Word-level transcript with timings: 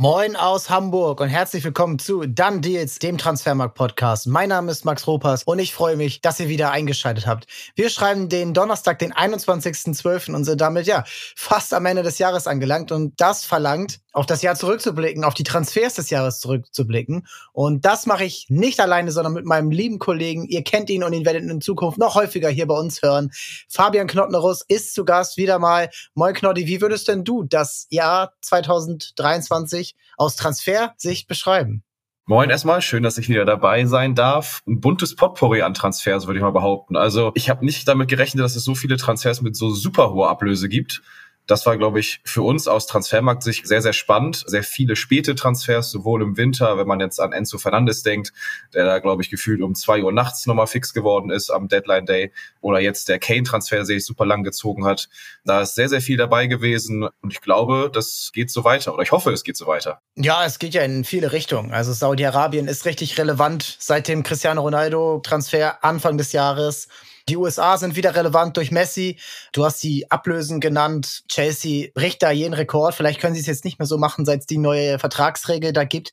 Moin 0.00 0.36
aus 0.36 0.70
Hamburg 0.70 1.20
und 1.20 1.26
herzlich 1.26 1.64
willkommen 1.64 1.98
zu 1.98 2.24
Dann 2.24 2.62
Deals, 2.62 3.00
dem 3.00 3.18
Transfermarkt-Podcast. 3.18 4.28
Mein 4.28 4.50
Name 4.50 4.70
ist 4.70 4.84
Max 4.84 5.08
Ropas 5.08 5.42
und 5.42 5.58
ich 5.58 5.74
freue 5.74 5.96
mich, 5.96 6.20
dass 6.20 6.38
ihr 6.38 6.48
wieder 6.48 6.70
eingeschaltet 6.70 7.26
habt. 7.26 7.48
Wir 7.74 7.90
schreiben 7.90 8.28
den 8.28 8.54
Donnerstag, 8.54 9.00
den 9.00 9.12
21.12. 9.12 10.36
und 10.36 10.44
sind 10.44 10.60
damit 10.60 10.86
ja 10.86 11.02
fast 11.34 11.74
am 11.74 11.84
Ende 11.84 12.04
des 12.04 12.18
Jahres 12.18 12.46
angelangt 12.46 12.92
und 12.92 13.20
das 13.20 13.44
verlangt, 13.44 13.98
auf 14.12 14.26
das 14.26 14.42
Jahr 14.42 14.54
zurückzublicken, 14.54 15.24
auf 15.24 15.34
die 15.34 15.44
Transfers 15.44 15.94
des 15.94 16.10
Jahres 16.10 16.40
zurückzublicken. 16.40 17.26
Und 17.52 17.84
das 17.84 18.06
mache 18.06 18.24
ich 18.24 18.46
nicht 18.48 18.80
alleine, 18.80 19.12
sondern 19.12 19.32
mit 19.32 19.44
meinem 19.44 19.70
lieben 19.70 19.98
Kollegen. 19.98 20.44
Ihr 20.44 20.64
kennt 20.64 20.90
ihn 20.90 21.04
und 21.04 21.12
ihn 21.12 21.24
werdet 21.24 21.42
in 21.42 21.60
Zukunft 21.60 21.98
noch 21.98 22.14
häufiger 22.14 22.48
hier 22.48 22.66
bei 22.66 22.74
uns 22.76 23.02
hören. 23.02 23.30
Fabian 23.68 24.06
Knottnerus 24.06 24.64
ist 24.66 24.94
zu 24.94 25.04
Gast 25.04 25.36
wieder 25.36 25.58
mal. 25.58 25.90
Moin 26.14 26.34
Knotti, 26.34 26.66
wie 26.66 26.80
würdest 26.80 27.08
denn 27.08 27.24
du 27.24 27.44
das 27.44 27.86
Jahr 27.90 28.32
2023 28.40 29.87
aus 30.16 30.36
Transfersicht 30.36 31.28
beschreiben? 31.28 31.82
Moin 32.26 32.50
erstmal, 32.50 32.82
schön, 32.82 33.02
dass 33.02 33.16
ich 33.16 33.30
wieder 33.30 33.46
dabei 33.46 33.86
sein 33.86 34.14
darf. 34.14 34.60
Ein 34.66 34.80
buntes 34.80 35.16
Potpourri 35.16 35.62
an 35.62 35.72
Transfers, 35.72 36.26
würde 36.26 36.38
ich 36.38 36.42
mal 36.42 36.50
behaupten. 36.50 36.94
Also 36.94 37.32
ich 37.34 37.48
habe 37.48 37.64
nicht 37.64 37.88
damit 37.88 38.08
gerechnet, 38.08 38.44
dass 38.44 38.54
es 38.54 38.64
so 38.64 38.74
viele 38.74 38.98
Transfers 38.98 39.40
mit 39.40 39.56
so 39.56 39.70
super 39.70 40.10
hoher 40.12 40.28
Ablöse 40.28 40.68
gibt. 40.68 41.00
Das 41.48 41.64
war, 41.64 41.78
glaube 41.78 41.98
ich, 41.98 42.20
für 42.24 42.42
uns 42.42 42.68
aus 42.68 42.86
Transfermarkt 42.86 43.42
sich 43.42 43.62
sehr, 43.64 43.80
sehr 43.80 43.94
spannend. 43.94 44.44
Sehr 44.46 44.62
viele 44.62 44.96
späte 44.96 45.34
Transfers, 45.34 45.90
sowohl 45.90 46.22
im 46.22 46.36
Winter, 46.36 46.76
wenn 46.76 46.86
man 46.86 47.00
jetzt 47.00 47.18
an 47.18 47.32
Enzo 47.32 47.56
Fernandes 47.56 48.02
denkt, 48.02 48.34
der 48.74 48.84
da, 48.84 48.98
glaube 48.98 49.22
ich, 49.22 49.30
gefühlt 49.30 49.62
um 49.62 49.74
zwei 49.74 50.02
Uhr 50.02 50.12
nachts 50.12 50.46
nochmal 50.46 50.66
fix 50.66 50.92
geworden 50.92 51.30
ist 51.30 51.48
am 51.48 51.68
Deadline 51.68 52.04
Day. 52.04 52.32
Oder 52.60 52.80
jetzt 52.80 53.08
der 53.08 53.18
Kane-Transfer, 53.18 53.76
der 53.76 53.86
sich 53.86 54.04
super 54.04 54.26
lang 54.26 54.42
gezogen 54.42 54.84
hat. 54.84 55.08
Da 55.46 55.62
ist 55.62 55.74
sehr, 55.74 55.88
sehr 55.88 56.02
viel 56.02 56.18
dabei 56.18 56.48
gewesen. 56.48 57.08
Und 57.22 57.32
ich 57.32 57.40
glaube, 57.40 57.90
das 57.90 58.30
geht 58.34 58.50
so 58.50 58.64
weiter. 58.64 58.92
Oder 58.92 59.02
ich 59.02 59.12
hoffe, 59.12 59.32
es 59.32 59.42
geht 59.42 59.56
so 59.56 59.66
weiter. 59.66 60.02
Ja, 60.16 60.44
es 60.44 60.58
geht 60.58 60.74
ja 60.74 60.82
in 60.82 61.02
viele 61.02 61.32
Richtungen. 61.32 61.72
Also 61.72 61.94
Saudi-Arabien 61.94 62.68
ist 62.68 62.84
richtig 62.84 63.16
relevant 63.16 63.76
seit 63.78 64.06
dem 64.06 64.22
Cristiano 64.22 64.60
Ronaldo-Transfer 64.60 65.82
Anfang 65.82 66.18
des 66.18 66.32
Jahres. 66.32 66.88
Die 67.28 67.36
USA 67.36 67.76
sind 67.76 67.96
wieder 67.96 68.14
relevant 68.14 68.56
durch 68.56 68.70
Messi. 68.70 69.18
Du 69.52 69.64
hast 69.64 69.82
die 69.82 70.10
Ablösen 70.10 70.60
genannt. 70.60 71.22
Chelsea 71.28 71.88
bricht 71.94 72.22
da 72.22 72.30
jeden 72.30 72.54
Rekord. 72.54 72.94
Vielleicht 72.94 73.20
können 73.20 73.34
sie 73.34 73.40
es 73.40 73.46
jetzt 73.46 73.64
nicht 73.64 73.78
mehr 73.78 73.86
so 73.86 73.98
machen, 73.98 74.24
seit 74.24 74.40
es 74.40 74.46
die 74.46 74.58
neue 74.58 74.98
Vertragsregel 74.98 75.72
da 75.72 75.84
gibt. 75.84 76.12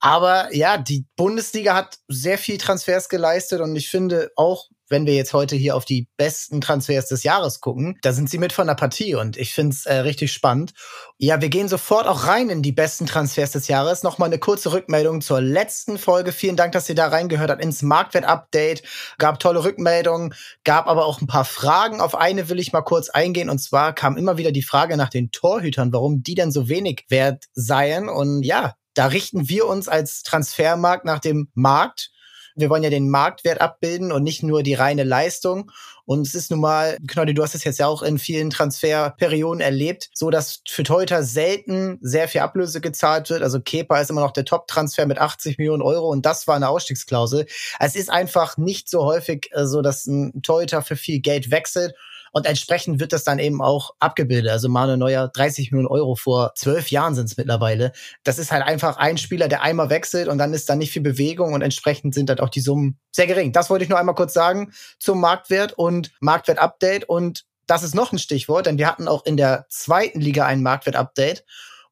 Aber 0.00 0.54
ja, 0.54 0.78
die 0.78 1.04
Bundesliga 1.16 1.74
hat 1.74 1.98
sehr 2.08 2.38
viel 2.38 2.58
Transfers 2.58 3.08
geleistet 3.08 3.60
und 3.60 3.76
ich 3.76 3.88
finde 3.88 4.30
auch 4.36 4.66
wenn 4.88 5.06
wir 5.06 5.14
jetzt 5.14 5.32
heute 5.32 5.56
hier 5.56 5.76
auf 5.76 5.84
die 5.84 6.08
besten 6.16 6.60
Transfers 6.60 7.08
des 7.08 7.22
Jahres 7.22 7.60
gucken, 7.60 7.98
da 8.02 8.12
sind 8.12 8.30
sie 8.30 8.38
mit 8.38 8.52
von 8.52 8.66
der 8.66 8.74
Partie 8.74 9.14
und 9.14 9.36
ich 9.36 9.52
finde 9.52 9.74
es 9.74 9.86
äh, 9.86 9.94
richtig 9.96 10.32
spannend. 10.32 10.72
Ja, 11.18 11.40
wir 11.40 11.48
gehen 11.48 11.68
sofort 11.68 12.06
auch 12.06 12.26
rein 12.26 12.50
in 12.50 12.62
die 12.62 12.72
besten 12.72 13.06
Transfers 13.06 13.52
des 13.52 13.68
Jahres. 13.68 14.02
Nochmal 14.02 14.28
eine 14.28 14.38
kurze 14.38 14.72
Rückmeldung 14.72 15.20
zur 15.20 15.40
letzten 15.40 15.98
Folge. 15.98 16.32
Vielen 16.32 16.56
Dank, 16.56 16.72
dass 16.72 16.88
ihr 16.88 16.94
da 16.94 17.08
reingehört 17.08 17.50
habt 17.50 17.62
ins 17.62 17.82
Marktwert-Update. 17.82 18.82
Gab 19.18 19.40
tolle 19.40 19.64
Rückmeldungen, 19.64 20.34
gab 20.64 20.86
aber 20.86 21.06
auch 21.06 21.20
ein 21.20 21.26
paar 21.26 21.44
Fragen. 21.44 22.00
Auf 22.00 22.14
eine 22.14 22.48
will 22.48 22.58
ich 22.58 22.72
mal 22.72 22.82
kurz 22.82 23.08
eingehen 23.08 23.50
und 23.50 23.58
zwar 23.58 23.94
kam 23.94 24.16
immer 24.16 24.36
wieder 24.36 24.52
die 24.52 24.62
Frage 24.62 24.96
nach 24.96 25.10
den 25.10 25.30
Torhütern, 25.30 25.92
warum 25.92 26.22
die 26.22 26.34
denn 26.34 26.52
so 26.52 26.68
wenig 26.68 27.04
wert 27.08 27.44
seien. 27.54 28.08
Und 28.08 28.42
ja, 28.42 28.74
da 28.94 29.06
richten 29.06 29.48
wir 29.48 29.66
uns 29.66 29.88
als 29.88 30.22
Transfermarkt 30.22 31.04
nach 31.04 31.18
dem 31.18 31.48
Markt 31.54 32.10
wir 32.56 32.70
wollen 32.70 32.82
ja 32.82 32.90
den 32.90 33.10
Marktwert 33.10 33.60
abbilden 33.60 34.10
und 34.12 34.22
nicht 34.22 34.42
nur 34.42 34.62
die 34.62 34.74
reine 34.74 35.04
Leistung. 35.04 35.70
Und 36.06 36.26
es 36.26 36.34
ist 36.34 36.50
nun 36.50 36.60
mal, 36.60 36.96
Knolli, 37.08 37.34
du 37.34 37.42
hast 37.42 37.54
es 37.54 37.64
jetzt 37.64 37.78
ja 37.78 37.86
auch 37.86 38.02
in 38.02 38.18
vielen 38.18 38.50
Transferperioden 38.50 39.60
erlebt, 39.60 40.08
so 40.14 40.30
dass 40.30 40.62
für 40.68 40.84
Teuter 40.84 41.22
selten 41.24 41.98
sehr 42.00 42.28
viel 42.28 42.40
Ablöse 42.40 42.80
gezahlt 42.80 43.28
wird. 43.28 43.42
Also 43.42 43.60
Kepa 43.60 44.00
ist 44.00 44.10
immer 44.10 44.20
noch 44.20 44.30
der 44.30 44.44
Top-Transfer 44.44 45.06
mit 45.06 45.18
80 45.18 45.58
Millionen 45.58 45.82
Euro 45.82 46.08
und 46.08 46.24
das 46.24 46.46
war 46.46 46.56
eine 46.56 46.68
Ausstiegsklausel. 46.68 47.46
Es 47.80 47.96
ist 47.96 48.08
einfach 48.10 48.56
nicht 48.56 48.88
so 48.88 49.04
häufig 49.04 49.50
äh, 49.52 49.66
so, 49.66 49.82
dass 49.82 50.06
ein 50.06 50.42
Teuter 50.42 50.82
für 50.82 50.96
viel 50.96 51.20
Geld 51.20 51.50
wechselt. 51.50 51.94
Und 52.36 52.44
entsprechend 52.44 53.00
wird 53.00 53.14
das 53.14 53.24
dann 53.24 53.38
eben 53.38 53.62
auch 53.62 53.92
abgebildet. 53.98 54.52
Also 54.52 54.68
Manuel 54.68 54.98
Neuer, 54.98 55.28
30 55.28 55.72
Millionen 55.72 55.88
Euro 55.88 56.16
vor 56.16 56.52
zwölf 56.54 56.90
Jahren 56.90 57.14
sind 57.14 57.30
es 57.30 57.38
mittlerweile. 57.38 57.92
Das 58.24 58.38
ist 58.38 58.52
halt 58.52 58.62
einfach 58.62 58.98
ein 58.98 59.16
Spieler, 59.16 59.48
der 59.48 59.62
einmal 59.62 59.88
wechselt 59.88 60.28
und 60.28 60.36
dann 60.36 60.52
ist 60.52 60.68
da 60.68 60.76
nicht 60.76 60.92
viel 60.92 61.00
Bewegung 61.00 61.54
und 61.54 61.62
entsprechend 61.62 62.12
sind 62.12 62.28
halt 62.28 62.42
auch 62.42 62.50
die 62.50 62.60
Summen 62.60 62.98
sehr 63.10 63.26
gering. 63.26 63.52
Das 63.52 63.70
wollte 63.70 63.84
ich 63.84 63.88
nur 63.88 63.98
einmal 63.98 64.14
kurz 64.14 64.34
sagen 64.34 64.74
zum 64.98 65.18
Marktwert 65.18 65.78
und 65.78 66.12
Marktwert-Update. 66.20 67.08
Und 67.08 67.46
das 67.66 67.82
ist 67.82 67.94
noch 67.94 68.12
ein 68.12 68.18
Stichwort, 68.18 68.66
denn 68.66 68.76
wir 68.76 68.86
hatten 68.86 69.08
auch 69.08 69.24
in 69.24 69.38
der 69.38 69.64
zweiten 69.70 70.20
Liga 70.20 70.44
ein 70.44 70.62
Marktwert-Update. 70.62 71.42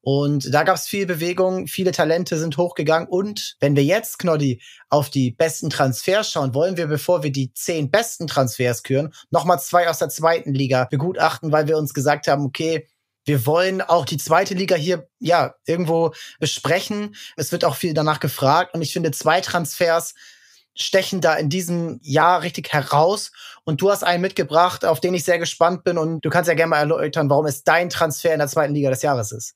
Und 0.07 0.53
da 0.53 0.61
gab 0.61 0.75
es 0.75 0.85
viel 0.85 1.07
Bewegung, 1.07 1.65
viele 1.65 1.91
Talente 1.91 2.37
sind 2.37 2.57
hochgegangen. 2.57 3.07
Und 3.07 3.55
wenn 3.59 3.75
wir 3.75 3.83
jetzt, 3.83 4.19
Knoddy, 4.19 4.61
auf 4.89 5.09
die 5.09 5.31
besten 5.31 5.71
Transfers 5.71 6.29
schauen, 6.29 6.53
wollen 6.53 6.77
wir, 6.77 6.85
bevor 6.85 7.23
wir 7.23 7.31
die 7.31 7.51
zehn 7.53 7.89
besten 7.89 8.27
Transfers 8.27 8.83
küren, 8.83 9.11
nochmal 9.31 9.59
zwei 9.59 9.89
aus 9.89 9.97
der 9.97 10.09
zweiten 10.09 10.53
Liga 10.53 10.85
begutachten, 10.91 11.51
weil 11.51 11.67
wir 11.67 11.75
uns 11.75 11.95
gesagt 11.95 12.27
haben, 12.27 12.45
okay, 12.45 12.87
wir 13.23 13.47
wollen 13.47 13.81
auch 13.81 14.05
die 14.05 14.17
zweite 14.17 14.53
Liga 14.53 14.75
hier, 14.75 15.07
ja, 15.17 15.55
irgendwo 15.65 16.13
besprechen. 16.39 17.15
Es 17.35 17.51
wird 17.51 17.65
auch 17.65 17.75
viel 17.75 17.95
danach 17.95 18.19
gefragt. 18.19 18.75
Und 18.75 18.83
ich 18.83 18.93
finde, 18.93 19.09
zwei 19.09 19.41
Transfers 19.41 20.13
stechen 20.75 21.19
da 21.19 21.33
in 21.33 21.49
diesem 21.49 21.99
Jahr 22.03 22.43
richtig 22.43 22.71
heraus. 22.71 23.31
Und 23.63 23.81
du 23.81 23.89
hast 23.89 24.03
einen 24.03 24.21
mitgebracht, 24.21 24.85
auf 24.85 24.99
den 24.99 25.15
ich 25.15 25.23
sehr 25.23 25.39
gespannt 25.39 25.83
bin. 25.83 25.97
Und 25.97 26.23
du 26.23 26.29
kannst 26.29 26.47
ja 26.47 26.53
gerne 26.53 26.69
mal 26.69 26.79
erläutern, 26.81 27.27
warum 27.27 27.47
es 27.47 27.63
dein 27.63 27.89
Transfer 27.89 28.33
in 28.33 28.39
der 28.39 28.49
zweiten 28.49 28.75
Liga 28.75 28.91
des 28.91 29.01
Jahres 29.01 29.31
ist. 29.31 29.55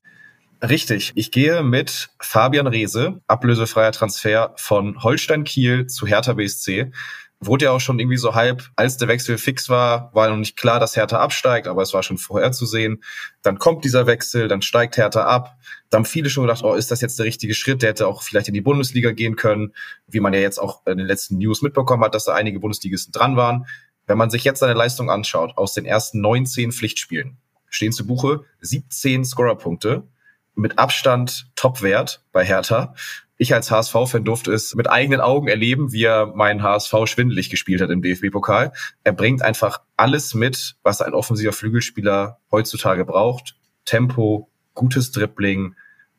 Richtig. 0.61 1.13
Ich 1.15 1.31
gehe 1.31 1.63
mit 1.63 2.09
Fabian 2.19 2.67
Reese, 2.67 3.21
ablösefreier 3.27 3.93
Transfer 3.93 4.53
von 4.57 5.01
Holstein 5.01 5.45
Kiel 5.45 5.87
zu 5.87 6.05
Hertha 6.05 6.33
BSC. 6.33 6.91
Wurde 7.39 7.65
ja 7.65 7.71
auch 7.71 7.79
schon 7.79 7.97
irgendwie 7.97 8.17
so 8.17 8.35
halb, 8.35 8.69
als 8.75 8.97
der 8.97 9.07
Wechsel 9.07 9.37
fix 9.37 9.69
war, 9.69 10.13
war 10.13 10.27
noch 10.27 10.35
nicht 10.35 10.57
klar, 10.57 10.81
dass 10.81 10.97
Hertha 10.97 11.19
absteigt, 11.19 11.67
aber 11.67 11.81
es 11.81 11.93
war 11.93 12.03
schon 12.03 12.17
vorher 12.17 12.51
zu 12.51 12.65
sehen. 12.65 13.01
Dann 13.41 13.57
kommt 13.57 13.85
dieser 13.85 14.05
Wechsel, 14.05 14.49
dann 14.49 14.61
steigt 14.61 14.97
Hertha 14.97 15.23
ab. 15.23 15.55
Da 15.89 15.95
haben 15.95 16.03
viele 16.03 16.29
schon 16.29 16.43
gedacht, 16.43 16.65
oh, 16.65 16.73
ist 16.73 16.91
das 16.91 16.99
jetzt 16.99 17.17
der 17.17 17.25
richtige 17.25 17.53
Schritt? 17.53 17.81
Der 17.81 17.91
hätte 17.91 18.07
auch 18.07 18.21
vielleicht 18.21 18.49
in 18.49 18.53
die 18.53 18.59
Bundesliga 18.59 19.11
gehen 19.11 19.37
können, 19.37 19.73
wie 20.07 20.19
man 20.19 20.33
ja 20.33 20.41
jetzt 20.41 20.57
auch 20.57 20.85
in 20.85 20.97
den 20.97 21.07
letzten 21.07 21.37
News 21.37 21.61
mitbekommen 21.61 22.03
hat, 22.03 22.13
dass 22.13 22.25
da 22.25 22.33
einige 22.33 22.59
Bundesligisten 22.59 23.13
dran 23.13 23.37
waren. 23.37 23.65
Wenn 24.07 24.17
man 24.17 24.29
sich 24.29 24.43
jetzt 24.43 24.59
seine 24.59 24.73
Leistung 24.73 25.09
anschaut, 25.09 25.57
aus 25.57 25.73
den 25.73 25.85
ersten 25.85 26.19
19 26.19 26.73
Pflichtspielen, 26.73 27.37
stehen 27.69 27.93
zu 27.93 28.05
Buche 28.05 28.43
17 28.59 29.23
Scorerpunkte 29.23 30.03
mit 30.59 30.77
Abstand 30.77 31.47
Topwert 31.55 32.21
bei 32.31 32.43
Hertha. 32.43 32.93
Ich 33.37 33.53
als 33.53 33.71
HSV-Fan 33.71 34.25
durfte 34.25 34.51
es 34.51 34.75
mit 34.75 34.89
eigenen 34.89 35.21
Augen 35.21 35.47
erleben, 35.47 35.93
wie 35.93 36.03
er 36.03 36.27
meinen 36.35 36.61
HSV 36.61 36.93
schwindelig 37.05 37.49
gespielt 37.49 37.81
hat 37.81 37.89
im 37.89 38.01
DFB-Pokal. 38.01 38.73
Er 39.05 39.13
bringt 39.13 39.41
einfach 39.41 39.81
alles 39.95 40.33
mit, 40.33 40.75
was 40.83 41.01
ein 41.01 41.13
offensiver 41.13 41.53
Flügelspieler 41.53 42.39
heutzutage 42.51 43.05
braucht. 43.05 43.55
Tempo, 43.85 44.49
gutes 44.73 45.11
Dribbling, 45.11 45.75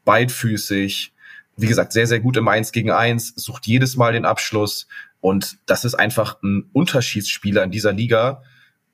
beidfüßig. 0.06 1.12
Wie 1.56 1.66
gesagt, 1.66 1.92
sehr, 1.92 2.06
sehr 2.06 2.20
gut 2.20 2.38
im 2.38 2.48
1 2.48 2.72
gegen 2.72 2.90
1, 2.90 3.34
sucht 3.36 3.66
jedes 3.66 3.96
Mal 3.96 4.14
den 4.14 4.24
Abschluss. 4.24 4.88
Und 5.20 5.58
das 5.66 5.84
ist 5.84 5.94
einfach 5.94 6.42
ein 6.42 6.70
Unterschiedsspieler 6.72 7.62
in 7.64 7.70
dieser 7.70 7.92
Liga, 7.92 8.42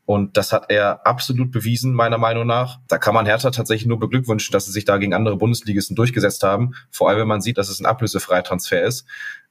und 0.06 0.36
das 0.36 0.52
hat 0.52 0.66
er 0.70 1.04
absolut 1.04 1.50
bewiesen, 1.50 1.92
meiner 1.92 2.16
Meinung 2.16 2.46
nach. 2.46 2.78
Da 2.86 2.96
kann 2.96 3.12
man 3.12 3.26
Hertha 3.26 3.50
tatsächlich 3.50 3.88
nur 3.88 3.98
beglückwünschen, 3.98 4.52
dass 4.52 4.66
sie 4.66 4.70
sich 4.70 4.84
da 4.84 4.98
gegen 4.98 5.12
andere 5.12 5.36
Bundesligisten 5.36 5.96
durchgesetzt 5.96 6.44
haben. 6.44 6.74
Vor 6.92 7.08
allem, 7.08 7.18
wenn 7.18 7.28
man 7.28 7.40
sieht, 7.40 7.58
dass 7.58 7.68
es 7.68 7.80
ein 7.80 7.86
ablösefreier 7.86 8.44
Transfer 8.44 8.82
ist. 8.82 9.04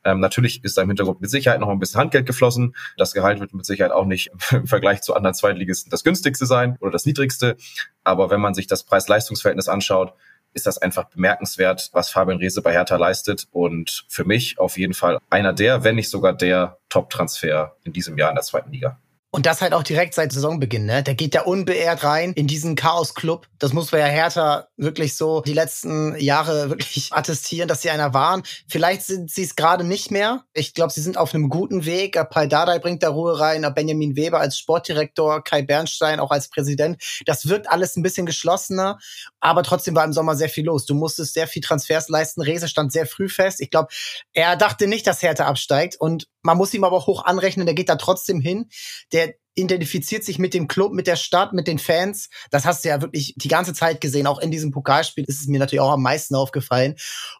Ähm, 0.05 0.21
natürlich 0.21 0.63
ist 0.63 0.77
da 0.77 0.83
im 0.83 0.87
Hintergrund 0.87 1.19
mit 1.19 1.29
Sicherheit 1.29 1.59
noch 1.59 1.67
ein 1.67 1.79
bisschen 1.79 1.99
Handgeld 1.99 2.25
geflossen. 2.25 2.73
Das 2.95 3.13
Gehalt 3.13 3.41
wird 3.41 3.53
mit 3.53 3.65
Sicherheit 3.65 3.91
auch 3.91 4.05
nicht 4.05 4.31
im 4.51 4.65
Vergleich 4.65 5.01
zu 5.01 5.13
anderen 5.13 5.33
Zweitligisten 5.33 5.89
das 5.89 6.05
günstigste 6.05 6.45
sein 6.45 6.77
oder 6.79 6.91
das 6.91 7.05
niedrigste. 7.05 7.57
Aber 8.05 8.29
wenn 8.29 8.39
man 8.39 8.53
sich 8.53 8.65
das 8.65 8.85
Preis-Leistungs-Verhältnis 8.85 9.67
anschaut, 9.67 10.13
ist 10.53 10.67
das 10.67 10.77
einfach 10.77 11.09
bemerkenswert, 11.09 11.89
was 11.91 12.09
Fabian 12.09 12.37
Reese 12.37 12.61
bei 12.61 12.71
Hertha 12.71 12.95
leistet. 12.95 13.47
Und 13.51 14.05
für 14.07 14.23
mich 14.23 14.57
auf 14.57 14.77
jeden 14.77 14.93
Fall 14.93 15.19
einer 15.29 15.51
der, 15.51 15.83
wenn 15.83 15.95
nicht 15.95 16.09
sogar 16.09 16.31
der 16.31 16.77
Top-Transfer 16.87 17.75
in 17.83 17.91
diesem 17.91 18.17
Jahr 18.17 18.29
in 18.29 18.35
der 18.35 18.43
zweiten 18.43 18.71
Liga. 18.71 18.97
Und 19.35 19.45
das 19.45 19.61
halt 19.61 19.73
auch 19.73 19.83
direkt 19.83 20.13
seit 20.13 20.31
Saisonbeginn, 20.31 20.85
ne? 20.85 21.03
Der 21.03 21.13
geht 21.13 21.35
ja 21.35 21.41
unbeehrt 21.41 22.05
rein 22.05 22.31
in 22.31 22.47
diesen 22.47 22.77
Chaos-Club. 22.77 23.49
Das 23.59 23.73
muss 23.73 23.91
man 23.91 23.99
ja 23.99 24.07
Hertha 24.07 24.69
wirklich 24.77 25.17
so 25.17 25.41
die 25.41 25.51
letzten 25.51 26.17
Jahre 26.17 26.69
wirklich 26.69 27.09
attestieren, 27.11 27.67
dass 27.67 27.81
sie 27.81 27.89
einer 27.89 28.13
waren. 28.13 28.43
Vielleicht 28.69 29.01
sind 29.01 29.29
sie 29.29 29.43
es 29.43 29.57
gerade 29.57 29.83
nicht 29.83 30.09
mehr. 30.09 30.45
Ich 30.53 30.73
glaube, 30.73 30.93
sie 30.93 31.01
sind 31.01 31.17
auf 31.17 31.35
einem 31.35 31.49
guten 31.49 31.83
Weg. 31.83 32.17
Paul 32.29 32.47
Dardai 32.47 32.79
bringt 32.79 33.03
da 33.03 33.09
Ruhe 33.09 33.37
rein, 33.37 33.69
Benjamin 33.75 34.15
Weber 34.15 34.39
als 34.39 34.57
Sportdirektor, 34.57 35.43
Kai 35.43 35.63
Bernstein 35.63 36.21
auch 36.21 36.31
als 36.31 36.47
Präsident. 36.47 37.03
Das 37.25 37.49
wirkt 37.49 37.69
alles 37.69 37.97
ein 37.97 38.03
bisschen 38.03 38.25
geschlossener, 38.25 38.99
aber 39.41 39.63
trotzdem 39.63 39.95
war 39.95 40.05
im 40.05 40.13
Sommer 40.13 40.37
sehr 40.37 40.47
viel 40.47 40.63
los. 40.63 40.85
Du 40.85 40.95
musstest 40.95 41.33
sehr 41.33 41.49
viel 41.49 41.61
Transfers 41.61 42.07
leisten. 42.07 42.39
Rese 42.41 42.69
stand 42.69 42.93
sehr 42.93 43.05
früh 43.05 43.27
fest. 43.27 43.59
Ich 43.59 43.69
glaube, 43.69 43.89
er 44.31 44.55
dachte 44.55 44.87
nicht, 44.87 45.05
dass 45.05 45.21
Hertha 45.21 45.45
absteigt 45.45 45.97
und 45.99 46.29
man 46.45 46.57
muss 46.57 46.73
ihm 46.73 46.83
aber 46.83 47.05
hoch 47.05 47.25
anrechnen, 47.25 47.65
der 47.65 47.75
geht 47.75 47.89
da 47.89 47.95
trotzdem 47.95 48.39
hin. 48.39 48.69
Der 49.11 49.33
identifiziert 49.55 50.23
sich 50.23 50.37
mit 50.37 50.53
dem 50.53 50.67
Club, 50.67 50.93
mit 50.93 51.07
der 51.07 51.15
Stadt, 51.15 51.53
mit 51.53 51.67
den 51.67 51.79
Fans. 51.79 52.29
Das 52.51 52.65
hast 52.65 52.85
du 52.85 52.89
ja 52.89 53.01
wirklich 53.01 53.33
die 53.35 53.47
ganze 53.47 53.73
Zeit 53.73 53.99
gesehen. 53.99 54.27
Auch 54.27 54.39
in 54.39 54.51
diesem 54.51 54.71
Pokalspiel 54.71 55.25
ist 55.27 55.41
es 55.41 55.47
mir 55.47 55.59
natürlich 55.59 55.81
auch 55.81 55.93
am 55.93 56.03
meisten 56.03 56.35
aufgefallen. 56.35 56.95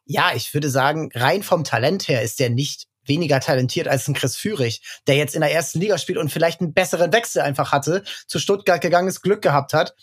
Ja, 0.05 0.31
ich 0.35 0.53
würde 0.53 0.69
sagen, 0.69 1.09
rein 1.13 1.43
vom 1.43 1.63
Talent 1.63 2.07
her 2.07 2.23
ist 2.23 2.39
der 2.39 2.49
nicht 2.49 2.87
weniger 3.03 3.39
talentiert 3.39 3.87
als 3.87 4.07
ein 4.07 4.15
Chris 4.15 4.35
Führig, 4.35 4.81
der 5.05 5.15
jetzt 5.15 5.35
in 5.35 5.41
der 5.41 5.51
ersten 5.51 5.79
Liga 5.79 5.99
spielt 5.99 6.17
und 6.17 6.31
vielleicht 6.31 6.61
einen 6.61 6.73
besseren 6.73 7.13
Wechsel 7.13 7.43
einfach 7.43 7.71
hatte, 7.71 8.03
zu 8.25 8.39
Stuttgart 8.39 8.81
gegangen 8.81 9.07
ist, 9.07 9.21
Glück 9.21 9.43
gehabt 9.43 9.73
hat. 9.73 9.93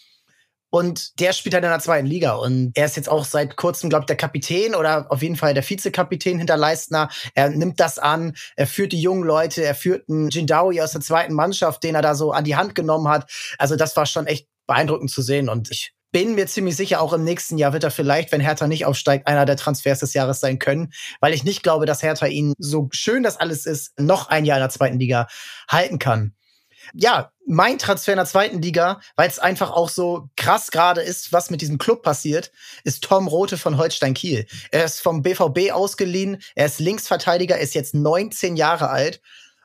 Und 0.72 1.20
der 1.20 1.34
spielt 1.34 1.54
halt 1.54 1.64
in 1.64 1.70
der 1.70 1.80
zweiten 1.80 2.06
Liga. 2.06 2.32
Und 2.32 2.72
er 2.74 2.86
ist 2.86 2.96
jetzt 2.96 3.10
auch 3.10 3.26
seit 3.26 3.56
kurzem, 3.56 3.90
glaube 3.90 4.04
ich, 4.04 4.06
der 4.06 4.16
Kapitän 4.16 4.74
oder 4.74 5.06
auf 5.10 5.20
jeden 5.20 5.36
Fall 5.36 5.52
der 5.52 5.68
Vizekapitän 5.68 6.38
hinter 6.38 6.56
Leistner. 6.56 7.10
Er 7.34 7.50
nimmt 7.50 7.78
das 7.78 7.98
an, 7.98 8.34
er 8.56 8.66
führt 8.66 8.92
die 8.92 9.02
jungen 9.02 9.22
Leute, 9.22 9.62
er 9.62 9.74
führt 9.74 10.08
einen 10.08 10.30
Jindawi 10.30 10.80
aus 10.80 10.92
der 10.92 11.02
zweiten 11.02 11.34
Mannschaft, 11.34 11.82
den 11.84 11.94
er 11.94 12.00
da 12.00 12.14
so 12.14 12.32
an 12.32 12.44
die 12.44 12.56
Hand 12.56 12.74
genommen 12.74 13.08
hat. 13.08 13.30
Also 13.58 13.76
das 13.76 13.94
war 13.98 14.06
schon 14.06 14.26
echt 14.26 14.48
beeindruckend 14.66 15.10
zu 15.10 15.20
sehen. 15.20 15.50
Und 15.50 15.70
ich 15.70 15.92
bin 16.10 16.36
mir 16.36 16.46
ziemlich 16.46 16.74
sicher, 16.74 17.02
auch 17.02 17.12
im 17.12 17.22
nächsten 17.22 17.58
Jahr 17.58 17.74
wird 17.74 17.84
er 17.84 17.90
vielleicht, 17.90 18.32
wenn 18.32 18.40
Hertha 18.40 18.66
nicht 18.66 18.86
aufsteigt, 18.86 19.26
einer 19.26 19.44
der 19.44 19.58
Transfers 19.58 20.00
des 20.00 20.14
Jahres 20.14 20.40
sein 20.40 20.58
können, 20.58 20.90
weil 21.20 21.34
ich 21.34 21.44
nicht 21.44 21.62
glaube, 21.62 21.84
dass 21.84 22.02
Hertha 22.02 22.24
ihn, 22.24 22.54
so 22.56 22.88
schön 22.92 23.22
das 23.22 23.36
alles 23.36 23.66
ist, 23.66 23.92
noch 23.98 24.28
ein 24.28 24.46
Jahr 24.46 24.56
in 24.56 24.62
der 24.62 24.70
zweiten 24.70 24.98
Liga 24.98 25.26
halten 25.68 25.98
kann 25.98 26.34
ja, 26.94 27.32
mein 27.46 27.78
Transfer 27.78 28.12
in 28.12 28.18
der 28.18 28.26
zweiten 28.26 28.62
Liga, 28.62 29.00
weil 29.16 29.28
es 29.28 29.38
einfach 29.38 29.70
auch 29.70 29.88
so 29.88 30.28
krass 30.36 30.70
gerade 30.70 31.00
ist, 31.02 31.32
was 31.32 31.50
mit 31.50 31.60
diesem 31.60 31.78
Club 31.78 32.02
passiert, 32.02 32.52
ist 32.84 33.04
Tom 33.04 33.28
Rote 33.28 33.58
von 33.58 33.78
Holstein 33.78 34.14
Kiel. 34.14 34.46
Er 34.70 34.84
ist 34.84 35.00
vom 35.00 35.22
BVB 35.22 35.72
ausgeliehen, 35.72 36.42
er 36.54 36.66
ist 36.66 36.78
Linksverteidiger, 36.78 37.58
ist 37.58 37.74
jetzt 37.74 37.94
19 37.94 38.56
Jahre 38.56 38.90
alt 38.90 39.20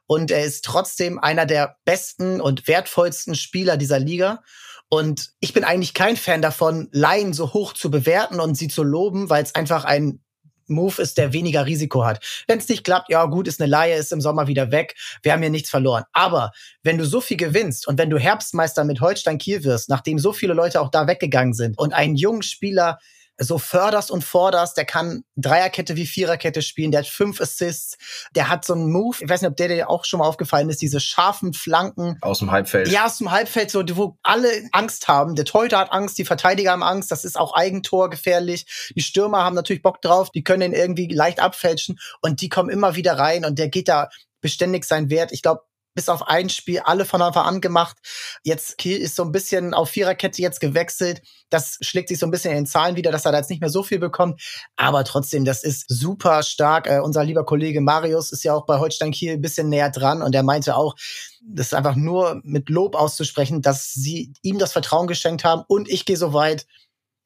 und 0.08 0.32
er 0.32 0.44
ist 0.44 0.66
trotzdem 0.66 1.20
einer 1.20 1.46
der 1.46 1.78
besten 1.86 2.42
und 2.42 2.68
wertvollsten 2.68 3.36
Spieler 3.36 3.78
dieser 3.78 4.00
Liga. 4.00 4.42
Und 4.90 5.32
ich 5.42 5.54
bin 5.54 5.66
eigentlich 5.66 5.94
kein 5.94 6.16
Fan 6.16 6.42
davon, 6.42 6.88
Laien 6.92 7.34
so 7.34 7.54
hoch 7.54 7.74
zu 7.74 7.92
bewerten 7.92 8.40
und 8.40 8.56
sie 8.56 8.70
zu 8.70 8.84
loben, 8.84 9.30
weil 9.30 9.44
es 9.44 9.54
einfach 9.54 9.84
ein 9.84 10.22
Move 10.70 11.02
ist, 11.02 11.18
der 11.18 11.34
weniger 11.34 11.66
Risiko 11.66 12.06
hat. 12.06 12.24
Wenn 12.48 12.60
es 12.60 12.70
nicht 12.70 12.84
klappt, 12.84 13.10
ja 13.10 13.26
gut, 13.26 13.48
ist 13.48 13.62
eine 13.62 13.70
Laie, 13.70 13.96
ist 13.96 14.12
im 14.12 14.22
Sommer 14.22 14.48
wieder 14.48 14.72
weg. 14.72 14.96
Wir 15.22 15.34
haben 15.34 15.42
hier 15.42 15.50
nichts 15.50 15.70
verloren. 15.70 16.04
Aber 16.14 16.52
wenn 16.84 16.98
du 16.98 17.06
so 17.06 17.22
viel 17.22 17.38
gewinnst 17.38 17.88
und 17.88 17.98
wenn 17.98 18.10
du 18.10 18.18
Herbstmeister 18.18 18.84
mit 18.84 19.02
Holstein 19.02 19.38
Kiel 19.38 19.64
wirst, 19.64 19.90
nachdem 19.90 20.20
so 20.20 20.34
viele 20.34 20.54
Leute 20.54 20.82
auch 20.82 20.90
da 20.90 21.08
weggegangen 21.08 21.54
sind 21.54 21.78
und 21.78 21.94
einen 21.94 22.16
jungen 22.16 22.44
Spieler 22.44 23.00
so 23.38 23.58
förderst 23.58 24.12
und 24.12 24.24
forderst. 24.24 24.78
Der 24.78 24.86
kann 24.86 25.24
Dreierkette 25.36 25.96
wie 25.96 26.06
Viererkette 26.06 26.62
spielen. 26.62 26.92
Der 26.92 27.02
hat 27.02 27.08
fünf 27.08 27.40
Assists. 27.40 27.98
Der 28.36 28.50
hat 28.50 28.66
so 28.66 28.74
einen 28.74 28.92
Move. 28.92 29.18
Ich 29.20 29.30
weiß 29.30 29.42
nicht, 29.42 29.52
ob 29.52 29.58
der 29.58 29.68
dir 29.68 29.90
auch 29.90 30.06
schon 30.06 30.20
mal 30.20 30.28
aufgefallen 30.28 30.70
ist. 30.70 30.82
Diese 30.82 31.00
scharfen 31.00 31.54
Flanken. 31.54 32.18
Aus 32.22 32.40
dem 32.40 32.52
Halbfeld. 32.52 32.90
Ja, 32.90 33.06
aus 33.06 33.20
dem 33.20 33.32
Halbfeld, 33.32 33.72
so, 33.72 33.84
wo 33.96 34.18
alle 34.24 34.50
Angst 34.72 35.08
haben. 35.08 35.36
Der 35.36 35.46
Torhüter 35.46 35.80
hat 35.80 35.92
Angst, 35.92 36.18
die 36.18 36.26
Verteidiger 36.26 36.72
haben 36.72 36.84
Angst. 36.84 37.12
Das 37.12 37.26
ist 37.26 37.40
auch 37.40 37.54
Eigentor 37.54 38.10
gefährlich. 38.10 38.92
Die 38.96 39.02
Stürmer 39.02 39.44
haben 39.44 39.56
natürlich 39.56 39.84
Bock 39.84 40.02
drauf. 40.02 40.32
Die 40.32 40.44
können 40.44 40.74
ihn 40.74 40.80
irgendwie 40.80 41.08
leicht 41.08 41.40
abfälschen. 41.40 42.00
Und 42.22 42.42
die 42.42 42.50
kommen 42.50 42.70
immer 42.70 42.96
wieder 42.96 43.18
rein. 43.18 43.46
Und 43.46 43.60
der 43.60 43.70
geht 43.70 43.88
da 43.88 44.10
beständig 44.42 44.86
sein 44.86 45.10
Wert. 45.10 45.32
Ich 45.32 45.42
glaube, 45.42 45.62
bis 45.98 46.10
auf 46.10 46.28
ein 46.28 46.48
Spiel 46.50 46.80
alle 46.86 47.06
von 47.06 47.24
Anfang 47.24 47.46
an 47.46 47.60
gemacht. 47.60 47.98
Jetzt 48.44 48.78
Kiel 48.78 48.98
ist 48.98 49.16
so 49.16 49.24
ein 49.24 49.32
bisschen 49.32 49.74
auf 49.74 49.90
Viererkette 49.90 50.44
jetzt 50.44 50.60
gewechselt. 50.60 51.24
Das 51.50 51.80
schlägt 51.82 52.10
sich 52.10 52.20
so 52.20 52.28
ein 52.28 52.32
bisschen 52.32 52.52
in 52.52 52.58
den 52.58 52.66
Zahlen 52.68 52.96
wieder, 52.96 53.12
dass 53.12 53.26
er 53.26 53.32
da 53.32 53.40
jetzt 53.40 53.50
nicht 53.50 53.62
mehr 53.62 53.72
so 53.72 53.82
viel 53.82 53.98
bekommt. 53.98 54.40
Aber 54.76 55.04
trotzdem, 55.04 55.44
das 55.44 55.64
ist 55.64 55.86
super 55.88 56.44
stark. 56.44 56.88
Äh, 56.88 57.00
unser 57.00 57.24
lieber 57.24 57.46
Kollege 57.46 57.82
Marius 57.82 58.32
ist 58.32 58.44
ja 58.44 58.54
auch 58.54 58.68
bei 58.68 58.78
Holstein 58.78 59.12
Kiel 59.12 59.34
ein 59.34 59.42
bisschen 59.42 59.70
näher 59.70 59.90
dran 59.90 60.22
und 60.22 60.36
er 60.36 60.44
meinte 60.44 60.76
auch, 60.76 60.96
das 61.42 61.68
ist 61.68 61.74
einfach 61.74 61.96
nur 61.96 62.42
mit 62.44 62.70
Lob 62.70 62.96
auszusprechen, 62.96 63.64
dass 63.64 63.92
sie 63.92 64.34
ihm 64.44 64.60
das 64.60 64.74
Vertrauen 64.74 65.08
geschenkt 65.08 65.44
haben. 65.44 65.64
Und 65.68 65.90
ich 65.90 66.06
gehe 66.06 66.18
so 66.18 66.32
weit, 66.32 66.68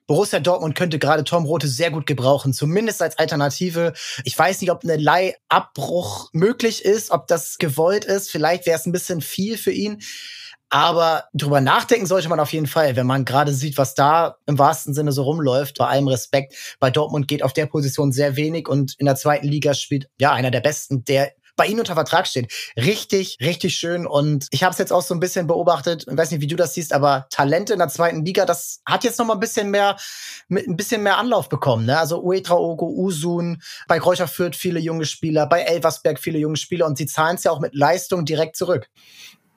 Borussia 0.07 0.39
Dortmund 0.39 0.75
könnte 0.75 1.00
gerade 1.00 1.24
Tom 1.24 1.45
Rote 1.45 1.68
sehr 1.68 1.92
gut 1.92 2.06
gebrauchen, 2.06 2.53
zumindest 2.53 3.01
als 3.01 3.18
Alternative. 3.18 3.94
Ich 4.24 4.38
weiß 4.38 4.62
nicht, 4.62 4.71
ob 4.71 4.83
eine 4.83 4.98
Leihabbruch 4.98 6.30
möglich 6.33 6.83
ist, 6.83 7.12
ob 7.12 7.27
das 7.27 7.57
gewollt 7.57 8.06
ist. 8.06 8.30
Vielleicht 8.30 8.65
wäre 8.65 8.77
es 8.77 8.86
ein 8.86 8.92
bisschen 8.92 9.21
viel 9.21 9.57
für 9.57 9.71
ihn. 9.71 10.01
Aber 10.74 11.25
drüber 11.33 11.59
nachdenken 11.59 12.06
sollte 12.06 12.30
man 12.30 12.39
auf 12.39 12.53
jeden 12.53 12.65
Fall, 12.65 12.95
wenn 12.95 13.06
man 13.06 13.25
gerade 13.25 13.53
sieht, 13.53 13.77
was 13.77 13.94
da 13.94 14.38
im 14.45 14.57
wahrsten 14.57 14.94
Sinne 14.94 15.12
so 15.12 15.24
rumläuft. 15.24 15.77
Bei 15.77 15.88
allem 15.88 16.07
Respekt. 16.07 16.77
Bei 16.80 16.89
Dortmund 16.89 17.27
geht 17.27 17.44
auf 17.44 17.51
der 17.51 17.65
Position 17.65 18.13
sehr 18.13 18.38
wenig 18.38 18.69
und 18.69 18.95
in 18.97 19.06
der 19.06 19.18
zweiten 19.18 19.50
Liga 19.50 19.74
spielt 19.74 20.09
ja 20.18 20.31
einer 20.31 20.50
der 20.50 20.62
besten, 20.62 21.04
der 21.04 21.33
bei 21.62 21.68
ihnen 21.68 21.80
unter 21.80 21.94
Vertrag 21.94 22.25
steht. 22.25 22.52
Richtig, 22.75 23.38
richtig 23.40 23.75
schön. 23.75 24.08
Und 24.08 24.48
ich 24.50 24.63
habe 24.63 24.72
es 24.72 24.80
jetzt 24.80 24.92
auch 24.92 25.04
so 25.04 25.13
ein 25.13 25.19
bisschen 25.19 25.46
beobachtet. 25.46 26.08
Ich 26.10 26.18
weiß 26.18 26.31
nicht, 26.31 26.42
wie 26.42 26.48
du 26.48 26.56
das 26.56 26.74
siehst, 26.74 26.92
aber 26.92 27.28
Talente 27.30 27.74
in 27.74 27.78
der 27.78 27.88
zweiten 27.88 28.25
Liga, 28.25 28.48
das 28.48 28.81
hat 28.84 29.04
jetzt 29.04 29.19
noch 29.19 29.28
mal 29.28 29.36
ein 29.36 29.40
bisschen 29.40 29.69
mehr, 29.69 29.96
mit 30.48 30.68
ein 30.68 30.75
bisschen 30.75 31.04
mehr 31.04 31.19
Anlauf 31.19 31.50
bekommen. 31.50 31.86
Ne? 31.86 32.00
Also 32.00 32.24
Uetraogo, 32.24 32.88
Usun, 32.88 33.62
bei 33.88 34.00
Kräuter 34.00 34.28
Fürth 34.28 34.56
viele 34.56 34.80
junge 34.80 35.06
Spieler, 35.06 35.46
bei 35.46 35.62
Elversberg 35.62 36.18
viele 36.18 36.40
junge 36.40 36.58
Spieler 36.58 36.88
und 36.88 36.98
sie 36.98 37.06
zahlen 37.06 37.36
es 37.36 37.44
ja 37.44 37.52
auch 37.52 37.60
mit 37.60 37.75
Leistung 37.75 38.25
direkt 38.25 38.56
zurück 38.56 38.90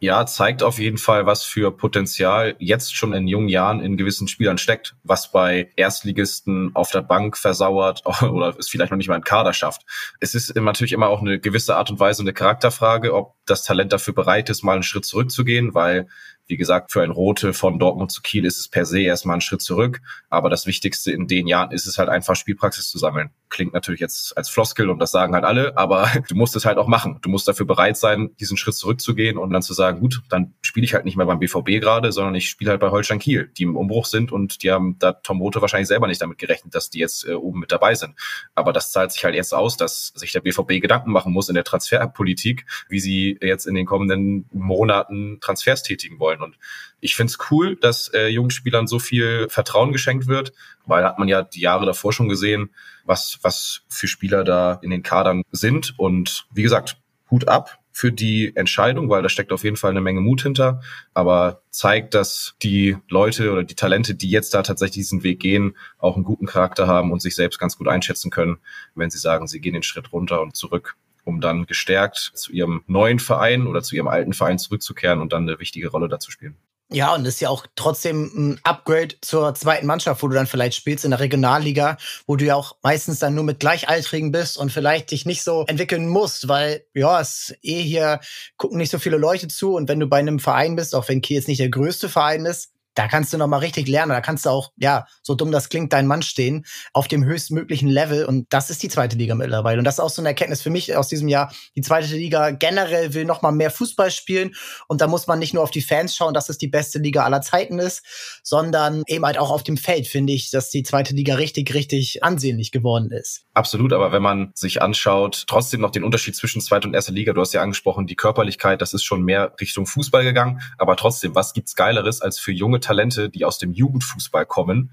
ja, 0.04 0.26
zeigt 0.26 0.62
auf 0.62 0.78
jeden 0.78 0.98
Fall, 0.98 1.26
was 1.26 1.42
für 1.42 1.74
Potenzial 1.74 2.54
jetzt 2.58 2.94
schon 2.94 3.14
in 3.14 3.26
jungen 3.26 3.48
Jahren 3.48 3.80
in 3.80 3.96
gewissen 3.96 4.28
Spielern 4.28 4.58
steckt, 4.58 4.94
was 5.02 5.32
bei 5.32 5.70
Erstligisten 5.76 6.70
auf 6.74 6.90
der 6.90 7.00
Bank 7.00 7.36
versauert 7.36 8.02
oder 8.22 8.54
es 8.58 8.68
vielleicht 8.68 8.90
noch 8.90 8.98
nicht 8.98 9.08
mal 9.08 9.14
einen 9.14 9.24
Kader 9.24 9.54
schafft. 9.54 9.82
Es 10.20 10.34
ist 10.34 10.54
natürlich 10.54 10.92
immer 10.92 11.08
auch 11.08 11.22
eine 11.22 11.40
gewisse 11.40 11.76
Art 11.76 11.90
und 11.90 11.98
Weise 12.00 12.22
eine 12.22 12.34
Charakterfrage, 12.34 13.14
ob 13.14 13.34
das 13.46 13.64
Talent 13.64 13.92
dafür 13.92 14.14
bereit 14.14 14.50
ist, 14.50 14.62
mal 14.62 14.74
einen 14.74 14.82
Schritt 14.82 15.06
zurückzugehen, 15.06 15.74
weil 15.74 16.06
wie 16.46 16.56
gesagt, 16.56 16.92
für 16.92 17.02
ein 17.02 17.10
Rote 17.10 17.54
von 17.54 17.78
Dortmund 17.78 18.12
zu 18.12 18.20
Kiel 18.20 18.44
ist 18.44 18.58
es 18.58 18.68
per 18.68 18.84
se 18.84 19.00
erstmal 19.00 19.38
ein 19.38 19.40
Schritt 19.40 19.62
zurück. 19.62 20.02
Aber 20.28 20.50
das 20.50 20.66
Wichtigste 20.66 21.10
in 21.10 21.26
den 21.26 21.46
Jahren 21.46 21.70
ist 21.70 21.86
es 21.86 21.96
halt 21.96 22.10
einfach 22.10 22.36
Spielpraxis 22.36 22.90
zu 22.90 22.98
sammeln. 22.98 23.30
Klingt 23.54 23.72
natürlich 23.72 24.00
jetzt 24.00 24.36
als 24.36 24.50
Floskel 24.50 24.90
und 24.90 24.98
das 24.98 25.12
sagen 25.12 25.34
halt 25.34 25.44
alle, 25.44 25.76
aber 25.78 26.10
du 26.28 26.34
musst 26.34 26.56
es 26.56 26.66
halt 26.66 26.76
auch 26.76 26.88
machen. 26.88 27.20
Du 27.22 27.30
musst 27.30 27.48
dafür 27.48 27.64
bereit 27.64 27.96
sein, 27.96 28.34
diesen 28.38 28.56
Schritt 28.56 28.74
zurückzugehen 28.74 29.38
und 29.38 29.50
dann 29.50 29.62
zu 29.62 29.72
sagen, 29.72 30.00
gut, 30.00 30.22
dann 30.28 30.54
spiele 30.60 30.84
ich 30.84 30.92
halt 30.92 31.06
nicht 31.06 31.16
mehr 31.16 31.26
beim 31.26 31.38
BVB 31.38 31.80
gerade, 31.80 32.12
sondern 32.12 32.34
ich 32.34 32.50
spiele 32.50 32.72
halt 32.72 32.80
bei 32.80 32.90
Holstein 32.90 33.18
Kiel, 33.18 33.50
die 33.56 33.62
im 33.62 33.76
Umbruch 33.76 34.06
sind 34.06 34.32
und 34.32 34.62
die 34.62 34.70
haben 34.70 34.98
da 34.98 35.12
Tom 35.12 35.40
Rote 35.40 35.62
wahrscheinlich 35.62 35.88
selber 35.88 36.08
nicht 36.08 36.20
damit 36.20 36.36
gerechnet, 36.36 36.74
dass 36.74 36.90
die 36.90 36.98
jetzt 36.98 37.26
äh, 37.26 37.32
oben 37.32 37.60
mit 37.60 37.72
dabei 37.72 37.94
sind. 37.94 38.14
Aber 38.54 38.74
das 38.74 38.92
zahlt 38.92 39.12
sich 39.12 39.24
halt 39.24 39.34
jetzt 39.34 39.54
aus, 39.54 39.76
dass 39.76 40.08
sich 40.14 40.32
der 40.32 40.40
BVB 40.40 40.82
Gedanken 40.82 41.12
machen 41.12 41.32
muss 41.32 41.48
in 41.48 41.54
der 41.54 41.64
Transferpolitik, 41.64 42.66
wie 42.88 43.00
sie 43.00 43.38
jetzt 43.40 43.66
in 43.66 43.74
den 43.74 43.86
kommenden 43.86 44.46
Monaten 44.52 45.38
Transfers 45.40 45.82
tätigen 45.82 46.18
wollen 46.18 46.24
wollen. 46.24 46.42
Und 46.42 46.58
ich 47.00 47.16
finde 47.16 47.30
es 47.30 47.50
cool, 47.50 47.76
dass 47.76 48.08
äh, 48.08 48.28
jungen 48.28 48.50
Spielern 48.50 48.86
so 48.86 48.98
viel 48.98 49.46
Vertrauen 49.50 49.92
geschenkt 49.92 50.26
wird, 50.26 50.52
weil 50.86 51.04
hat 51.04 51.18
man 51.18 51.28
ja 51.28 51.42
die 51.42 51.60
Jahre 51.60 51.86
davor 51.86 52.12
schon 52.12 52.28
gesehen, 52.28 52.70
was, 53.04 53.38
was 53.42 53.82
für 53.88 54.08
Spieler 54.08 54.44
da 54.44 54.78
in 54.82 54.90
den 54.90 55.02
Kadern 55.02 55.42
sind. 55.50 55.94
Und 55.98 56.46
wie 56.52 56.62
gesagt, 56.62 56.96
Hut 57.30 57.48
ab 57.48 57.78
für 57.92 58.10
die 58.10 58.54
Entscheidung, 58.56 59.08
weil 59.08 59.22
da 59.22 59.28
steckt 59.28 59.52
auf 59.52 59.62
jeden 59.62 59.76
Fall 59.76 59.92
eine 59.92 60.00
Menge 60.00 60.20
Mut 60.20 60.42
hinter, 60.42 60.80
aber 61.14 61.62
zeigt, 61.70 62.14
dass 62.14 62.54
die 62.62 62.96
Leute 63.08 63.52
oder 63.52 63.62
die 63.62 63.76
Talente, 63.76 64.14
die 64.16 64.30
jetzt 64.30 64.52
da 64.52 64.62
tatsächlich 64.62 65.04
diesen 65.04 65.22
Weg 65.22 65.38
gehen, 65.38 65.76
auch 65.98 66.16
einen 66.16 66.24
guten 66.24 66.46
Charakter 66.46 66.88
haben 66.88 67.12
und 67.12 67.22
sich 67.22 67.36
selbst 67.36 67.58
ganz 67.58 67.78
gut 67.78 67.86
einschätzen 67.86 68.30
können, 68.30 68.58
wenn 68.96 69.10
sie 69.10 69.18
sagen, 69.18 69.46
sie 69.46 69.60
gehen 69.60 69.74
den 69.74 69.84
Schritt 69.84 70.12
runter 70.12 70.42
und 70.42 70.56
zurück 70.56 70.96
um 71.24 71.40
dann 71.40 71.66
gestärkt 71.66 72.32
zu 72.34 72.52
ihrem 72.52 72.82
neuen 72.86 73.18
Verein 73.18 73.66
oder 73.66 73.82
zu 73.82 73.96
ihrem 73.96 74.08
alten 74.08 74.34
Verein 74.34 74.58
zurückzukehren 74.58 75.20
und 75.20 75.32
dann 75.32 75.48
eine 75.48 75.58
wichtige 75.58 75.88
Rolle 75.88 76.08
dazu 76.08 76.30
spielen. 76.30 76.56
Ja, 76.90 77.14
und 77.14 77.24
das 77.24 77.34
ist 77.34 77.40
ja 77.40 77.48
auch 77.48 77.66
trotzdem 77.76 78.30
ein 78.36 78.60
Upgrade 78.62 79.14
zur 79.22 79.54
zweiten 79.54 79.86
Mannschaft, 79.86 80.22
wo 80.22 80.28
du 80.28 80.34
dann 80.34 80.46
vielleicht 80.46 80.76
spielst 80.76 81.04
in 81.04 81.12
der 81.12 81.20
Regionalliga, 81.20 81.96
wo 82.26 82.36
du 82.36 82.44
ja 82.44 82.54
auch 82.54 82.76
meistens 82.82 83.18
dann 83.18 83.34
nur 83.34 83.42
mit 83.42 83.58
Gleichaltrigen 83.58 84.30
bist 84.32 84.58
und 84.58 84.70
vielleicht 84.70 85.10
dich 85.10 85.24
nicht 85.24 85.42
so 85.42 85.64
entwickeln 85.66 86.08
musst, 86.08 86.46
weil 86.46 86.84
ja, 86.92 87.20
es 87.20 87.54
eh 87.62 87.82
hier 87.82 88.20
gucken 88.58 88.76
nicht 88.78 88.90
so 88.90 88.98
viele 88.98 89.16
Leute 89.16 89.48
zu 89.48 89.74
und 89.74 89.88
wenn 89.88 89.98
du 89.98 90.06
bei 90.06 90.18
einem 90.18 90.38
Verein 90.38 90.76
bist, 90.76 90.94
auch 90.94 91.08
wenn 91.08 91.22
Kiel 91.22 91.38
jetzt 91.38 91.48
nicht 91.48 91.60
der 91.60 91.70
größte 91.70 92.10
Verein 92.10 92.44
ist, 92.44 92.73
da 92.94 93.08
kannst 93.08 93.32
du 93.32 93.38
noch 93.38 93.46
mal 93.46 93.58
richtig 93.58 93.88
lernen. 93.88 94.10
Da 94.10 94.20
kannst 94.20 94.46
du 94.46 94.50
auch, 94.50 94.72
ja, 94.76 95.06
so 95.22 95.34
dumm 95.34 95.50
das 95.50 95.68
klingt, 95.68 95.92
dein 95.92 96.06
Mann 96.06 96.22
stehen 96.22 96.64
auf 96.92 97.08
dem 97.08 97.24
höchstmöglichen 97.24 97.88
Level. 97.88 98.24
Und 98.24 98.46
das 98.52 98.70
ist 98.70 98.82
die 98.82 98.88
zweite 98.88 99.16
Liga 99.16 99.34
mittlerweile. 99.34 99.78
Und 99.78 99.84
das 99.84 99.94
ist 99.94 100.00
auch 100.00 100.10
so 100.10 100.22
eine 100.22 100.28
Erkenntnis 100.28 100.62
für 100.62 100.70
mich 100.70 100.96
aus 100.96 101.08
diesem 101.08 101.28
Jahr. 101.28 101.52
Die 101.74 101.82
zweite 101.82 102.14
Liga 102.14 102.50
generell 102.50 103.14
will 103.14 103.24
noch 103.24 103.42
mal 103.42 103.52
mehr 103.52 103.70
Fußball 103.70 104.10
spielen. 104.10 104.54
Und 104.88 105.00
da 105.00 105.06
muss 105.06 105.26
man 105.26 105.38
nicht 105.38 105.54
nur 105.54 105.62
auf 105.62 105.70
die 105.70 105.82
Fans 105.82 106.14
schauen, 106.14 106.34
dass 106.34 106.48
es 106.48 106.58
die 106.58 106.68
beste 106.68 106.98
Liga 106.98 107.24
aller 107.24 107.40
Zeiten 107.40 107.78
ist, 107.78 108.04
sondern 108.42 109.02
eben 109.06 109.24
halt 109.24 109.38
auch 109.38 109.50
auf 109.50 109.62
dem 109.62 109.76
Feld, 109.76 110.06
finde 110.06 110.32
ich, 110.32 110.50
dass 110.50 110.70
die 110.70 110.82
zweite 110.82 111.14
Liga 111.14 111.34
richtig, 111.34 111.74
richtig 111.74 112.22
ansehnlich 112.22 112.70
geworden 112.70 113.10
ist. 113.10 113.44
Absolut. 113.54 113.92
Aber 113.92 114.12
wenn 114.12 114.22
man 114.22 114.52
sich 114.54 114.82
anschaut, 114.82 115.44
trotzdem 115.48 115.80
noch 115.80 115.90
den 115.90 116.04
Unterschied 116.04 116.36
zwischen 116.36 116.60
zweiter 116.60 116.88
und 116.88 116.94
erster 116.94 117.12
Liga, 117.12 117.32
du 117.32 117.40
hast 117.40 117.52
ja 117.52 117.62
angesprochen, 117.62 118.06
die 118.06 118.16
Körperlichkeit, 118.16 118.80
das 118.80 118.94
ist 118.94 119.04
schon 119.04 119.22
mehr 119.22 119.52
Richtung 119.60 119.86
Fußball 119.86 120.22
gegangen. 120.22 120.60
Aber 120.78 120.96
trotzdem, 120.96 121.34
was 121.34 121.52
gibt's 121.52 121.74
Geileres 121.74 122.20
als 122.20 122.38
für 122.38 122.52
junge 122.52 122.80
Talente, 122.84 123.30
die 123.30 123.44
aus 123.44 123.58
dem 123.58 123.72
Jugendfußball 123.72 124.46
kommen, 124.46 124.90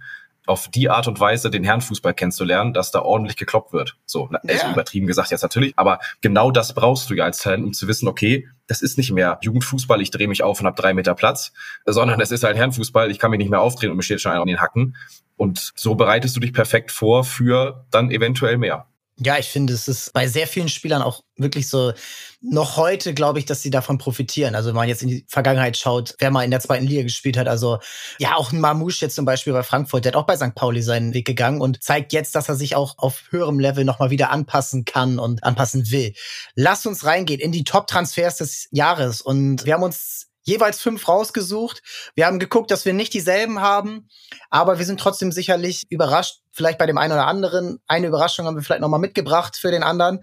auf 0.47 0.67
die 0.69 0.89
Art 0.89 1.07
und 1.07 1.19
Weise 1.19 1.51
den 1.51 1.63
Herrenfußball 1.63 2.13
kennenzulernen, 2.13 2.73
dass 2.73 2.91
da 2.91 3.01
ordentlich 3.01 3.37
gekloppt 3.37 3.73
wird. 3.73 3.97
So, 4.05 4.29
ja. 4.31 4.39
ist 4.43 4.65
übertrieben 4.65 5.05
gesagt 5.05 5.29
jetzt 5.31 5.43
natürlich, 5.43 5.73
aber 5.75 5.99
genau 6.21 6.51
das 6.51 6.73
brauchst 6.73 7.09
du 7.09 7.13
ja 7.13 7.25
als 7.25 7.39
Talent, 7.39 7.63
um 7.63 7.73
zu 7.73 7.87
wissen, 7.87 8.07
okay, 8.07 8.47
das 8.67 8.81
ist 8.81 8.97
nicht 8.97 9.11
mehr 9.11 9.37
Jugendfußball, 9.41 10.01
ich 10.01 10.09
drehe 10.09 10.27
mich 10.27 10.43
auf 10.43 10.59
und 10.59 10.65
habe 10.65 10.81
drei 10.81 10.93
Meter 10.93 11.13
Platz, 11.13 11.53
sondern 11.85 12.19
es 12.21 12.31
ist 12.31 12.43
halt 12.43 12.57
Herrenfußball, 12.57 13.11
ich 13.11 13.19
kann 13.19 13.31
mich 13.31 13.37
nicht 13.37 13.51
mehr 13.51 13.61
aufdrehen 13.61 13.91
und 13.91 13.97
mir 13.97 14.03
steht 14.03 14.21
schon 14.21 14.31
einer 14.31 14.41
an 14.41 14.47
den 14.47 14.61
Hacken. 14.61 14.95
Und 15.37 15.71
so 15.75 15.95
bereitest 15.95 16.35
du 16.35 16.39
dich 16.39 16.53
perfekt 16.53 16.91
vor 16.91 17.23
für 17.23 17.85
dann 17.91 18.11
eventuell 18.11 18.57
mehr. 18.57 18.87
Ja, 19.23 19.37
ich 19.37 19.49
finde, 19.49 19.73
es 19.73 19.87
ist 19.87 20.13
bei 20.13 20.27
sehr 20.27 20.47
vielen 20.47 20.67
Spielern 20.67 21.03
auch 21.03 21.21
wirklich 21.35 21.69
so, 21.69 21.93
noch 22.41 22.75
heute 22.75 23.13
glaube 23.13 23.37
ich, 23.37 23.45
dass 23.45 23.61
sie 23.61 23.69
davon 23.69 23.99
profitieren. 23.99 24.55
Also 24.55 24.69
wenn 24.69 24.75
man 24.75 24.87
jetzt 24.87 25.03
in 25.03 25.09
die 25.09 25.25
Vergangenheit 25.27 25.77
schaut, 25.77 26.15
wer 26.17 26.31
mal 26.31 26.43
in 26.43 26.49
der 26.49 26.59
zweiten 26.59 26.87
Liga 26.87 27.03
gespielt 27.03 27.37
hat, 27.37 27.47
also 27.47 27.77
ja, 28.17 28.35
auch 28.35 28.51
ein 28.51 28.59
Mamouche 28.59 29.05
jetzt 29.05 29.15
zum 29.15 29.25
Beispiel 29.25 29.53
bei 29.53 29.61
Frankfurt, 29.61 30.05
der 30.05 30.13
hat 30.13 30.15
auch 30.15 30.25
bei 30.25 30.37
St. 30.37 30.55
Pauli 30.55 30.81
seinen 30.81 31.13
Weg 31.13 31.27
gegangen 31.27 31.61
und 31.61 31.83
zeigt 31.83 32.13
jetzt, 32.13 32.33
dass 32.33 32.49
er 32.49 32.55
sich 32.55 32.75
auch 32.75 32.97
auf 32.97 33.25
höherem 33.29 33.59
Level 33.59 33.85
nochmal 33.85 34.09
wieder 34.09 34.31
anpassen 34.31 34.85
kann 34.85 35.19
und 35.19 35.43
anpassen 35.43 35.91
will. 35.91 36.13
Lass 36.55 36.87
uns 36.87 37.05
reingehen 37.05 37.39
in 37.39 37.51
die 37.51 37.63
Top-Transfers 37.63 38.37
des 38.37 38.69
Jahres 38.71 39.21
und 39.21 39.65
wir 39.65 39.75
haben 39.75 39.83
uns 39.83 40.30
jeweils 40.43 40.81
fünf 40.81 41.07
rausgesucht. 41.07 41.81
Wir 42.15 42.25
haben 42.25 42.39
geguckt, 42.39 42.71
dass 42.71 42.85
wir 42.85 42.93
nicht 42.93 43.13
dieselben 43.13 43.61
haben, 43.61 44.09
aber 44.49 44.79
wir 44.79 44.85
sind 44.85 44.99
trotzdem 44.99 45.31
sicherlich 45.31 45.83
überrascht, 45.89 46.39
vielleicht 46.51 46.77
bei 46.77 46.85
dem 46.85 46.97
einen 46.97 47.13
oder 47.13 47.27
anderen. 47.27 47.79
Eine 47.87 48.07
Überraschung 48.07 48.45
haben 48.45 48.55
wir 48.55 48.63
vielleicht 48.63 48.81
nochmal 48.81 48.99
mitgebracht 48.99 49.57
für 49.57 49.71
den 49.71 49.83
anderen. 49.83 50.21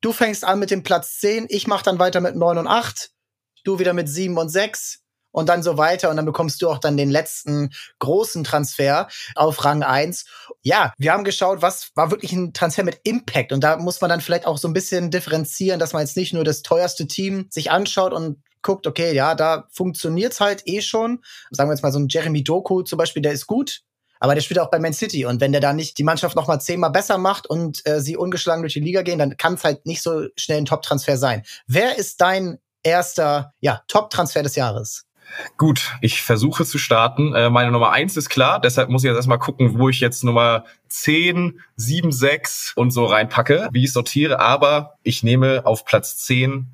Du 0.00 0.12
fängst 0.12 0.44
an 0.44 0.58
mit 0.58 0.70
dem 0.70 0.82
Platz 0.82 1.18
10, 1.18 1.46
ich 1.48 1.66
mache 1.66 1.84
dann 1.84 1.98
weiter 1.98 2.20
mit 2.20 2.36
9 2.36 2.58
und 2.58 2.66
8, 2.66 3.10
du 3.64 3.78
wieder 3.78 3.92
mit 3.92 4.08
7 4.08 4.36
und 4.36 4.48
6 4.48 5.02
und 5.32 5.48
dann 5.48 5.62
so 5.62 5.78
weiter 5.78 6.10
und 6.10 6.16
dann 6.16 6.26
bekommst 6.26 6.62
du 6.62 6.68
auch 6.68 6.78
dann 6.78 6.96
den 6.96 7.10
letzten 7.10 7.70
großen 7.98 8.44
Transfer 8.44 9.08
auf 9.34 9.64
Rang 9.64 9.82
1. 9.82 10.26
Ja, 10.62 10.92
wir 10.98 11.12
haben 11.12 11.24
geschaut, 11.24 11.62
was 11.62 11.90
war 11.94 12.10
wirklich 12.10 12.32
ein 12.32 12.52
Transfer 12.52 12.84
mit 12.84 13.00
Impact 13.04 13.52
und 13.52 13.64
da 13.64 13.78
muss 13.78 14.00
man 14.00 14.10
dann 14.10 14.20
vielleicht 14.20 14.46
auch 14.46 14.58
so 14.58 14.68
ein 14.68 14.74
bisschen 14.74 15.10
differenzieren, 15.10 15.80
dass 15.80 15.92
man 15.92 16.02
jetzt 16.02 16.16
nicht 16.16 16.34
nur 16.34 16.44
das 16.44 16.62
teuerste 16.62 17.06
Team 17.06 17.46
sich 17.50 17.70
anschaut 17.70 18.12
und 18.12 18.42
guckt, 18.62 18.86
okay, 18.86 19.14
ja, 19.14 19.34
da 19.34 19.66
funktioniert's 19.70 20.40
halt 20.40 20.62
eh 20.66 20.80
schon. 20.80 21.22
Sagen 21.50 21.68
wir 21.68 21.74
jetzt 21.74 21.82
mal 21.82 21.92
so 21.92 21.98
ein 21.98 22.08
Jeremy 22.08 22.44
Doku 22.44 22.82
zum 22.82 22.96
Beispiel, 22.96 23.22
der 23.22 23.32
ist 23.32 23.46
gut, 23.46 23.82
aber 24.20 24.34
der 24.34 24.42
spielt 24.42 24.60
auch 24.60 24.70
bei 24.70 24.78
Man 24.78 24.92
City. 24.92 25.26
Und 25.26 25.40
wenn 25.40 25.52
der 25.52 25.60
da 25.60 25.72
nicht 25.72 25.98
die 25.98 26.04
Mannschaft 26.04 26.36
noch 26.36 26.46
mal 26.46 26.60
zehnmal 26.60 26.90
besser 26.90 27.18
macht 27.18 27.46
und 27.48 27.84
äh, 27.86 28.00
sie 28.00 28.16
ungeschlagen 28.16 28.62
durch 28.62 28.74
die 28.74 28.80
Liga 28.80 29.02
gehen, 29.02 29.18
dann 29.18 29.36
kann 29.36 29.54
es 29.54 29.64
halt 29.64 29.84
nicht 29.84 30.02
so 30.02 30.26
schnell 30.36 30.58
ein 30.58 30.64
Top-Transfer 30.64 31.16
sein. 31.16 31.42
Wer 31.66 31.98
ist 31.98 32.20
dein 32.20 32.58
erster 32.82 33.52
ja, 33.60 33.82
Top-Transfer 33.88 34.42
des 34.42 34.54
Jahres? 34.56 35.06
Gut, 35.56 35.92
ich 36.00 36.22
versuche 36.22 36.64
zu 36.64 36.78
starten. 36.78 37.34
Äh, 37.34 37.50
meine 37.50 37.70
Nummer 37.70 37.90
eins 37.90 38.16
ist 38.16 38.28
klar, 38.28 38.60
deshalb 38.60 38.90
muss 38.90 39.02
ich 39.02 39.08
jetzt 39.08 39.16
erstmal 39.16 39.38
gucken, 39.38 39.78
wo 39.78 39.88
ich 39.88 40.00
jetzt 40.00 40.24
Nummer 40.24 40.64
10, 40.88 41.60
7, 41.76 42.12
6 42.12 42.74
und 42.76 42.90
so 42.90 43.06
reinpacke, 43.06 43.68
wie 43.72 43.84
ich 43.84 43.92
sortiere. 43.92 44.40
Aber 44.40 44.94
ich 45.02 45.22
nehme 45.22 45.64
auf 45.64 45.84
Platz 45.84 46.18
10 46.18 46.68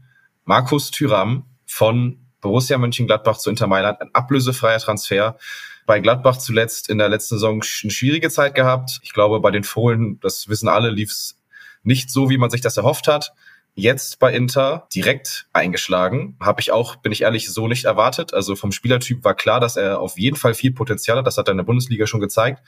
Markus 0.44 0.90
Thüram 0.90 1.44
von 1.78 2.18
Borussia 2.40 2.76
Mönchengladbach 2.76 3.38
zu 3.38 3.50
Inter 3.50 3.68
Mailand, 3.68 4.00
ein 4.00 4.12
ablösefreier 4.12 4.80
Transfer. 4.80 5.38
Bei 5.86 6.00
Gladbach 6.00 6.36
zuletzt 6.36 6.90
in 6.90 6.98
der 6.98 7.08
letzten 7.08 7.36
Saison 7.36 7.62
eine 7.62 7.90
schwierige 7.92 8.30
Zeit 8.30 8.56
gehabt. 8.56 8.98
Ich 9.04 9.12
glaube, 9.12 9.38
bei 9.38 9.52
den 9.52 9.62
Fohlen, 9.62 10.18
das 10.18 10.48
wissen 10.48 10.68
alle, 10.68 10.90
lief 10.90 11.12
es 11.12 11.38
nicht 11.84 12.10
so, 12.10 12.30
wie 12.30 12.36
man 12.36 12.50
sich 12.50 12.62
das 12.62 12.76
erhofft 12.76 13.06
hat. 13.06 13.32
Jetzt 13.76 14.18
bei 14.18 14.32
Inter 14.34 14.88
direkt 14.92 15.46
eingeschlagen. 15.52 16.36
Habe 16.40 16.60
ich 16.60 16.72
auch, 16.72 16.96
bin 16.96 17.12
ich 17.12 17.22
ehrlich, 17.22 17.48
so 17.48 17.68
nicht 17.68 17.84
erwartet. 17.84 18.34
Also 18.34 18.56
vom 18.56 18.72
Spielertyp 18.72 19.22
war 19.22 19.34
klar, 19.34 19.60
dass 19.60 19.76
er 19.76 20.00
auf 20.00 20.18
jeden 20.18 20.36
Fall 20.36 20.54
viel 20.54 20.72
Potenzial 20.72 21.18
hat. 21.18 21.28
Das 21.28 21.38
hat 21.38 21.46
er 21.46 21.52
in 21.52 21.58
der 21.58 21.64
Bundesliga 21.64 22.08
schon 22.08 22.20
gezeigt 22.20 22.60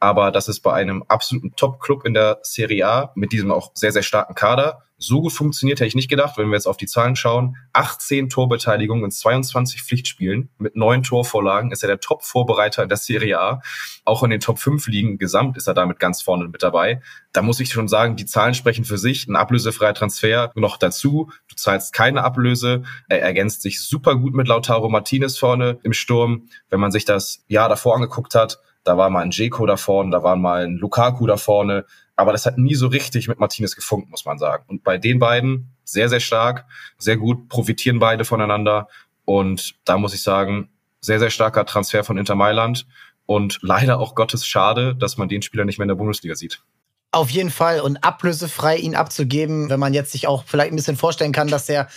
aber 0.00 0.30
das 0.30 0.48
ist 0.48 0.60
bei 0.60 0.72
einem 0.72 1.04
absoluten 1.08 1.54
Top-Club 1.54 2.06
in 2.06 2.14
der 2.14 2.38
Serie 2.42 2.88
A 2.88 3.12
mit 3.14 3.32
diesem 3.32 3.52
auch 3.52 3.70
sehr, 3.74 3.92
sehr 3.92 4.02
starken 4.02 4.34
Kader 4.34 4.82
so 5.00 5.22
gut 5.22 5.32
funktioniert, 5.32 5.80
hätte 5.80 5.88
ich 5.88 5.94
nicht 5.94 6.10
gedacht, 6.10 6.36
wenn 6.36 6.48
wir 6.48 6.54
jetzt 6.54 6.66
auf 6.66 6.76
die 6.76 6.86
Zahlen 6.86 7.16
schauen. 7.16 7.56
18 7.72 8.28
Torbeteiligungen 8.28 9.04
in 9.04 9.10
22 9.10 9.82
Pflichtspielen 9.82 10.50
mit 10.58 10.76
neun 10.76 11.02
Torvorlagen 11.02 11.72
ist 11.72 11.82
er 11.82 11.88
der 11.88 12.00
Top-Vorbereiter 12.00 12.82
in 12.82 12.88
der 12.90 12.98
Serie 12.98 13.40
A. 13.40 13.62
Auch 14.04 14.22
in 14.22 14.30
den 14.30 14.40
Top 14.40 14.58
5 14.58 14.86
Ligen 14.88 15.18
gesamt 15.18 15.56
ist 15.56 15.66
er 15.66 15.74
damit 15.74 15.98
ganz 15.98 16.20
vorne 16.20 16.48
mit 16.48 16.62
dabei. 16.62 17.00
Da 17.32 17.40
muss 17.40 17.60
ich 17.60 17.72
schon 17.72 17.88
sagen, 17.88 18.16
die 18.16 18.26
Zahlen 18.26 18.54
sprechen 18.54 18.84
für 18.84 18.98
sich. 18.98 19.26
Ein 19.26 19.36
ablösefreier 19.36 19.94
Transfer 19.94 20.52
noch 20.54 20.76
dazu. 20.76 21.30
Du 21.48 21.56
zahlst 21.56 21.94
keine 21.94 22.22
Ablöse. 22.22 22.82
Er 23.08 23.22
ergänzt 23.22 23.62
sich 23.62 23.80
super 23.80 24.16
gut 24.16 24.34
mit 24.34 24.48
Lautaro 24.48 24.90
Martinez 24.90 25.38
vorne 25.38 25.78
im 25.82 25.94
Sturm. 25.94 26.48
Wenn 26.68 26.80
man 26.80 26.92
sich 26.92 27.06
das 27.06 27.42
Jahr 27.48 27.70
davor 27.70 27.94
angeguckt 27.96 28.34
hat, 28.34 28.60
da 28.84 28.96
war 28.96 29.10
mal 29.10 29.20
ein 29.20 29.30
Jeko 29.30 29.66
da 29.66 29.76
vorne, 29.76 30.10
da 30.10 30.22
war 30.22 30.36
mal 30.36 30.64
ein 30.64 30.76
Lukaku 30.76 31.26
da 31.26 31.36
vorne. 31.36 31.84
Aber 32.20 32.32
das 32.32 32.44
hat 32.44 32.58
nie 32.58 32.74
so 32.74 32.88
richtig 32.88 33.28
mit 33.28 33.40
Martinez 33.40 33.74
gefunkt, 33.74 34.10
muss 34.10 34.26
man 34.26 34.38
sagen. 34.38 34.64
Und 34.66 34.84
bei 34.84 34.98
den 34.98 35.18
beiden 35.18 35.70
sehr, 35.84 36.10
sehr 36.10 36.20
stark, 36.20 36.66
sehr 36.98 37.16
gut, 37.16 37.48
profitieren 37.48 37.98
beide 37.98 38.26
voneinander. 38.26 38.88
Und 39.24 39.74
da 39.86 39.96
muss 39.96 40.12
ich 40.12 40.22
sagen, 40.22 40.68
sehr, 41.00 41.18
sehr 41.18 41.30
starker 41.30 41.64
Transfer 41.64 42.04
von 42.04 42.18
Inter 42.18 42.34
Mailand. 42.34 42.86
Und 43.24 43.60
leider 43.62 44.00
auch 44.00 44.14
Gottes 44.14 44.46
schade, 44.46 44.94
dass 44.94 45.16
man 45.16 45.30
den 45.30 45.40
Spieler 45.40 45.64
nicht 45.64 45.78
mehr 45.78 45.84
in 45.84 45.88
der 45.88 45.94
Bundesliga 45.94 46.34
sieht. 46.34 46.62
Auf 47.10 47.30
jeden 47.30 47.50
Fall. 47.50 47.80
Und 47.80 48.04
ablösefrei 48.04 48.76
ihn 48.76 48.94
abzugeben, 48.94 49.70
wenn 49.70 49.80
man 49.80 49.94
jetzt 49.94 50.12
sich 50.12 50.26
auch 50.26 50.44
vielleicht 50.44 50.74
ein 50.74 50.76
bisschen 50.76 50.98
vorstellen 50.98 51.32
kann, 51.32 51.48
dass 51.48 51.64
der 51.64 51.88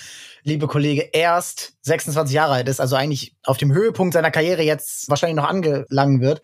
liebe 0.44 0.68
Kollege 0.68 1.10
erst 1.12 1.74
26 1.82 2.34
Jahre 2.34 2.54
alt 2.54 2.70
ist, 2.70 2.80
also 2.80 2.96
eigentlich 2.96 3.36
auf 3.44 3.58
dem 3.58 3.74
Höhepunkt 3.74 4.14
seiner 4.14 4.32
Karriere 4.32 4.64
jetzt 4.64 5.10
wahrscheinlich 5.10 5.36
noch 5.36 5.50
angelangen 5.50 6.22
wird. 6.22 6.42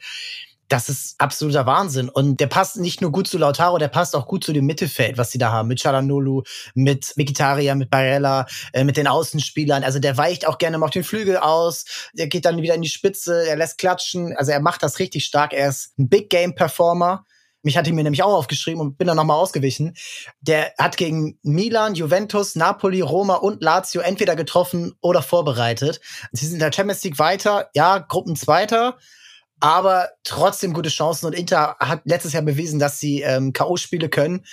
Das 0.69 0.88
ist 0.88 1.15
absoluter 1.17 1.65
Wahnsinn. 1.65 2.09
Und 2.09 2.39
der 2.39 2.45
passt 2.45 2.77
nicht 2.77 3.01
nur 3.01 3.11
gut 3.11 3.27
zu 3.27 3.39
Lautaro, 3.39 3.79
der 3.79 3.88
passt 3.88 4.15
auch 4.15 4.27
gut 4.27 4.43
zu 4.43 4.53
dem 4.53 4.67
Mittelfeld, 4.67 5.17
was 5.17 5.31
sie 5.31 5.39
da 5.39 5.51
haben. 5.51 5.67
Mit 5.67 5.81
Chalanolu, 5.81 6.43
mit 6.75 7.13
Mikitaria, 7.15 7.73
mit 7.73 7.89
Barella, 7.89 8.45
äh, 8.71 8.83
mit 8.83 8.95
den 8.95 9.07
Außenspielern. 9.07 9.83
Also 9.83 9.97
der 9.97 10.15
weicht 10.15 10.47
auch 10.47 10.59
gerne 10.59 10.77
mal 10.77 10.85
auf 10.85 10.91
den 10.91 11.03
Flügel 11.03 11.38
aus. 11.38 11.85
Der 12.13 12.27
geht 12.27 12.45
dann 12.45 12.61
wieder 12.61 12.75
in 12.75 12.83
die 12.83 12.89
Spitze, 12.89 13.47
er 13.47 13.55
lässt 13.55 13.79
klatschen. 13.79 14.35
Also 14.38 14.51
er 14.51 14.61
macht 14.61 14.83
das 14.83 14.99
richtig 14.99 15.25
stark. 15.25 15.53
Er 15.53 15.69
ist 15.69 15.97
ein 15.97 16.07
Big 16.07 16.29
Game 16.29 16.53
Performer. 16.53 17.25
Mich 17.61 17.75
hatte 17.75 17.91
mir 17.91 18.03
nämlich 18.03 18.23
auch 18.23 18.33
aufgeschrieben 18.33 18.79
und 18.79 18.97
bin 18.97 19.07
dann 19.07 19.17
nochmal 19.17 19.38
ausgewichen. 19.38 19.95
Der 20.39 20.71
hat 20.77 20.95
gegen 20.95 21.39
Milan, 21.41 21.95
Juventus, 21.95 22.55
Napoli, 22.55 23.01
Roma 23.01 23.35
und 23.35 23.61
Lazio 23.61 24.01
entweder 24.01 24.35
getroffen 24.35 24.93
oder 25.01 25.21
vorbereitet. 25.21 25.99
Sie 26.31 26.45
sind 26.45 26.55
in 26.55 26.59
der 26.59 26.71
Champions 26.71 27.03
League 27.03 27.19
weiter, 27.19 27.69
ja, 27.73 27.97
Gruppenzweiter, 27.97 28.97
aber 29.59 30.09
trotzdem 30.23 30.73
gute 30.73 30.89
Chancen. 30.89 31.25
Und 31.25 31.33
Inter 31.33 31.75
hat 31.79 32.01
letztes 32.05 32.33
Jahr 32.33 32.43
bewiesen, 32.43 32.79
dass 32.79 32.99
sie 32.99 33.21
ähm, 33.21 33.53
K.O.-Spiele 33.53 34.09
können. 34.09 34.45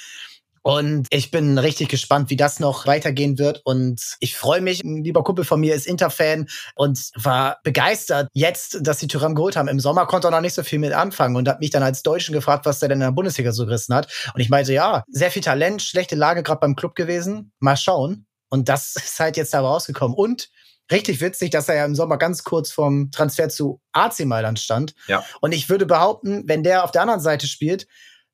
Und 0.66 1.06
ich 1.10 1.30
bin 1.30 1.58
richtig 1.58 1.90
gespannt, 1.90 2.28
wie 2.28 2.36
das 2.36 2.58
noch 2.58 2.88
weitergehen 2.88 3.38
wird. 3.38 3.62
Und 3.64 4.16
ich 4.18 4.36
freue 4.36 4.60
mich. 4.60 4.82
Ein 4.82 5.04
lieber 5.04 5.22
Kumpel 5.22 5.44
von 5.44 5.60
mir 5.60 5.76
ist 5.76 5.86
Inter-Fan 5.86 6.48
und 6.74 7.10
war 7.14 7.60
begeistert 7.62 8.28
jetzt, 8.32 8.78
dass 8.80 8.98
sie 8.98 9.06
Tyram 9.06 9.36
geholt 9.36 9.54
haben. 9.54 9.68
Im 9.68 9.78
Sommer 9.78 10.06
konnte 10.06 10.26
er 10.26 10.32
noch 10.32 10.40
nicht 10.40 10.54
so 10.54 10.64
viel 10.64 10.80
mit 10.80 10.92
anfangen 10.92 11.36
und 11.36 11.48
hat 11.48 11.60
mich 11.60 11.70
dann 11.70 11.84
als 11.84 12.02
Deutschen 12.02 12.32
gefragt, 12.32 12.66
was 12.66 12.80
der 12.80 12.88
denn 12.88 12.96
in 12.96 13.06
der 13.06 13.12
Bundesliga 13.12 13.52
so 13.52 13.64
gerissen 13.64 13.94
hat. 13.94 14.12
Und 14.34 14.40
ich 14.40 14.48
meinte, 14.48 14.72
ja, 14.72 15.04
sehr 15.06 15.30
viel 15.30 15.42
Talent, 15.42 15.82
schlechte 15.82 16.16
Lage 16.16 16.42
gerade 16.42 16.58
beim 16.58 16.74
Club 16.74 16.96
gewesen. 16.96 17.52
Mal 17.60 17.76
schauen. 17.76 18.26
Und 18.48 18.68
das 18.68 18.96
ist 18.96 19.20
halt 19.20 19.36
jetzt 19.36 19.54
da 19.54 19.60
rausgekommen. 19.60 20.16
Und 20.16 20.48
richtig 20.90 21.20
witzig, 21.20 21.50
dass 21.50 21.68
er 21.68 21.76
ja 21.76 21.84
im 21.84 21.94
Sommer 21.94 22.16
ganz 22.16 22.44
kurz 22.44 22.70
vom 22.70 23.10
Transfer 23.10 23.48
zu 23.48 23.80
AC 23.92 24.24
Mailand 24.24 24.58
stand. 24.58 24.94
Ja. 25.08 25.24
Und 25.40 25.52
ich 25.52 25.68
würde 25.68 25.86
behaupten, 25.86 26.44
wenn 26.46 26.62
der 26.62 26.84
auf 26.84 26.90
der 26.90 27.02
anderen 27.02 27.20
Seite 27.20 27.46
spielt, 27.46 27.86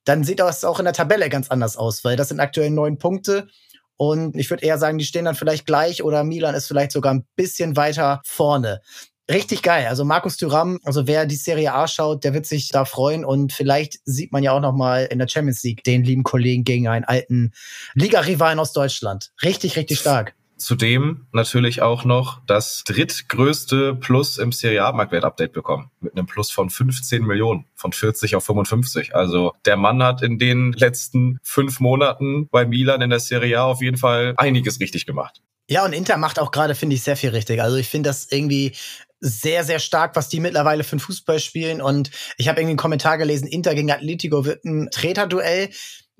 dann 0.05 0.25
sieht 0.25 0.41
das 0.41 0.65
auch 0.65 0.79
in 0.79 0.85
der 0.85 0.95
Tabelle 0.95 1.29
ganz 1.29 1.51
anders 1.51 1.77
aus, 1.77 2.05
weil 2.05 2.17
das 2.17 2.29
sind 2.29 2.41
aktuell 2.41 2.71
neun 2.71 2.99
Punkte. 2.99 3.49
Und 3.97 4.37
ich 4.37 4.51
würde 4.51 4.65
eher 4.65 4.79
sagen, 4.79 4.99
die 4.99 5.05
stehen 5.05 5.27
dann 5.27 5.37
vielleicht 5.37 5.65
gleich 5.65 6.03
oder 6.03 6.25
Milan 6.25 6.55
ist 6.55 6.67
vielleicht 6.67 6.93
sogar 6.93 7.15
ein 7.15 7.27
bisschen 7.37 7.77
weiter 7.77 8.21
vorne. 8.25 8.81
Richtig 9.31 9.63
geil. 9.63 9.87
Also 9.87 10.05
Markus 10.05 10.37
Thuram, 10.37 10.81
also 10.83 11.07
wer 11.07 11.27
die 11.27 11.37
Serie 11.37 11.73
A 11.73 11.87
schaut, 11.87 12.25
der 12.25 12.35
wird 12.35 12.45
sich 12.45 12.71
da 12.71 12.85
freuen 12.85 13.25
und 13.25 13.53
vielleicht 13.53 13.99
sieht 14.05 14.33
man 14.33 14.43
ja 14.43 14.53
auch 14.53 14.61
noch 14.61 14.75
mal 14.75 15.05
in 15.05 15.21
der 15.21 15.29
Champions 15.29 15.63
League 15.63 15.85
den 15.85 16.03
lieben 16.03 16.25
Kollegen 16.25 16.65
gegen 16.65 16.89
einen 16.89 17.05
alten 17.05 17.53
Liga-Rivalen 17.95 18.59
aus 18.59 18.73
Deutschland. 18.73 19.33
Richtig, 19.43 19.77
richtig 19.77 20.01
stark. 20.01 20.35
Zudem 20.63 21.27
natürlich 21.33 21.83
auch 21.83 22.05
noch 22.05 22.41
das 22.47 22.85
drittgrößte 22.85 23.95
Plus 23.95 24.39
im 24.39 24.53
Serie 24.53 24.85
A-Marktwert-Update 24.85 25.53
bekommen. 25.53 25.91
Mit 26.01 26.17
einem 26.17 26.27
Plus 26.27 26.51
von 26.51 26.71
15 26.71 27.25
Millionen, 27.25 27.67
von 27.75 27.93
40 27.93 28.37
auf 28.37 28.45
55. 28.45 29.15
Also 29.15 29.53
der 29.67 29.77
Mann 29.77 30.03
hat 30.03 30.23
in 30.23 30.39
den 30.39 30.73
letzten 30.73 31.39
fünf 31.43 31.81
Monaten 31.81 32.49
bei 32.49 32.65
Milan 32.65 33.03
in 33.03 33.11
der 33.11 33.21
Serie 33.21 33.61
A 33.61 33.65
auf 33.65 33.83
jeden 33.83 33.97
Fall 33.97 34.35
einiges 34.37 34.81
richtig 34.81 35.07
gemacht. 35.07 35.43
Ja, 35.69 35.85
und 35.85 35.93
Inter 35.93 36.17
macht 36.17 36.39
auch 36.39 36.51
gerade, 36.51 36.75
finde 36.75 36.97
ich, 36.97 37.03
sehr 37.03 37.17
viel 37.17 37.31
richtig. 37.31 37.63
Also 37.63 37.77
ich 37.77 37.89
finde 37.89 38.11
das 38.11 38.27
irgendwie 38.31 38.73
sehr, 39.21 39.63
sehr 39.65 39.79
stark, 39.79 40.17
was 40.17 40.29
die 40.29 40.41
mittlerweile 40.41 40.85
für 40.85 40.93
einen 40.93 41.01
Fußball 41.01 41.39
spielen. 41.39 41.81
Und 41.81 42.11
ich 42.37 42.49
habe 42.49 42.61
irgendwie 42.61 42.73
einen 42.73 42.79
Kommentar 42.79 43.19
gelesen, 43.19 43.47
Inter 43.47 43.75
gegen 43.75 43.91
Atletico 43.91 44.45
wird 44.45 44.65
ein 44.65 44.91
Treterduell 44.91 45.71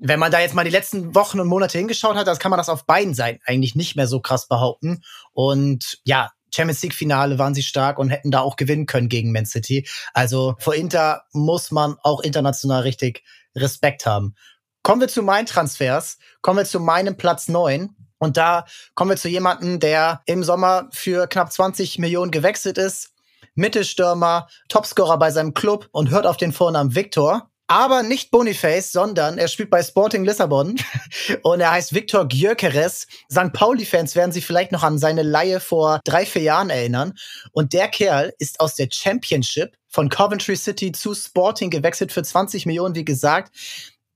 wenn 0.05 0.19
man 0.19 0.31
da 0.31 0.41
jetzt 0.41 0.53
mal 0.53 0.65
die 0.65 0.69
letzten 0.69 1.15
Wochen 1.15 1.39
und 1.39 1.47
Monate 1.47 1.77
hingeschaut 1.77 2.17
hat, 2.17 2.27
das 2.27 2.39
kann 2.39 2.49
man 2.49 2.57
das 2.57 2.67
auf 2.67 2.85
beiden 2.85 3.13
Seiten 3.13 3.39
eigentlich 3.45 3.73
nicht 3.73 3.95
mehr 3.95 4.07
so 4.07 4.19
krass 4.19 4.49
behaupten. 4.49 5.01
Und 5.31 5.99
ja, 6.03 6.31
Champions 6.53 6.83
League 6.83 6.93
Finale 6.93 7.39
waren 7.39 7.55
sie 7.55 7.63
stark 7.63 7.97
und 7.97 8.09
hätten 8.09 8.29
da 8.29 8.41
auch 8.41 8.57
gewinnen 8.57 8.85
können 8.85 9.07
gegen 9.07 9.31
Man 9.31 9.45
City. 9.45 9.87
Also 10.13 10.55
vor 10.59 10.75
Inter 10.75 11.23
muss 11.31 11.71
man 11.71 11.95
auch 12.03 12.19
international 12.19 12.81
richtig 12.81 13.23
Respekt 13.55 14.05
haben. 14.05 14.35
Kommen 14.83 14.99
wir 14.99 15.07
zu 15.07 15.23
meinen 15.23 15.45
Transfers. 15.45 16.17
Kommen 16.41 16.59
wir 16.59 16.65
zu 16.65 16.81
meinem 16.81 17.15
Platz 17.15 17.47
neun. 17.47 17.95
Und 18.17 18.35
da 18.35 18.65
kommen 18.95 19.11
wir 19.11 19.17
zu 19.17 19.29
jemandem, 19.29 19.79
der 19.79 20.21
im 20.25 20.43
Sommer 20.43 20.89
für 20.91 21.27
knapp 21.27 21.51
20 21.53 21.97
Millionen 21.99 22.31
gewechselt 22.31 22.77
ist. 22.77 23.11
Mittelstürmer, 23.55 24.47
Topscorer 24.67 25.17
bei 25.17 25.31
seinem 25.31 25.53
Club 25.53 25.87
und 25.93 26.09
hört 26.09 26.25
auf 26.25 26.37
den 26.37 26.51
Vornamen 26.51 26.93
Victor. 26.93 27.52
Aber 27.67 28.03
nicht 28.03 28.29
Boniface, 28.29 28.91
sondern 28.91 29.37
er 29.37 29.47
spielt 29.47 29.69
bei 29.69 29.81
Sporting 29.81 30.25
Lissabon 30.25 30.75
und 31.43 31.59
er 31.61 31.71
heißt 31.71 31.93
Victor 31.93 32.27
Gyökeres. 32.27 33.07
St. 33.31 33.53
Pauli-Fans 33.53 34.15
werden 34.15 34.31
sich 34.31 34.45
vielleicht 34.45 34.71
noch 34.71 34.83
an 34.83 34.99
seine 34.99 35.23
Laie 35.23 35.59
vor 35.59 36.01
drei, 36.03 36.25
vier 36.25 36.43
Jahren 36.43 36.69
erinnern. 36.69 37.13
Und 37.51 37.73
der 37.73 37.87
Kerl 37.87 38.33
ist 38.37 38.59
aus 38.59 38.75
der 38.75 38.89
Championship 38.91 39.75
von 39.87 40.09
Coventry 40.09 40.55
City 40.55 40.91
zu 40.91 41.13
Sporting 41.15 41.69
gewechselt 41.69 42.11
für 42.11 42.23
20 42.23 42.65
Millionen, 42.65 42.95
wie 42.95 43.05
gesagt 43.05 43.51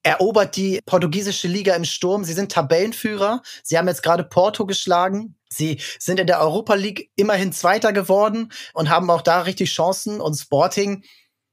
erobert 0.07 0.55
die 0.55 0.79
portugiesische 0.85 1.49
Liga 1.49 1.75
im 1.75 1.83
Sturm. 1.83 2.23
Sie 2.23 2.33
sind 2.33 2.51
Tabellenführer. 2.51 3.41
Sie 3.61 3.77
haben 3.77 3.89
jetzt 3.89 4.03
gerade 4.03 4.23
Porto 4.23 4.65
geschlagen. 4.65 5.35
Sie 5.49 5.81
sind 5.99 6.19
in 6.19 6.27
der 6.27 6.39
Europa 6.39 6.75
League 6.75 7.11
immerhin 7.17 7.51
Zweiter 7.51 7.91
geworden 7.91 8.51
und 8.73 8.89
haben 8.89 9.09
auch 9.09 9.21
da 9.21 9.41
richtig 9.41 9.69
Chancen. 9.69 10.21
Und 10.21 10.35
Sporting, 10.35 11.03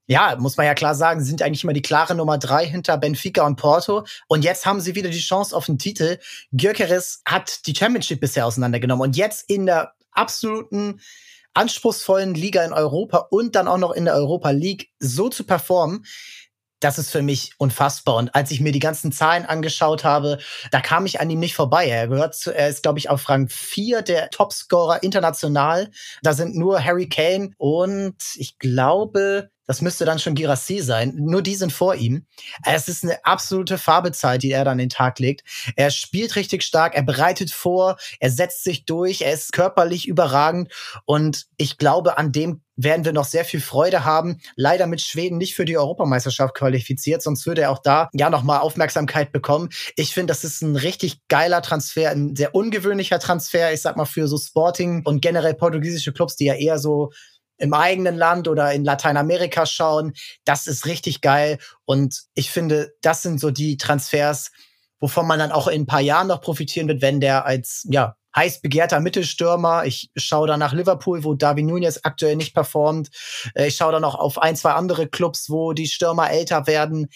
ja, 0.06 0.37
muss 0.38 0.56
man 0.56 0.66
ja 0.66 0.75
klar 0.75 0.94
sagen, 0.94 1.25
sind 1.25 1.42
eigentlich 1.42 1.64
immer 1.64 1.73
die 1.73 1.82
klare 1.82 2.14
Nummer 2.14 2.38
drei 2.38 2.66
hinter 2.66 2.99
Benfica 2.99 3.46
und 3.46 3.56
Porto. 3.56 4.04
Und 4.28 4.44
jetzt 4.44 4.66
haben 4.66 4.80
sie 4.80 4.94
wieder 4.94 5.11
die 5.11 5.20
Chance 5.20 5.56
auf 5.56 5.66
den 5.66 5.78
Titel. 5.78 6.18
Gyökeres 6.52 7.23
hat 7.26 7.66
die 7.66 7.75
Championship 7.75 8.20
bisher 8.20 8.46
auseinandergenommen 8.46 9.02
und 9.08 9.16
jetzt 9.16 9.49
in 9.49 9.66
der 9.66 9.94
absoluten 10.12 11.00
anspruchsvollen 11.54 12.34
Liga 12.34 12.64
in 12.64 12.73
Europa 12.73 13.28
und 13.30 13.54
dann 13.54 13.68
auch 13.68 13.78
noch 13.78 13.92
in 13.92 14.04
der 14.04 14.14
Europa 14.14 14.50
League 14.50 14.90
so 14.99 15.28
zu 15.28 15.44
performen, 15.44 16.04
das 16.80 16.99
ist 16.99 17.11
für 17.11 17.23
mich 17.23 17.52
unfassbar. 17.56 18.16
Und 18.16 18.34
als 18.34 18.50
ich 18.50 18.61
mir 18.61 18.73
die 18.73 18.78
ganzen 18.78 19.11
Zahlen 19.11 19.46
angeschaut 19.46 20.04
habe, 20.04 20.38
da 20.70 20.80
kam 20.80 21.06
ich 21.06 21.18
an 21.18 21.30
ihm 21.30 21.38
nicht 21.38 21.54
vorbei. 21.54 21.87
Er 21.87 22.08
gehört 22.08 22.34
zu, 22.34 22.54
er 22.54 22.68
ist, 22.68 22.82
glaube 22.82 22.99
ich, 22.99 23.08
auf 23.08 23.26
Rang 23.30 23.49
4 23.49 24.02
der 24.02 24.28
Topscorer 24.28 25.02
international. 25.02 25.90
Da 26.23 26.34
sind 26.34 26.56
nur 26.56 26.84
Harry 26.84 27.08
Kane 27.08 27.52
und 27.56 28.16
ich 28.34 28.58
glaube, 28.58 29.50
das 29.66 29.80
müsste 29.80 30.04
dann 30.04 30.18
schon 30.18 30.35
Girassi 30.35 30.80
sein. 30.80 31.14
Nur 31.16 31.42
die 31.42 31.54
sind 31.54 31.73
vor 31.73 31.94
ihm. 31.94 32.26
Es 32.64 32.88
ist 32.88 33.04
eine 33.04 33.25
absolute 33.25 33.78
Farbezeit, 33.78 34.42
die 34.42 34.50
er 34.50 34.64
dann 34.64 34.78
den 34.78 34.88
Tag 34.88 35.18
legt. 35.18 35.42
Er 35.76 35.90
spielt 35.90 36.37
richtig 36.37 36.62
stark, 36.62 36.94
er 36.94 37.02
bereitet 37.02 37.50
vor, 37.50 37.97
er 38.21 38.30
setzt 38.30 38.64
sich 38.64 38.85
durch, 38.85 39.23
er 39.23 39.33
ist 39.33 39.52
körperlich 39.52 40.06
überragend 40.09 40.73
und 41.04 41.47
ich 41.56 41.78
glaube, 41.78 42.18
an 42.18 42.33
dem 42.33 42.61
werden 42.76 43.04
wir 43.04 43.12
noch 43.12 43.25
sehr 43.25 43.44
viel 43.44 43.61
Freude 43.61 44.04
haben. 44.04 44.40
Leider 44.56 44.87
mit 44.87 45.00
Schweden 45.00 45.38
nicht 45.38 45.54
für 45.54 45.64
die 45.64 45.78
Europameisterschaft 45.78 46.54
qualifiziert, 46.54 47.23
sonst 47.23 47.47
würde 47.47 47.62
er 47.62 47.71
auch 47.71 47.80
da 47.80 48.09
ja 48.12 48.30
nochmal 48.30 48.61
Aufmerksamkeit 48.61 49.33
bekommen. 49.33 49.68
Ich 49.97 50.12
finde, 50.12 50.33
das 50.33 50.44
ist 50.44 50.62
ein 50.62 50.76
richtig 50.76 51.21
geiler 51.28 51.62
Transfer, 51.62 52.11
ein 52.11 52.35
sehr 52.35 52.54
ungewöhnlicher 52.54 53.18
Transfer. 53.18 53.73
Ich 53.73 53.83
sag 53.83 53.97
mal 53.97 54.04
für 54.06 54.26
so 54.28 54.38
Sporting 54.38 55.02
und 55.04 55.23
generell 55.23 55.54
portugiesische 55.54 56.12
Clubs, 56.12 56.37
die 56.37 56.47
ja 56.47 56.54
eher 56.54 56.78
so 56.78 57.12
im 57.58 57.75
eigenen 57.75 58.16
Land 58.16 58.49
oder 58.49 58.73
in 58.73 58.84
Lateinamerika 58.84 59.66
schauen. 59.66 60.14
Das 60.44 60.66
ist 60.66 60.87
richtig 60.87 61.20
geil. 61.20 61.58
Und 61.84 62.23
ich 62.34 62.50
finde, 62.50 62.94
das 63.02 63.23
sind 63.23 63.40
so 63.40 63.50
die 63.50 63.76
Transfers, 63.76 64.50
wovon 65.00 65.26
man 65.26 65.38
dann 65.38 65.52
auch 65.52 65.68
in 65.68 65.82
ein 65.82 65.87
paar 65.87 66.00
Jahren 66.00 66.28
noch 66.28 66.40
profitieren 66.40 66.88
wird, 66.88 67.02
wenn 67.02 67.20
der 67.20 67.46
als, 67.46 67.87
ja, 67.90 68.16
heiß 68.37 68.62
begehrter 68.62 69.00
Mittelstürmer. 69.00 69.84
Ich 69.84 70.11
schaue 70.16 70.49
da 70.49 70.56
nach 70.56 70.73
Liverpool, 70.73 71.25
wo 71.25 71.34
Darwin 71.34 71.66
Nunez 71.66 72.00
aktuell 72.02 72.37
nicht 72.37 72.54
performt. 72.54 73.11
Äh, 73.54 73.68
ich 73.68 73.76
schaue 73.76 73.92
da 73.92 74.00
noch 74.00 74.14
auf 74.14 74.38
ein, 74.38 74.56
zwei 74.56 74.73
andere 74.73 75.06
Clubs, 75.06 75.50
wo 75.50 75.73
die 75.73 75.87
Stürmer 75.87 76.30
älter 76.30 76.66
werden 76.66 77.08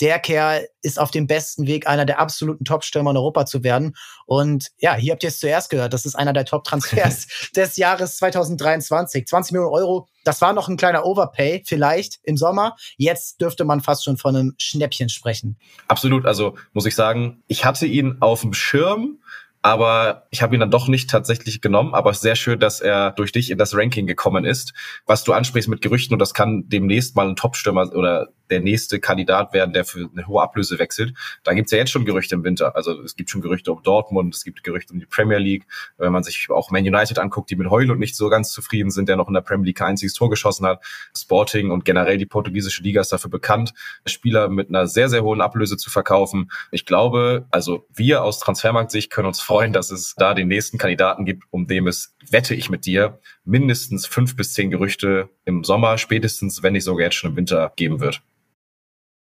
der 0.00 0.18
Kerl 0.18 0.68
ist 0.82 0.98
auf 0.98 1.10
dem 1.10 1.26
besten 1.26 1.66
Weg, 1.66 1.86
einer 1.88 2.04
der 2.04 2.20
absoluten 2.20 2.64
Top-Stürmer 2.64 3.10
in 3.10 3.16
Europa 3.16 3.46
zu 3.46 3.64
werden. 3.64 3.96
Und 4.26 4.68
ja, 4.78 4.94
hier 4.94 5.12
habt 5.12 5.22
ihr 5.22 5.28
es 5.28 5.40
zuerst 5.40 5.70
gehört. 5.70 5.92
Das 5.92 6.06
ist 6.06 6.14
einer 6.14 6.32
der 6.32 6.44
Top-Transfers 6.44 7.26
des 7.56 7.76
Jahres 7.76 8.16
2023. 8.18 9.26
20 9.26 9.52
Millionen 9.52 9.74
Euro. 9.74 10.08
Das 10.24 10.40
war 10.40 10.52
noch 10.52 10.68
ein 10.68 10.76
kleiner 10.76 11.04
Overpay, 11.04 11.62
vielleicht 11.66 12.18
im 12.22 12.36
Sommer. 12.36 12.76
Jetzt 12.96 13.40
dürfte 13.40 13.64
man 13.64 13.80
fast 13.80 14.04
schon 14.04 14.16
von 14.16 14.36
einem 14.36 14.54
Schnäppchen 14.58 15.08
sprechen. 15.08 15.58
Absolut. 15.88 16.26
Also 16.26 16.56
muss 16.72 16.86
ich 16.86 16.94
sagen, 16.94 17.42
ich 17.48 17.64
hatte 17.64 17.86
ihn 17.86 18.18
auf 18.20 18.42
dem 18.42 18.52
Schirm 18.52 19.18
aber 19.68 20.26
ich 20.30 20.40
habe 20.40 20.54
ihn 20.54 20.60
dann 20.60 20.70
doch 20.70 20.88
nicht 20.88 21.10
tatsächlich 21.10 21.60
genommen. 21.60 21.94
Aber 21.94 22.14
sehr 22.14 22.36
schön, 22.36 22.58
dass 22.58 22.80
er 22.80 23.10
durch 23.10 23.32
dich 23.32 23.50
in 23.50 23.58
das 23.58 23.76
Ranking 23.76 24.06
gekommen 24.06 24.46
ist. 24.46 24.72
Was 25.04 25.24
du 25.24 25.34
ansprichst 25.34 25.68
mit 25.68 25.82
Gerüchten, 25.82 26.14
und 26.14 26.20
das 26.20 26.32
kann 26.32 26.64
demnächst 26.68 27.16
mal 27.16 27.28
ein 27.28 27.36
Topstürmer 27.36 27.94
oder 27.94 28.28
der 28.50 28.60
nächste 28.60 28.98
Kandidat 28.98 29.52
werden, 29.52 29.72
der 29.72 29.84
für 29.84 30.08
eine 30.10 30.26
hohe 30.26 30.42
Ablöse 30.42 30.78
wechselt. 30.78 31.12
Da 31.44 31.52
gibt's 31.52 31.70
ja 31.70 31.76
jetzt 31.76 31.90
schon 31.90 32.06
Gerüchte 32.06 32.34
im 32.34 32.44
Winter. 32.44 32.74
Also 32.76 32.98
es 33.02 33.14
gibt 33.14 33.28
schon 33.28 33.42
Gerüchte 33.42 33.70
um 33.72 33.82
Dortmund, 33.82 34.34
es 34.34 34.42
gibt 34.42 34.64
Gerüchte 34.64 34.94
um 34.94 35.00
die 35.00 35.06
Premier 35.06 35.36
League. 35.36 35.66
Wenn 35.98 36.12
man 36.12 36.22
sich 36.22 36.48
auch 36.50 36.70
Man 36.70 36.82
United 36.82 37.18
anguckt, 37.18 37.50
die 37.50 37.56
mit 37.56 37.68
Heulund 37.68 38.00
nicht 38.00 38.16
so 38.16 38.28
ganz 38.28 38.50
zufrieden 38.52 38.90
sind, 38.90 39.08
der 39.08 39.16
noch 39.16 39.28
in 39.28 39.34
der 39.34 39.42
Premier 39.42 39.66
League 39.66 39.76
kein 39.76 39.88
einziges 39.88 40.14
Tor 40.14 40.30
geschossen 40.30 40.66
hat. 40.66 40.82
Sporting 41.14 41.70
und 41.70 41.84
generell 41.84 42.16
die 42.16 42.26
portugiesische 42.26 42.82
Liga 42.82 43.00
ist 43.00 43.12
dafür 43.12 43.30
bekannt, 43.30 43.74
Spieler 44.06 44.48
mit 44.48 44.68
einer 44.70 44.86
sehr, 44.86 45.08
sehr 45.08 45.22
hohen 45.22 45.40
Ablöse 45.40 45.76
zu 45.76 45.90
verkaufen. 45.90 46.50
Ich 46.70 46.86
glaube, 46.86 47.46
also 47.50 47.86
wir 47.94 48.22
aus 48.22 48.38
Transfermarkt-Sicht 48.40 49.10
können 49.10 49.28
uns 49.28 49.40
freuen, 49.40 49.57
dass 49.66 49.90
es 49.90 50.14
da 50.16 50.34
den 50.34 50.48
nächsten 50.48 50.78
Kandidaten 50.78 51.24
gibt, 51.24 51.44
um 51.50 51.66
dem 51.66 51.86
es, 51.86 52.14
wette 52.30 52.54
ich 52.54 52.70
mit 52.70 52.86
dir, 52.86 53.20
mindestens 53.44 54.06
fünf 54.06 54.36
bis 54.36 54.52
zehn 54.54 54.70
Gerüchte 54.70 55.28
im 55.44 55.64
Sommer, 55.64 55.98
spätestens, 55.98 56.62
wenn 56.62 56.74
nicht 56.74 56.84
sogar 56.84 57.04
jetzt 57.04 57.16
schon 57.16 57.30
im 57.30 57.36
Winter 57.36 57.72
geben 57.76 58.00
wird. 58.00 58.22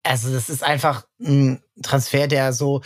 Also 0.02 0.32
das 0.32 0.48
ist 0.48 0.62
einfach 0.62 1.06
ein 1.20 1.62
Transfer, 1.82 2.26
der 2.26 2.52
so 2.52 2.82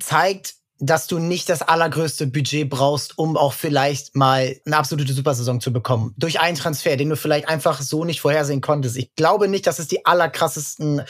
zeigt, 0.00 0.54
dass 0.80 1.08
du 1.08 1.18
nicht 1.18 1.48
das 1.48 1.62
allergrößte 1.62 2.28
Budget 2.28 2.70
brauchst, 2.70 3.18
um 3.18 3.36
auch 3.36 3.52
vielleicht 3.52 4.14
mal 4.14 4.56
eine 4.64 4.76
absolute 4.76 5.12
Supersaison 5.12 5.60
zu 5.60 5.72
bekommen. 5.72 6.14
Durch 6.16 6.40
einen 6.40 6.56
Transfer, 6.56 6.96
den 6.96 7.08
du 7.08 7.16
vielleicht 7.16 7.48
einfach 7.48 7.80
so 7.80 8.04
nicht 8.04 8.20
vorhersehen 8.20 8.60
konntest. 8.60 8.96
Ich 8.96 9.14
glaube 9.16 9.48
nicht, 9.48 9.66
dass 9.66 9.80
es 9.80 9.88
die 9.88 10.06
allerkrassesten 10.06 11.02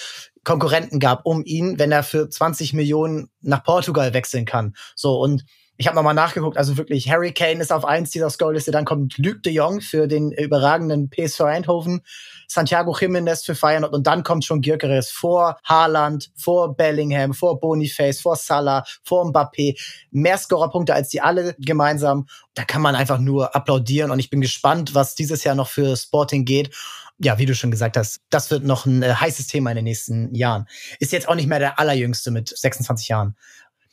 Konkurrenten 0.42 1.00
gab 1.00 1.26
um 1.26 1.44
ihn, 1.44 1.78
wenn 1.78 1.92
er 1.92 2.02
für 2.02 2.30
20 2.30 2.72
Millionen 2.72 3.28
nach 3.42 3.62
Portugal 3.62 4.14
wechseln 4.14 4.46
kann. 4.46 4.74
So 4.96 5.20
und 5.20 5.44
ich 5.80 5.86
habe 5.86 5.94
nochmal 5.94 6.14
nachgeguckt, 6.14 6.56
also 6.56 6.76
wirklich, 6.76 7.08
Harry 7.08 7.32
Kane 7.32 7.60
ist 7.60 7.72
auf 7.72 7.84
eins 7.84 8.10
dieser 8.10 8.28
Scoreliste, 8.30 8.72
dann 8.72 8.84
kommt 8.84 9.16
Luc 9.16 9.44
de 9.44 9.52
Jong 9.52 9.80
für 9.80 10.08
den 10.08 10.32
überragenden 10.32 11.08
PSV 11.08 11.42
Eindhoven, 11.42 12.00
Santiago 12.48 12.90
Jiménez 12.92 13.44
für 13.44 13.54
Feyenoord 13.54 13.94
und 13.94 14.06
dann 14.08 14.24
kommt 14.24 14.44
schon 14.44 14.60
Gyökeres 14.60 15.10
vor 15.10 15.56
Haaland, 15.62 16.30
vor 16.34 16.74
Bellingham, 16.74 17.32
vor 17.32 17.60
Boniface, 17.60 18.20
vor 18.20 18.34
Salah, 18.34 18.82
vor 19.04 19.24
Mbappé. 19.26 19.78
Mehr 20.10 20.36
Scorerpunkte 20.36 20.94
als 20.94 21.10
die 21.10 21.20
alle 21.20 21.54
gemeinsam. 21.60 22.26
Da 22.54 22.64
kann 22.64 22.82
man 22.82 22.96
einfach 22.96 23.20
nur 23.20 23.54
applaudieren 23.54 24.10
und 24.10 24.18
ich 24.18 24.30
bin 24.30 24.40
gespannt, 24.40 24.96
was 24.96 25.14
dieses 25.14 25.44
Jahr 25.44 25.54
noch 25.54 25.68
für 25.68 25.96
Sporting 25.96 26.44
geht 26.44 26.74
ja, 27.20 27.36
wie 27.36 27.46
du 27.46 27.54
schon 27.54 27.72
gesagt 27.72 27.96
hast, 27.96 28.20
das 28.30 28.50
wird 28.52 28.62
noch 28.62 28.86
ein 28.86 29.02
äh, 29.02 29.12
heißes 29.12 29.48
Thema 29.48 29.70
in 29.70 29.76
den 29.76 29.84
nächsten 29.84 30.32
Jahren. 30.36 30.66
Ist 31.00 31.10
jetzt 31.10 31.28
auch 31.28 31.34
nicht 31.34 31.48
mehr 31.48 31.58
der 31.58 31.78
allerjüngste 31.78 32.30
mit 32.30 32.56
26 32.56 33.08
Jahren. 33.08 33.34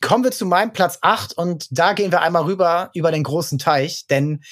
Kommen 0.00 0.24
wir 0.24 0.32
zu 0.32 0.46
meinem 0.46 0.72
Platz 0.72 0.98
8 1.00 1.36
und 1.36 1.66
da 1.70 1.92
gehen 1.92 2.12
wir 2.12 2.22
einmal 2.22 2.44
rüber 2.44 2.90
über 2.94 3.10
den 3.10 3.22
großen 3.22 3.58
Teich, 3.58 4.06
denn 4.06 4.42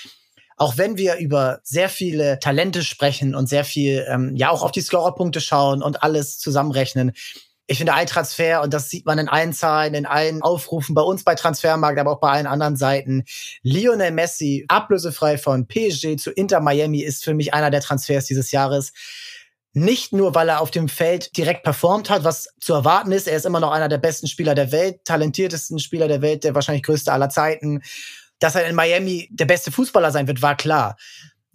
auch 0.56 0.76
wenn 0.78 0.96
wir 0.96 1.16
über 1.16 1.60
sehr 1.64 1.88
viele 1.88 2.38
Talente 2.38 2.82
sprechen 2.82 3.34
und 3.34 3.48
sehr 3.48 3.64
viel, 3.64 4.06
ähm, 4.08 4.36
ja, 4.36 4.50
auch 4.50 4.62
auf 4.62 4.72
die 4.72 4.80
Scorerpunkte 4.80 5.40
schauen 5.40 5.82
und 5.82 6.02
alles 6.02 6.38
zusammenrechnen, 6.38 7.12
ich 7.66 7.78
finde 7.78 7.94
ein 7.94 8.06
Transfer, 8.06 8.60
und 8.60 8.74
das 8.74 8.90
sieht 8.90 9.06
man 9.06 9.18
in 9.18 9.28
allen 9.28 9.54
Zahlen, 9.54 9.94
in 9.94 10.04
allen 10.04 10.42
Aufrufen, 10.42 10.94
bei 10.94 11.00
uns 11.00 11.24
bei 11.24 11.34
Transfermarkt, 11.34 11.98
aber 11.98 12.12
auch 12.12 12.20
bei 12.20 12.28
allen 12.28 12.46
anderen 12.46 12.76
Seiten. 12.76 13.24
Lionel 13.62 14.10
Messi, 14.10 14.66
ablösefrei 14.68 15.38
von 15.38 15.66
PSG 15.66 16.16
zu 16.16 16.30
Inter 16.30 16.60
Miami, 16.60 17.00
ist 17.00 17.24
für 17.24 17.32
mich 17.32 17.54
einer 17.54 17.70
der 17.70 17.80
Transfers 17.80 18.26
dieses 18.26 18.50
Jahres. 18.50 18.92
Nicht 19.76 20.12
nur, 20.12 20.36
weil 20.36 20.48
er 20.48 20.60
auf 20.60 20.70
dem 20.70 20.88
Feld 20.88 21.36
direkt 21.36 21.64
performt 21.64 22.08
hat, 22.08 22.22
was 22.22 22.48
zu 22.60 22.74
erwarten 22.74 23.10
ist. 23.10 23.26
Er 23.26 23.36
ist 23.36 23.44
immer 23.44 23.58
noch 23.58 23.72
einer 23.72 23.88
der 23.88 23.98
besten 23.98 24.28
Spieler 24.28 24.54
der 24.54 24.70
Welt, 24.70 25.04
talentiertesten 25.04 25.80
Spieler 25.80 26.06
der 26.06 26.22
Welt, 26.22 26.44
der 26.44 26.54
wahrscheinlich 26.54 26.84
größte 26.84 27.12
aller 27.12 27.28
Zeiten. 27.28 27.82
Dass 28.38 28.54
er 28.54 28.66
in 28.66 28.76
Miami 28.76 29.28
der 29.32 29.46
beste 29.46 29.72
Fußballer 29.72 30.12
sein 30.12 30.28
wird, 30.28 30.42
war 30.42 30.56
klar. 30.56 30.96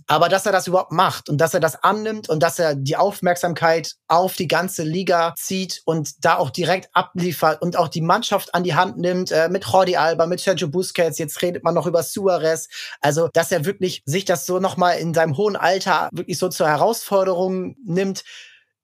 Aber 0.09 0.27
dass 0.27 0.47
er 0.47 0.51
das 0.51 0.65
überhaupt 0.65 0.91
macht 0.91 1.29
und 1.29 1.37
dass 1.37 1.53
er 1.53 1.59
das 1.59 1.83
annimmt 1.83 2.29
und 2.29 2.41
dass 2.41 2.57
er 2.57 2.73
die 2.73 2.97
Aufmerksamkeit 2.97 3.93
auf 4.07 4.35
die 4.35 4.47
ganze 4.47 4.81
Liga 4.81 5.35
zieht 5.37 5.83
und 5.85 6.25
da 6.25 6.37
auch 6.37 6.49
direkt 6.49 6.89
abliefert 6.93 7.61
und 7.61 7.77
auch 7.77 7.89
die 7.89 8.01
Mannschaft 8.01 8.55
an 8.55 8.63
die 8.63 8.73
Hand 8.73 8.97
nimmt 8.97 9.31
äh, 9.31 9.49
mit 9.49 9.63
Jordi 9.65 9.97
Alba, 9.97 10.25
mit 10.25 10.39
Sergio 10.39 10.67
Busquets, 10.67 11.19
jetzt 11.19 11.39
redet 11.43 11.63
man 11.63 11.75
noch 11.75 11.85
über 11.85 12.01
Suarez. 12.01 12.69
Also, 13.01 13.29
dass 13.33 13.51
er 13.51 13.65
wirklich 13.65 14.01
sich 14.03 14.25
das 14.25 14.47
so 14.47 14.59
nochmal 14.59 14.97
in 14.97 15.13
seinem 15.13 15.37
hohen 15.37 15.55
Alter 15.55 16.09
wirklich 16.11 16.39
so 16.39 16.49
zur 16.49 16.67
Herausforderung 16.67 17.75
nimmt, 17.85 18.23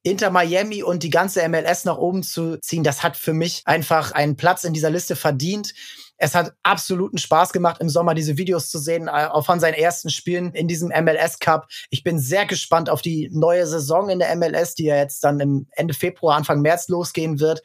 Inter 0.04 0.30
Miami 0.30 0.84
und 0.84 1.02
die 1.02 1.10
ganze 1.10 1.48
MLS 1.50 1.86
nach 1.86 1.98
oben 1.98 2.22
zu 2.22 2.60
ziehen, 2.60 2.84
das 2.84 3.02
hat 3.02 3.18
für 3.18 3.34
mich 3.34 3.64
einfach 3.66 4.12
einen 4.12 4.36
Platz 4.36 4.64
in 4.64 4.74
dieser 4.74 4.92
Liste 4.92 5.16
verdient. 5.16 5.74
Es 6.18 6.34
hat 6.34 6.54
absoluten 6.64 7.18
Spaß 7.18 7.52
gemacht, 7.52 7.82
im 7.82 7.90
Sommer 7.90 8.14
diese 8.14 8.38
Videos 8.38 8.70
zu 8.70 8.80
sehen, 8.80 9.08
äh, 9.08 9.28
auch 9.28 9.46
von 9.46 9.60
seinen 9.60 9.74
ersten 9.74 10.10
Spielen 10.10 10.54
in 10.54 10.68
diesem 10.68 10.90
MLS 10.90 11.40
Cup. 11.40 11.68
Ich 11.90 12.04
bin 12.04 12.20
sehr 12.20 12.46
gespannt 12.46 12.90
auf 12.90 13.02
die 13.02 13.30
neue 13.34 13.68
Saison 13.68 14.10
in 14.10 14.20
der 14.20 14.36
MLS, 14.36 14.76
die 14.76 14.86
ja 14.86 14.96
jetzt 14.96 15.24
dann 15.24 15.40
im 15.40 15.68
Ende 15.72 15.94
Februar, 15.94 16.38
Anfang 16.38 16.62
März 16.62 16.88
losgehen 16.88 17.40
wird. 17.40 17.62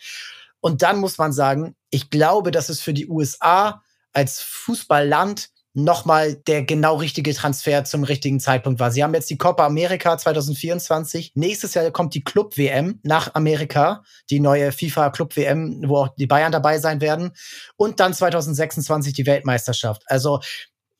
Und 0.60 0.82
dann 0.82 0.98
muss 0.98 1.16
man 1.18 1.32
sagen, 1.32 1.76
ich 1.90 2.10
glaube, 2.10 2.50
dass 2.50 2.68
es 2.68 2.80
für 2.80 2.92
die 2.92 3.08
USA 3.08 3.82
als 4.12 4.40
Fußballland 4.40 5.48
nochmal 5.72 6.34
der 6.34 6.64
genau 6.64 6.96
richtige 6.96 7.32
Transfer 7.32 7.84
zum 7.84 8.02
richtigen 8.02 8.40
Zeitpunkt 8.40 8.80
war. 8.80 8.90
Sie 8.90 9.04
haben 9.04 9.14
jetzt 9.14 9.30
die 9.30 9.38
Copa 9.38 9.66
America 9.66 10.18
2024. 10.18 11.32
Nächstes 11.34 11.74
Jahr 11.74 11.90
kommt 11.90 12.14
die 12.14 12.24
Club 12.24 12.56
WM 12.56 12.98
nach 13.02 13.34
Amerika, 13.34 14.02
die 14.30 14.40
neue 14.40 14.72
FIFA 14.72 15.10
Club 15.10 15.36
WM, 15.36 15.82
wo 15.86 15.98
auch 15.98 16.08
die 16.16 16.26
Bayern 16.26 16.52
dabei 16.52 16.78
sein 16.78 17.00
werden. 17.00 17.32
Und 17.76 18.00
dann 18.00 18.14
2026 18.14 19.12
die 19.12 19.26
Weltmeisterschaft. 19.26 20.02
Also 20.06 20.40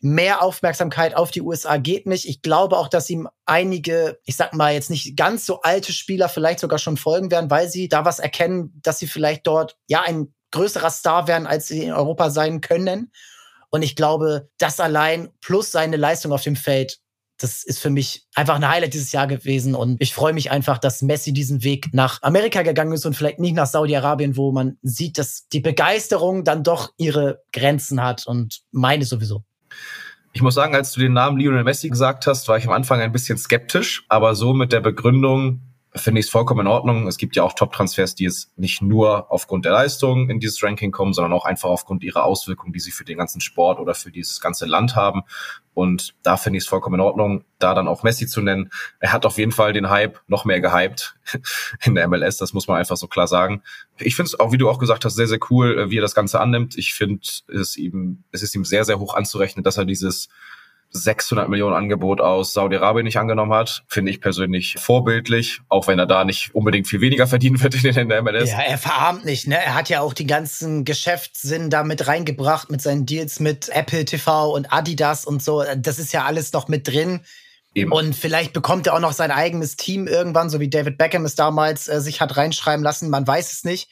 mehr 0.00 0.42
Aufmerksamkeit 0.42 1.14
auf 1.14 1.30
die 1.30 1.42
USA 1.42 1.76
geht 1.76 2.06
nicht. 2.06 2.26
Ich 2.26 2.40
glaube 2.40 2.78
auch, 2.78 2.88
dass 2.88 3.10
ihm 3.10 3.28
einige, 3.44 4.18
ich 4.24 4.36
sag 4.36 4.54
mal 4.54 4.72
jetzt 4.72 4.90
nicht 4.90 5.16
ganz 5.16 5.46
so 5.46 5.60
alte 5.60 5.92
Spieler 5.92 6.28
vielleicht 6.28 6.60
sogar 6.60 6.78
schon 6.78 6.96
folgen 6.96 7.30
werden, 7.30 7.50
weil 7.50 7.68
sie 7.68 7.88
da 7.88 8.04
was 8.04 8.18
erkennen, 8.18 8.80
dass 8.82 8.98
sie 8.98 9.06
vielleicht 9.06 9.46
dort 9.46 9.76
ja 9.88 10.02
ein 10.02 10.32
größerer 10.52 10.90
Star 10.90 11.28
werden, 11.28 11.46
als 11.46 11.68
sie 11.68 11.84
in 11.84 11.92
Europa 11.92 12.30
sein 12.30 12.60
können. 12.60 13.12
Und 13.70 13.82
ich 13.82 13.96
glaube, 13.96 14.48
das 14.58 14.80
allein 14.80 15.30
plus 15.40 15.70
seine 15.70 15.96
Leistung 15.96 16.32
auf 16.32 16.42
dem 16.42 16.56
Feld, 16.56 16.98
das 17.38 17.64
ist 17.64 17.78
für 17.78 17.90
mich 17.90 18.26
einfach 18.34 18.56
ein 18.56 18.68
Highlight 18.68 18.92
dieses 18.92 19.12
Jahr 19.12 19.26
gewesen. 19.26 19.74
Und 19.74 20.00
ich 20.00 20.12
freue 20.12 20.32
mich 20.32 20.50
einfach, 20.50 20.78
dass 20.78 21.00
Messi 21.02 21.32
diesen 21.32 21.64
Weg 21.64 21.88
nach 21.92 22.22
Amerika 22.22 22.62
gegangen 22.62 22.92
ist 22.92 23.06
und 23.06 23.14
vielleicht 23.14 23.38
nicht 23.38 23.54
nach 23.54 23.66
Saudi-Arabien, 23.66 24.36
wo 24.36 24.52
man 24.52 24.76
sieht, 24.82 25.16
dass 25.16 25.48
die 25.48 25.60
Begeisterung 25.60 26.44
dann 26.44 26.62
doch 26.62 26.92
ihre 26.98 27.42
Grenzen 27.52 28.02
hat 28.02 28.26
und 28.26 28.60
meine 28.72 29.04
sowieso. 29.04 29.42
Ich 30.32 30.42
muss 30.42 30.54
sagen, 30.54 30.74
als 30.74 30.92
du 30.92 31.00
den 31.00 31.12
Namen 31.12 31.38
Lionel 31.38 31.64
Messi 31.64 31.88
gesagt 31.88 32.26
hast, 32.26 32.46
war 32.46 32.56
ich 32.56 32.66
am 32.66 32.72
Anfang 32.72 33.00
ein 33.00 33.10
bisschen 33.10 33.38
skeptisch, 33.38 34.04
aber 34.08 34.34
so 34.34 34.52
mit 34.52 34.70
der 34.70 34.80
Begründung, 34.80 35.62
finde 35.94 36.20
ich 36.20 36.26
es 36.26 36.30
vollkommen 36.30 36.60
in 36.60 36.66
Ordnung. 36.68 37.08
Es 37.08 37.16
gibt 37.16 37.34
ja 37.34 37.42
auch 37.42 37.52
Top-Transfers, 37.52 38.14
die 38.14 38.24
es 38.24 38.52
nicht 38.56 38.80
nur 38.80 39.30
aufgrund 39.30 39.64
der 39.64 39.72
Leistung 39.72 40.30
in 40.30 40.38
dieses 40.38 40.62
Ranking 40.62 40.92
kommen, 40.92 41.12
sondern 41.12 41.32
auch 41.32 41.44
einfach 41.44 41.68
aufgrund 41.68 42.04
ihrer 42.04 42.24
Auswirkungen, 42.24 42.72
die 42.72 42.78
sie 42.78 42.92
für 42.92 43.04
den 43.04 43.18
ganzen 43.18 43.40
Sport 43.40 43.80
oder 43.80 43.94
für 43.94 44.12
dieses 44.12 44.40
ganze 44.40 44.66
Land 44.66 44.94
haben. 44.94 45.22
Und 45.74 46.14
da 46.22 46.36
finde 46.36 46.58
ich 46.58 46.64
es 46.64 46.68
vollkommen 46.68 46.96
in 46.96 47.00
Ordnung, 47.00 47.44
da 47.58 47.74
dann 47.74 47.88
auch 47.88 48.04
Messi 48.04 48.26
zu 48.28 48.40
nennen. 48.40 48.70
Er 49.00 49.12
hat 49.12 49.26
auf 49.26 49.38
jeden 49.38 49.52
Fall 49.52 49.72
den 49.72 49.90
Hype 49.90 50.20
noch 50.28 50.44
mehr 50.44 50.60
gehypt 50.60 51.16
in 51.84 51.96
der 51.96 52.06
MLS, 52.06 52.36
das 52.36 52.52
muss 52.52 52.68
man 52.68 52.76
einfach 52.76 52.96
so 52.96 53.08
klar 53.08 53.26
sagen. 53.26 53.62
Ich 53.98 54.14
finde 54.14 54.28
es 54.28 54.38
auch, 54.38 54.52
wie 54.52 54.58
du 54.58 54.68
auch 54.68 54.78
gesagt 54.78 55.04
hast, 55.04 55.14
sehr, 55.14 55.28
sehr 55.28 55.40
cool, 55.50 55.90
wie 55.90 55.98
er 55.98 56.02
das 56.02 56.14
Ganze 56.14 56.40
annimmt. 56.40 56.78
Ich 56.78 56.94
finde 56.94 57.20
es 57.48 57.76
ihm, 57.76 58.22
es 58.30 58.42
ist 58.42 58.54
ihm 58.54 58.64
sehr, 58.64 58.84
sehr 58.84 59.00
hoch 59.00 59.14
anzurechnen, 59.14 59.64
dass 59.64 59.76
er 59.76 59.84
dieses 59.84 60.28
600 60.92 61.48
Millionen 61.48 61.74
Angebot 61.74 62.20
aus 62.20 62.52
Saudi-Arabien 62.52 63.04
nicht 63.04 63.18
angenommen 63.18 63.52
hat, 63.52 63.84
finde 63.88 64.10
ich 64.10 64.20
persönlich 64.20 64.76
vorbildlich, 64.78 65.60
auch 65.68 65.86
wenn 65.86 65.98
er 65.98 66.06
da 66.06 66.24
nicht 66.24 66.54
unbedingt 66.54 66.88
viel 66.88 67.00
weniger 67.00 67.26
verdienen 67.26 67.62
wird 67.62 67.74
in 67.84 68.08
der 68.08 68.22
MLS. 68.22 68.50
Ja, 68.50 68.60
er 68.60 68.78
verarmt 68.78 69.24
nicht, 69.24 69.46
ne? 69.46 69.56
Er 69.56 69.74
hat 69.74 69.88
ja 69.88 70.00
auch 70.00 70.14
die 70.14 70.26
ganzen 70.26 70.84
Geschäftssinn 70.84 71.70
da 71.70 71.84
mit 71.84 72.06
reingebracht 72.06 72.70
mit 72.70 72.82
seinen 72.82 73.06
Deals 73.06 73.40
mit 73.40 73.68
Apple 73.68 74.04
TV 74.04 74.52
und 74.52 74.72
Adidas 74.72 75.24
und 75.24 75.42
so. 75.42 75.64
Das 75.76 75.98
ist 75.98 76.12
ja 76.12 76.24
alles 76.24 76.52
noch 76.52 76.68
mit 76.68 76.88
drin. 76.88 77.20
Eben. 77.74 77.92
Und 77.92 78.16
vielleicht 78.16 78.52
bekommt 78.52 78.88
er 78.88 78.94
auch 78.94 79.00
noch 79.00 79.12
sein 79.12 79.30
eigenes 79.30 79.76
Team 79.76 80.08
irgendwann, 80.08 80.50
so 80.50 80.58
wie 80.58 80.68
David 80.68 80.98
Beckham 80.98 81.24
es 81.24 81.36
damals 81.36 81.86
äh, 81.88 82.00
sich 82.00 82.20
hat 82.20 82.36
reinschreiben 82.36 82.82
lassen. 82.82 83.10
Man 83.10 83.26
weiß 83.26 83.52
es 83.52 83.64
nicht. 83.64 83.88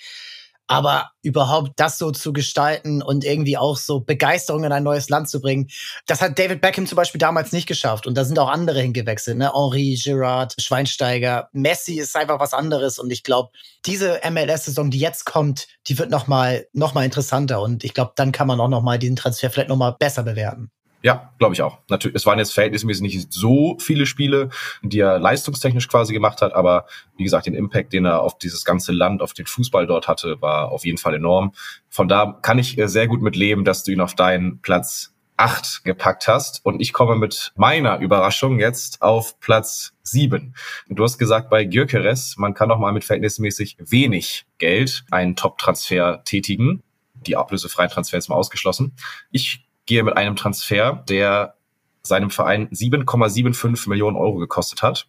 Aber 0.68 1.11
überhaupt 1.22 1.72
das 1.76 1.98
so 1.98 2.11
zu 2.11 2.33
gestalten 2.33 3.02
und 3.02 3.24
irgendwie 3.24 3.57
auch 3.57 3.76
so 3.76 4.00
Begeisterung 4.00 4.64
in 4.64 4.72
ein 4.72 4.83
neues 4.85 5.09
Land 5.09 5.28
zu 5.28 5.40
bringen, 5.40 5.68
das 6.07 6.20
hat 6.20 6.38
David 6.38 6.61
Beckham 6.61 6.87
zum 6.87 6.96
Beispiel 6.96 7.18
damals 7.18 7.52
nicht 7.52 7.66
geschafft. 7.66 8.07
Und 8.07 8.16
da 8.16 8.24
sind 8.24 8.38
auch 8.38 8.48
andere 8.48 8.81
hingewechselt, 8.81 9.38
ne? 9.38 9.52
Henri, 9.52 9.98
Girard, 10.02 10.54
Schweinsteiger. 10.61 11.48
Messi 11.52 11.94
ist 11.94 12.14
einfach 12.14 12.38
was 12.38 12.54
anderes. 12.54 12.98
Und 12.98 13.11
ich 13.11 13.24
glaube, 13.24 13.50
diese 13.87 14.20
MLS-Saison, 14.31 14.90
die 14.90 15.00
jetzt 15.00 15.24
kommt, 15.24 15.66
die 15.88 15.98
wird 15.98 16.11
noch 16.11 16.26
mal, 16.26 16.66
noch 16.72 16.94
mal 16.94 17.04
interessanter. 17.04 17.61
Und 17.62 17.83
ich 17.83 17.94
glaube, 17.94 18.12
dann 18.16 18.33
kann 18.33 18.46
man 18.46 18.61
auch 18.61 18.68
noch 18.68 18.83
mal 18.83 18.98
diesen 18.98 19.16
Transfer 19.16 19.50
vielleicht 19.50 19.70
noch 19.70 19.76
mal 19.76 19.96
besser 19.98 20.22
bewerten. 20.22 20.70
Ja, 21.03 21.33
glaube 21.39 21.55
ich 21.55 21.63
auch. 21.63 21.79
Natürlich, 21.89 22.17
es 22.17 22.27
waren 22.27 22.39
jetzt 22.39 22.53
verhältnismäßig 22.53 23.03
nicht 23.03 23.33
so 23.33 23.77
viele 23.79 24.05
Spiele, 24.05 24.51
die 24.83 24.99
er 24.99 25.21
leistungstechnisch 25.21 25.89
quasi 25.89 26.13
gemacht 26.13 26.43
hat, 26.43 26.55
aber 26.55 26.87
wie 27.17 27.25
gesagt, 27.25 27.47
den 27.47 27.55
Impact, 27.55 27.93
den 27.93 28.05
er 28.05 28.23
auf 28.23 28.37
dieses 28.39 28.65
ganze 28.65 28.93
Land, 28.93 29.23
auf 29.23 29.33
den 29.33 29.47
Fußball 29.47 29.87
dort 29.87 30.09
hatte, 30.09 30.41
war 30.43 30.73
auf 30.73 30.85
jeden 30.85 30.99
Fall 30.99 31.15
enorm. 31.15 31.53
Von 31.89 32.09
da 32.09 32.39
kann 32.43 32.59
ich 32.59 32.79
äh, 32.79 32.89
sehr 32.89 33.07
gut 33.07 33.23
mit 33.23 33.37
leben, 33.37 33.65
dass 33.65 33.85
du 33.85 33.93
ihn 33.93 34.01
auf 34.01 34.15
deinen 34.15 34.61
Platz 34.61 35.15
acht 35.37 35.85
gepackt 35.85 36.27
hast. 36.27 36.65
Und 36.65 36.81
ich 36.81 36.93
komme 36.93 37.15
mit 37.15 37.53
meiner 37.55 37.99
Überraschung 38.01 38.59
jetzt 38.59 39.01
auf 39.01 39.39
Platz 39.41 39.95
sieben. 40.03 40.55
Du 40.89 41.05
hast 41.05 41.17
gesagt, 41.17 41.49
bei 41.49 41.65
Gyökeres, 41.65 42.35
man 42.37 42.55
kann 42.55 42.71
auch 42.71 42.79
mal 42.79 42.93
mit 42.93 43.05
verhältnismäßig 43.05 43.77
wenig 43.79 44.47
Geld 44.59 45.05
einen 45.11 45.37
Top-Transfer 45.37 46.25
tätigen. 46.25 46.83
Die 47.15 47.37
ablösefreien 47.37 47.91
Transfers 47.91 48.29
mal 48.29 48.35
ausgeschlossen. 48.35 48.95
Ich 49.31 49.67
gehe 49.88 50.05
mit 50.05 50.16
einem 50.16 50.37
Transfer, 50.37 51.03
der 51.09 51.55
seinem 52.03 52.31
Verein 52.31 52.68
7,75 52.68 53.88
Millionen 53.88 54.16
Euro 54.16 54.37
gekostet 54.37 54.83
hat. 54.83 55.09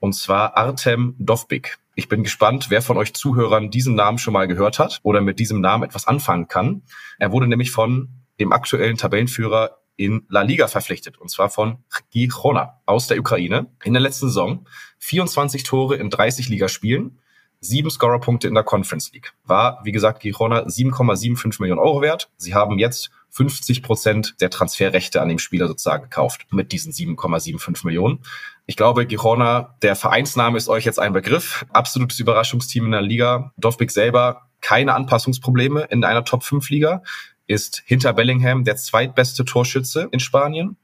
Und 0.00 0.14
zwar 0.14 0.56
Artem 0.56 1.14
Dovbik. 1.18 1.78
Ich 1.94 2.08
bin 2.08 2.22
gespannt, 2.22 2.70
wer 2.70 2.82
von 2.82 2.96
euch 2.96 3.14
Zuhörern 3.14 3.70
diesen 3.70 3.94
Namen 3.94 4.18
schon 4.18 4.32
mal 4.32 4.48
gehört 4.48 4.78
hat 4.78 5.00
oder 5.02 5.20
mit 5.20 5.38
diesem 5.38 5.60
Namen 5.60 5.84
etwas 5.84 6.06
anfangen 6.06 6.48
kann. 6.48 6.82
Er 7.18 7.32
wurde 7.32 7.46
nämlich 7.46 7.70
von 7.70 8.08
dem 8.40 8.52
aktuellen 8.52 8.96
Tabellenführer 8.96 9.78
in 9.96 10.24
La 10.28 10.42
Liga 10.42 10.66
verpflichtet, 10.66 11.18
und 11.18 11.30
zwar 11.30 11.50
von 11.50 11.84
Girona 12.10 12.80
aus 12.86 13.06
der 13.06 13.18
Ukraine. 13.18 13.66
In 13.84 13.92
der 13.92 14.00
letzten 14.00 14.26
Saison 14.26 14.66
24 14.98 15.62
Tore 15.62 15.96
in 15.96 16.10
30 16.10 16.48
Ligaspielen, 16.48 17.18
sieben 17.60 17.90
Scorerpunkte 17.90 18.48
in 18.48 18.54
der 18.54 18.64
Conference 18.64 19.12
League. 19.12 19.34
War, 19.44 19.80
wie 19.84 19.92
gesagt, 19.92 20.20
Girona 20.20 20.62
7,75 20.62 21.60
Millionen 21.60 21.80
Euro 21.80 22.00
wert. 22.00 22.30
Sie 22.38 22.54
haben 22.54 22.78
jetzt 22.78 23.10
50 23.30 23.82
Prozent 23.82 24.34
der 24.40 24.50
Transferrechte 24.50 25.20
an 25.20 25.28
dem 25.28 25.38
Spieler 25.38 25.68
sozusagen 25.68 26.04
gekauft 26.04 26.46
mit 26.50 26.72
diesen 26.72 26.92
7,75 26.92 27.86
Millionen. 27.86 28.20
Ich 28.66 28.76
glaube, 28.76 29.06
Girona, 29.06 29.76
der 29.82 29.96
Vereinsname 29.96 30.58
ist 30.58 30.68
euch 30.68 30.84
jetzt 30.84 30.98
ein 30.98 31.12
Begriff. 31.12 31.64
Absolutes 31.72 32.20
Überraschungsteam 32.20 32.86
in 32.86 32.92
der 32.92 33.02
Liga. 33.02 33.52
Dovbik 33.56 33.90
selber 33.90 34.48
keine 34.60 34.94
Anpassungsprobleme 34.94 35.86
in 35.90 36.04
einer 36.04 36.24
Top-5-Liga, 36.24 37.02
ist 37.46 37.82
hinter 37.86 38.12
Bellingham 38.12 38.64
der 38.64 38.76
zweitbeste 38.76 39.44
Torschütze 39.44 40.08
in 40.12 40.20
Spanien 40.20 40.76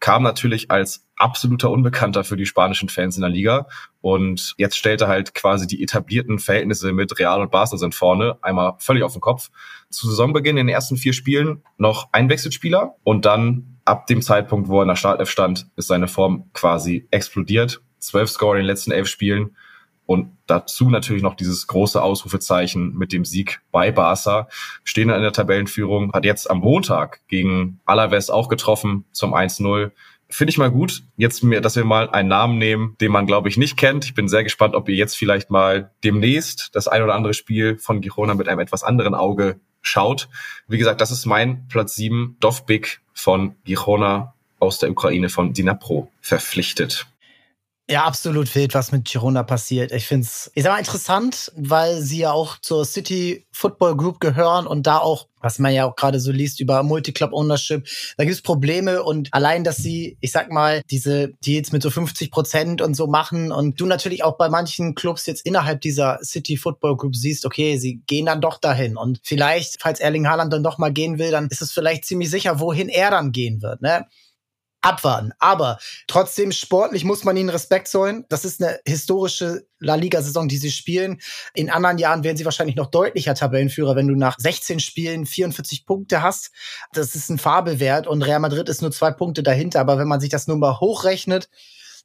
kam 0.00 0.22
natürlich 0.22 0.70
als 0.70 1.05
absoluter 1.16 1.70
Unbekannter 1.70 2.24
für 2.24 2.36
die 2.36 2.46
spanischen 2.46 2.88
Fans 2.88 3.16
in 3.16 3.22
der 3.22 3.30
Liga. 3.30 3.66
Und 4.00 4.54
jetzt 4.58 4.76
stellt 4.76 5.00
er 5.00 5.08
halt 5.08 5.34
quasi 5.34 5.66
die 5.66 5.82
etablierten 5.82 6.38
Verhältnisse 6.38 6.92
mit 6.92 7.18
Real 7.18 7.40
und 7.40 7.50
Barca 7.50 7.76
sind 7.76 7.94
vorne 7.94 8.38
einmal 8.42 8.74
völlig 8.78 9.02
auf 9.02 9.12
den 9.12 9.20
Kopf. 9.20 9.50
Zu 9.90 10.08
Saisonbeginn 10.08 10.56
in 10.56 10.66
den 10.66 10.74
ersten 10.74 10.96
vier 10.96 11.12
Spielen 11.12 11.62
noch 11.78 12.08
ein 12.12 12.28
Wechselspieler 12.28 12.96
und 13.02 13.24
dann 13.24 13.78
ab 13.84 14.06
dem 14.06 14.20
Zeitpunkt, 14.20 14.68
wo 14.68 14.78
er 14.78 14.82
in 14.82 14.88
der 14.88 14.96
Startelf 14.96 15.30
stand, 15.30 15.68
ist 15.76 15.88
seine 15.88 16.08
Form 16.08 16.50
quasi 16.52 17.06
explodiert. 17.10 17.80
Zwölf 17.98 18.30
Score 18.30 18.56
in 18.56 18.62
den 18.62 18.66
letzten 18.66 18.92
elf 18.92 19.08
Spielen 19.08 19.56
und 20.06 20.36
dazu 20.46 20.88
natürlich 20.88 21.22
noch 21.22 21.34
dieses 21.34 21.66
große 21.66 22.00
Ausrufezeichen 22.00 22.94
mit 22.94 23.12
dem 23.12 23.24
Sieg 23.24 23.60
bei 23.72 23.90
Barca. 23.90 24.48
Stehen 24.84 25.10
in 25.10 25.20
der 25.20 25.32
Tabellenführung, 25.32 26.12
hat 26.12 26.24
jetzt 26.24 26.48
am 26.48 26.60
Montag 26.60 27.20
gegen 27.26 27.80
Alaves 27.84 28.30
auch 28.30 28.48
getroffen 28.48 29.04
zum 29.10 29.34
1-0. 29.34 29.90
Finde 30.28 30.50
ich 30.50 30.58
mal 30.58 30.70
gut, 30.70 31.02
jetzt 31.16 31.44
mir, 31.44 31.60
dass 31.60 31.76
wir 31.76 31.84
mal 31.84 32.10
einen 32.10 32.28
Namen 32.28 32.58
nehmen, 32.58 32.96
den 33.00 33.12
man, 33.12 33.26
glaube 33.26 33.48
ich, 33.48 33.56
nicht 33.56 33.76
kennt. 33.76 34.04
Ich 34.04 34.14
bin 34.14 34.28
sehr 34.28 34.42
gespannt, 34.42 34.74
ob 34.74 34.88
ihr 34.88 34.96
jetzt 34.96 35.16
vielleicht 35.16 35.50
mal 35.50 35.92
demnächst 36.02 36.70
das 36.72 36.88
ein 36.88 37.02
oder 37.02 37.14
andere 37.14 37.32
Spiel 37.32 37.78
von 37.78 38.00
Girona 38.00 38.34
mit 38.34 38.48
einem 38.48 38.60
etwas 38.60 38.82
anderen 38.82 39.14
Auge 39.14 39.60
schaut. 39.82 40.28
Wie 40.66 40.78
gesagt, 40.78 41.00
das 41.00 41.12
ist 41.12 41.26
mein 41.26 41.68
Platz 41.68 41.94
7, 41.94 42.36
Dovbik 42.40 43.00
von 43.14 43.54
Girona 43.64 44.34
aus 44.58 44.78
der 44.78 44.90
Ukraine 44.90 45.28
von 45.28 45.52
Dinapro 45.52 46.10
verpflichtet. 46.20 47.06
Ja, 47.88 48.04
absolut 48.04 48.52
wild, 48.56 48.74
was 48.74 48.90
mit 48.90 49.04
Girona 49.04 49.44
passiert. 49.44 49.92
Ich 49.92 50.08
finde 50.08 50.26
es, 50.26 50.50
ich 50.56 50.64
sag 50.64 50.72
mal, 50.72 50.80
interessant, 50.80 51.52
weil 51.54 52.02
sie 52.02 52.18
ja 52.18 52.32
auch 52.32 52.58
zur 52.60 52.84
City 52.84 53.46
Football 53.52 53.96
Group 53.96 54.18
gehören 54.18 54.66
und 54.66 54.88
da 54.88 54.98
auch, 54.98 55.28
was 55.40 55.60
man 55.60 55.72
ja 55.72 55.84
auch 55.84 55.94
gerade 55.94 56.18
so 56.18 56.32
liest 56.32 56.58
über 56.58 56.82
Multiclub 56.82 57.32
Ownership, 57.32 57.86
da 58.16 58.24
gibt 58.24 58.34
es 58.34 58.42
Probleme 58.42 59.04
und 59.04 59.32
allein, 59.32 59.62
dass 59.62 59.76
sie, 59.76 60.18
ich 60.20 60.32
sag 60.32 60.50
mal, 60.50 60.82
diese 60.90 61.28
Deals 61.46 61.70
mit 61.70 61.80
so 61.80 61.90
50 61.90 62.32
Prozent 62.32 62.82
und 62.82 62.94
so 62.94 63.06
machen 63.06 63.52
und 63.52 63.80
du 63.80 63.86
natürlich 63.86 64.24
auch 64.24 64.36
bei 64.36 64.48
manchen 64.48 64.96
Clubs 64.96 65.24
jetzt 65.26 65.46
innerhalb 65.46 65.80
dieser 65.80 66.18
City 66.24 66.56
Football 66.56 66.96
Group 66.96 67.14
siehst, 67.14 67.46
okay, 67.46 67.78
sie 67.78 68.02
gehen 68.08 68.26
dann 68.26 68.40
doch 68.40 68.58
dahin 68.58 68.96
und 68.96 69.20
vielleicht, 69.22 69.80
falls 69.80 70.00
Erling 70.00 70.26
Haaland 70.26 70.52
dann 70.52 70.64
doch 70.64 70.78
mal 70.78 70.92
gehen 70.92 71.20
will, 71.20 71.30
dann 71.30 71.46
ist 71.50 71.62
es 71.62 71.70
vielleicht 71.70 72.04
ziemlich 72.04 72.30
sicher, 72.30 72.58
wohin 72.58 72.88
er 72.88 73.12
dann 73.12 73.30
gehen 73.30 73.62
wird, 73.62 73.80
ne? 73.80 74.06
Abwarten. 74.86 75.32
Aber 75.40 75.78
trotzdem 76.06 76.52
sportlich 76.52 77.04
muss 77.04 77.24
man 77.24 77.36
ihnen 77.36 77.48
Respekt 77.48 77.88
zollen. 77.88 78.24
Das 78.28 78.44
ist 78.44 78.62
eine 78.62 78.78
historische 78.86 79.66
La 79.80 79.96
Liga-Saison, 79.96 80.48
die 80.48 80.58
sie 80.58 80.70
spielen. 80.70 81.20
In 81.54 81.70
anderen 81.70 81.98
Jahren 81.98 82.22
wären 82.22 82.36
sie 82.36 82.44
wahrscheinlich 82.44 82.76
noch 82.76 82.90
deutlicher 82.90 83.34
Tabellenführer, 83.34 83.96
wenn 83.96 84.06
du 84.06 84.14
nach 84.14 84.38
16 84.38 84.78
Spielen 84.78 85.26
44 85.26 85.86
Punkte 85.86 86.22
hast. 86.22 86.52
Das 86.92 87.14
ist 87.14 87.28
ein 87.28 87.38
Fabelwert 87.38 88.06
und 88.06 88.22
Real 88.22 88.38
Madrid 88.38 88.68
ist 88.68 88.80
nur 88.80 88.92
zwei 88.92 89.10
Punkte 89.10 89.42
dahinter. 89.42 89.80
Aber 89.80 89.98
wenn 89.98 90.08
man 90.08 90.20
sich 90.20 90.30
das 90.30 90.46
nur 90.46 90.56
mal 90.56 90.78
hochrechnet, 90.78 91.48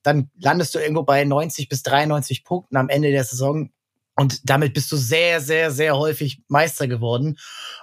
dann 0.02 0.32
landest 0.40 0.74
du 0.74 0.80
irgendwo 0.80 1.04
bei 1.04 1.24
90 1.24 1.70
bis 1.70 1.84
93 1.84 2.44
Punkten 2.44 2.78
am 2.78 2.90
Ende 2.90 3.12
der 3.12 3.24
Saison. 3.24 3.70
Und 4.16 4.50
damit 4.50 4.74
bist 4.74 4.92
du 4.92 4.98
sehr, 4.98 5.40
sehr, 5.40 5.72
sehr 5.72 5.98
häufig 5.98 6.42
Meister 6.48 6.88
geworden. 6.88 7.38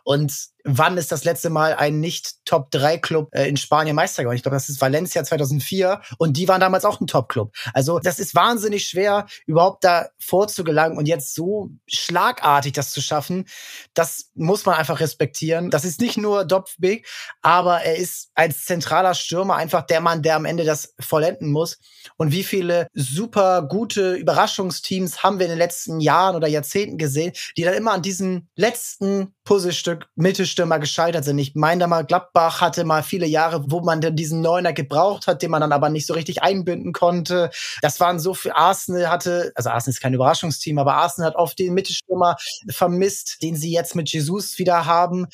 Und 0.05 0.49
wann 0.65 0.99
ist 0.99 1.13
das 1.13 1.25
letzte 1.25 1.51
Mal 1.51 1.75
ein 1.75 2.01
Nicht-Top-3-Club 2.01 3.29
äh, 3.33 3.49
in 3.49 3.57
Spanien 3.57 3.97
Meister 3.97 4.23
geworden? 4.23 4.37
Ich 4.37 4.43
glaube, 4.43 4.57
das 4.57 4.69
ist 4.69 4.81
Valencia 4.81 5.25
2004 5.25 6.01
und 6.19 6.37
die 6.37 6.49
waren 6.49 6.61
damals 6.61 6.85
auch 6.85 7.01
ein 7.01 7.07
Top-Club. 7.07 7.55
Also 7.73 7.99
das 7.99 8.19
ist 8.19 8.35
wahnsinnig 8.35 8.87
schwer, 8.87 9.27
überhaupt 9.47 9.85
da 9.85 10.09
vorzugelangen 10.19 10.99
und 10.99 11.07
jetzt 11.07 11.35
so 11.35 11.71
schlagartig 11.87 12.73
das 12.73 12.91
zu 12.91 13.01
schaffen, 13.01 13.47
das 13.95 14.31
muss 14.35 14.67
man 14.67 14.77
einfach 14.77 15.01
respektieren. 15.01 15.71
Das 15.71 15.85
ist 15.85 16.01
nicht 16.01 16.17
nur 16.17 16.47
Big, 16.79 17.07
aber 17.43 17.83
er 17.83 17.97
ist 17.97 18.31
als 18.35 18.65
zentraler 18.65 19.15
Stürmer 19.15 19.57
einfach 19.57 19.83
der 19.83 20.01
Mann, 20.01 20.23
der 20.23 20.37
am 20.37 20.45
Ende 20.45 20.65
das 20.65 20.95
vollenden 21.01 21.51
muss. 21.51 21.79
Und 22.17 22.33
wie 22.33 22.45
viele 22.45 22.89
super 22.95 23.63
gute 23.63 24.15
Überraschungsteams 24.15 25.23
haben 25.23 25.39
wir 25.39 25.47
in 25.47 25.53
den 25.53 25.59
letzten 25.59 26.01
Jahren 26.01 26.37
oder 26.37 26.49
Jahrzehnten 26.49 26.99
gesehen, 26.99 27.33
die 27.57 27.63
dann 27.63 27.75
immer 27.75 27.93
an 27.93 28.03
diesem 28.03 28.49
letzten 28.57 29.35
Puzzlestück 29.49 30.11
Mittelstürmer 30.15 30.79
gescheitert 30.79 31.25
sind. 31.25 31.39
Ich 31.39 31.55
meine 31.55 31.81
da 31.81 31.87
mal, 31.87 32.05
Gladbach 32.05 32.61
hatte 32.61 32.85
mal 32.85 33.03
viele 33.03 33.25
Jahre, 33.25 33.65
wo 33.71 33.81
man 33.81 34.03
dann 34.03 34.15
diesen 34.15 34.43
Neuner 34.43 34.75
gebraucht 34.75 35.27
hat, 35.27 35.41
den 35.41 35.51
man 35.51 35.63
dann 35.63 35.73
aber 35.73 35.89
nicht 35.89 36.05
so 36.07 36.13
richtig 36.13 36.43
einbinden 36.43 36.93
konnte. 36.93 37.49
Das 37.81 37.99
waren 37.99 38.21
so 38.21 38.35
viel, 38.35 38.53
Arsenal 38.53 39.09
hatte, 39.09 39.53
also 39.55 39.71
Arsenal 39.71 39.95
ist 39.95 40.03
kein 40.03 40.13
Überraschungsteam, 40.13 40.77
aber 40.77 40.97
Arsenal 40.97 41.31
hat 41.31 41.37
oft 41.37 41.59
den 41.59 41.73
Mittelstürmer 41.73 42.37
vermisst, 42.69 43.43
den 43.43 43.57
sie 43.57 43.73
jetzt 43.73 43.97
mit 43.97 44.13
Jesus 44.13 44.59
wieder 44.59 44.85
haben 44.85 45.29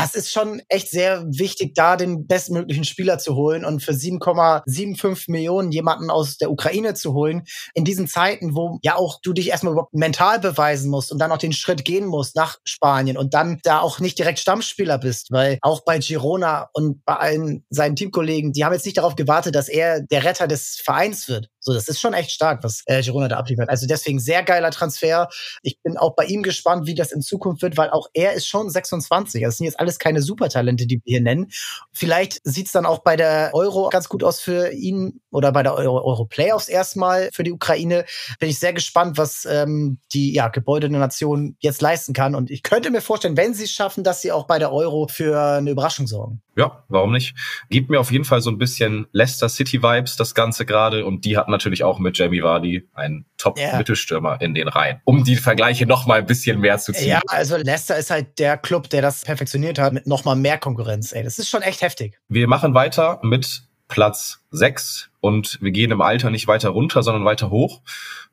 es 0.00 0.14
ist 0.14 0.32
schon 0.32 0.62
echt 0.68 0.90
sehr 0.90 1.24
wichtig, 1.26 1.74
da 1.74 1.96
den 1.96 2.26
bestmöglichen 2.26 2.84
Spieler 2.84 3.18
zu 3.18 3.34
holen 3.34 3.64
und 3.64 3.82
für 3.82 3.92
7,75 3.92 5.30
Millionen 5.30 5.72
jemanden 5.72 6.10
aus 6.10 6.38
der 6.38 6.50
Ukraine 6.50 6.94
zu 6.94 7.14
holen. 7.14 7.44
In 7.74 7.84
diesen 7.84 8.06
Zeiten, 8.06 8.54
wo 8.54 8.78
ja 8.82 8.94
auch 8.94 9.20
du 9.22 9.32
dich 9.32 9.50
erstmal 9.50 9.72
überhaupt 9.72 9.94
mental 9.94 10.38
beweisen 10.38 10.90
musst 10.90 11.10
und 11.10 11.18
dann 11.18 11.32
auch 11.32 11.38
den 11.38 11.52
Schritt 11.52 11.84
gehen 11.84 12.06
musst 12.06 12.36
nach 12.36 12.58
Spanien 12.64 13.16
und 13.16 13.34
dann 13.34 13.58
da 13.64 13.80
auch 13.80 13.98
nicht 13.98 14.18
direkt 14.18 14.38
Stammspieler 14.38 14.98
bist, 14.98 15.32
weil 15.32 15.58
auch 15.62 15.84
bei 15.84 15.98
Girona 15.98 16.68
und 16.72 17.04
bei 17.04 17.16
allen 17.16 17.64
seinen 17.70 17.96
Teamkollegen, 17.96 18.52
die 18.52 18.64
haben 18.64 18.72
jetzt 18.72 18.86
nicht 18.86 18.98
darauf 18.98 19.16
gewartet, 19.16 19.54
dass 19.54 19.68
er 19.68 20.00
der 20.00 20.24
Retter 20.24 20.46
des 20.46 20.80
Vereins 20.82 21.28
wird. 21.28 21.48
So, 21.68 21.74
das 21.74 21.86
ist 21.86 22.00
schon 22.00 22.14
echt 22.14 22.30
stark, 22.30 22.64
was 22.64 22.82
äh, 22.86 23.02
Girona 23.02 23.28
da 23.28 23.36
abliefert. 23.36 23.68
Also 23.68 23.86
deswegen 23.86 24.18
sehr 24.18 24.42
geiler 24.42 24.70
Transfer. 24.70 25.28
Ich 25.62 25.78
bin 25.82 25.98
auch 25.98 26.14
bei 26.16 26.24
ihm 26.24 26.42
gespannt, 26.42 26.86
wie 26.86 26.94
das 26.94 27.12
in 27.12 27.20
Zukunft 27.20 27.60
wird, 27.60 27.76
weil 27.76 27.90
auch 27.90 28.08
er 28.14 28.32
ist 28.32 28.46
schon 28.46 28.70
26. 28.70 29.44
Also 29.44 29.52
es 29.52 29.58
sind 29.58 29.66
jetzt 29.66 29.78
alles 29.78 29.98
keine 29.98 30.22
Supertalente, 30.22 30.86
die 30.86 31.02
wir 31.04 31.12
hier 31.12 31.20
nennen. 31.20 31.50
Vielleicht 31.92 32.40
sieht's 32.42 32.72
dann 32.72 32.86
auch 32.86 33.00
bei 33.00 33.16
der 33.16 33.50
Euro 33.52 33.90
ganz 33.90 34.08
gut 34.08 34.24
aus 34.24 34.40
für 34.40 34.72
ihn 34.72 35.20
oder 35.30 35.52
bei 35.52 35.62
der 35.62 35.74
Euro, 35.74 36.02
Euro 36.02 36.24
Playoffs 36.24 36.68
erstmal 36.68 37.28
für 37.34 37.44
die 37.44 37.52
Ukraine. 37.52 38.06
Bin 38.40 38.48
ich 38.48 38.58
sehr 38.58 38.72
gespannt, 38.72 39.18
was 39.18 39.44
ähm, 39.44 39.98
die 40.14 40.32
ja, 40.32 40.48
gebäudete 40.48 40.94
Nation 40.94 41.54
jetzt 41.60 41.82
leisten 41.82 42.14
kann. 42.14 42.34
Und 42.34 42.50
ich 42.50 42.62
könnte 42.62 42.90
mir 42.90 43.02
vorstellen, 43.02 43.36
wenn 43.36 43.52
sie 43.52 43.64
es 43.64 43.72
schaffen, 43.72 44.04
dass 44.04 44.22
sie 44.22 44.32
auch 44.32 44.46
bei 44.46 44.58
der 44.58 44.72
Euro 44.72 45.06
für 45.06 45.38
eine 45.38 45.70
Überraschung 45.70 46.06
sorgen. 46.06 46.40
Ja, 46.58 46.82
warum 46.88 47.12
nicht? 47.12 47.36
Gibt 47.70 47.88
mir 47.88 48.00
auf 48.00 48.10
jeden 48.10 48.24
Fall 48.24 48.40
so 48.40 48.50
ein 48.50 48.58
bisschen 48.58 49.06
Leicester 49.12 49.48
City 49.48 49.80
Vibes, 49.80 50.16
das 50.16 50.34
Ganze 50.34 50.66
gerade. 50.66 51.06
Und 51.06 51.24
die 51.24 51.36
hatten 51.36 51.52
natürlich 51.58 51.84
auch 51.84 51.98
mit 51.98 52.16
Jamie 52.16 52.42
Vardy 52.42 52.88
einen 52.94 53.26
Top-Mittelstürmer 53.36 54.30
yeah. 54.30 54.40
in 54.40 54.54
den 54.54 54.68
Reihen, 54.68 55.00
um 55.04 55.24
die 55.24 55.36
Vergleiche 55.36 55.86
noch 55.86 56.06
mal 56.06 56.20
ein 56.20 56.26
bisschen 56.26 56.60
mehr 56.60 56.78
zu 56.78 56.92
ziehen. 56.92 57.08
Ja, 57.08 57.20
also 57.26 57.56
Leicester 57.56 57.96
ist 57.96 58.10
halt 58.10 58.38
der 58.38 58.56
Club, 58.56 58.88
der 58.90 59.02
das 59.02 59.24
perfektioniert 59.24 59.78
hat 59.78 59.92
mit 59.92 60.06
noch 60.06 60.24
mal 60.24 60.36
mehr 60.36 60.58
Konkurrenz. 60.58 61.12
Ey, 61.12 61.22
das 61.22 61.38
ist 61.38 61.48
schon 61.48 61.62
echt 61.62 61.82
heftig. 61.82 62.18
Wir 62.28 62.48
machen 62.48 62.74
weiter 62.74 63.20
mit 63.22 63.64
Platz 63.88 64.40
6 64.50 65.10
und 65.20 65.58
wir 65.60 65.72
gehen 65.72 65.90
im 65.90 66.00
Alter 66.00 66.30
nicht 66.30 66.46
weiter 66.46 66.70
runter, 66.70 67.02
sondern 67.02 67.24
weiter 67.24 67.50
hoch. 67.50 67.82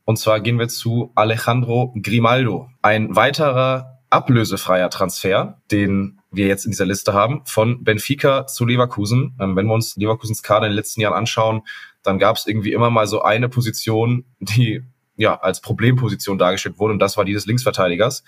Und 0.03 0.17
zwar 0.17 0.39
gehen 0.39 0.59
wir 0.59 0.67
zu 0.67 1.11
Alejandro 1.15 1.93
Grimaldo, 2.01 2.69
ein 2.81 3.15
weiterer 3.15 3.99
ablösefreier 4.09 4.89
Transfer, 4.89 5.61
den 5.71 6.19
wir 6.31 6.47
jetzt 6.47 6.65
in 6.65 6.71
dieser 6.71 6.85
Liste 6.85 7.13
haben, 7.13 7.41
von 7.45 7.83
Benfica 7.83 8.45
zu 8.47 8.65
Leverkusen. 8.65 9.35
Ähm, 9.39 9.55
wenn 9.55 9.65
wir 9.65 9.73
uns 9.73 9.95
Leverkusens 9.95 10.43
Kader 10.43 10.67
in 10.67 10.71
den 10.71 10.77
letzten 10.77 11.01
Jahren 11.01 11.13
anschauen, 11.13 11.61
dann 12.05 12.19
gab 12.19 12.37
es 12.37 12.47
irgendwie 12.47 12.73
immer 12.73 12.89
mal 12.89 13.07
so 13.07 13.21
eine 13.21 13.49
Position, 13.49 14.25
die 14.39 14.83
ja 15.17 15.39
als 15.39 15.61
Problemposition 15.61 16.37
dargestellt 16.37 16.77
wurde 16.77 16.93
und 16.93 16.99
das 16.99 17.17
war 17.17 17.25
die 17.25 17.33
des 17.33 17.45
Linksverteidigers. 17.45 18.23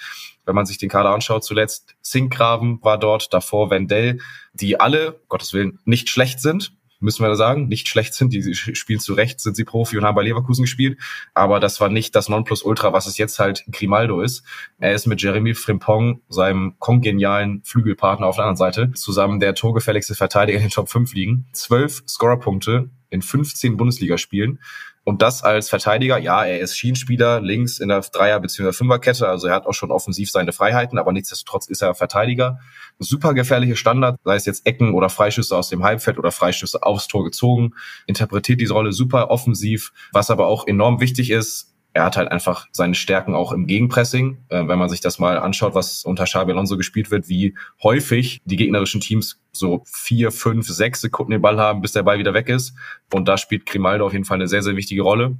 Wenn 0.45 0.55
man 0.55 0.65
sich 0.65 0.77
den 0.77 0.89
Kader 0.89 1.09
anschaut, 1.09 1.43
zuletzt 1.43 1.95
Sinkgraven 2.01 2.79
war 2.81 2.97
dort, 2.97 3.33
davor 3.33 3.69
Wendell, 3.69 4.19
die 4.53 4.79
alle, 4.79 5.19
Gottes 5.27 5.53
Willen, 5.53 5.79
nicht 5.85 6.09
schlecht 6.09 6.39
sind, 6.39 6.71
müssen 6.99 7.23
wir 7.23 7.35
sagen, 7.35 7.67
nicht 7.67 7.87
schlecht 7.87 8.13
sind. 8.13 8.33
Die 8.33 8.53
spielen 8.55 8.99
zu 8.99 9.13
Recht, 9.13 9.39
sind 9.39 9.55
sie 9.55 9.63
Profi 9.63 9.97
und 9.97 10.03
haben 10.03 10.15
bei 10.15 10.23
Leverkusen 10.23 10.63
gespielt. 10.63 10.99
Aber 11.33 11.59
das 11.59 11.79
war 11.79 11.89
nicht 11.89 12.15
das 12.15 12.29
Nonplusultra, 12.29 12.93
was 12.93 13.07
es 13.07 13.17
jetzt 13.17 13.39
halt 13.39 13.65
Grimaldo 13.71 14.21
ist. 14.21 14.43
Er 14.79 14.93
ist 14.93 15.05
mit 15.05 15.21
Jeremy 15.21 15.53
Frimpong, 15.53 16.21
seinem 16.29 16.75
kongenialen 16.79 17.61
Flügelpartner 17.63 18.27
auf 18.27 18.37
der 18.37 18.45
anderen 18.45 18.57
Seite, 18.57 18.91
zusammen 18.93 19.39
der 19.39 19.55
torgefälligste 19.55 20.15
Verteidiger 20.15 20.57
in 20.57 20.65
den 20.65 20.71
Top 20.71 20.89
5 20.89 21.13
liegen. 21.13 21.47
Zwölf 21.53 22.03
Scorerpunkte 22.07 22.89
in 23.09 23.21
15 23.21 23.77
Bundesligaspielen. 23.77 24.59
Und 25.03 25.21
das 25.21 25.41
als 25.41 25.69
Verteidiger, 25.69 26.17
ja, 26.17 26.43
er 26.43 26.59
ist 26.59 26.77
Schienenspieler 26.77 27.39
links 27.39 27.79
in 27.79 27.87
der 27.87 28.01
Dreier- 28.01 28.41
bzw. 28.41 28.73
Fünferkette, 28.73 29.25
also 29.25 29.47
er 29.47 29.55
hat 29.55 29.65
auch 29.65 29.73
schon 29.73 29.89
offensiv 29.89 30.29
seine 30.29 30.51
Freiheiten, 30.51 30.97
aber 30.99 31.13
nichtsdestotrotz 31.13 31.67
ist 31.67 31.81
er 31.81 31.95
Verteidiger. 31.95 32.59
Super 32.99 33.33
gefährliche 33.33 33.77
Standard, 33.77 34.19
sei 34.25 34.35
es 34.35 34.45
jetzt 34.45 34.65
Ecken 34.65 34.93
oder 34.93 35.09
Freischüsse 35.09 35.55
aus 35.55 35.69
dem 35.69 35.83
Halbfeld 35.83 36.19
oder 36.19 36.33
Freischüsse 36.33 36.83
aufs 36.83 37.07
Tor 37.07 37.23
gezogen, 37.23 37.73
interpretiert 38.05 38.59
diese 38.59 38.73
Rolle 38.73 38.91
super 38.91 39.29
offensiv, 39.29 39.93
was 40.11 40.29
aber 40.29 40.47
auch 40.47 40.67
enorm 40.67 40.99
wichtig 40.99 41.29
ist, 41.29 41.76
er 41.97 42.05
hat 42.05 42.15
halt 42.15 42.31
einfach 42.31 42.67
seine 42.71 42.93
Stärken 42.93 43.33
auch 43.33 43.51
im 43.51 43.65
Gegenpressing. 43.65 44.37
Äh, 44.49 44.67
wenn 44.67 44.77
man 44.77 44.87
sich 44.87 45.01
das 45.01 45.17
mal 45.17 45.39
anschaut, 45.39 45.73
was 45.73 46.05
unter 46.05 46.25
Xabi 46.25 46.51
Alonso 46.51 46.77
gespielt 46.77 47.09
wird, 47.09 47.27
wie 47.27 47.55
häufig 47.81 48.39
die 48.45 48.55
gegnerischen 48.55 49.01
Teams 49.01 49.41
so 49.51 49.83
vier, 49.91 50.31
fünf, 50.31 50.67
sechs 50.67 51.01
Sekunden 51.01 51.31
den 51.31 51.41
Ball 51.41 51.57
haben, 51.57 51.81
bis 51.81 51.93
der 51.93 52.03
Ball 52.03 52.19
wieder 52.19 52.35
weg 52.35 52.49
ist. 52.49 52.75
Und 53.11 53.27
da 53.27 53.37
spielt 53.37 53.65
Grimaldo 53.65 54.05
auf 54.05 54.13
jeden 54.13 54.25
Fall 54.25 54.35
eine 54.35 54.47
sehr, 54.47 54.61
sehr 54.61 54.75
wichtige 54.75 55.01
Rolle. 55.01 55.37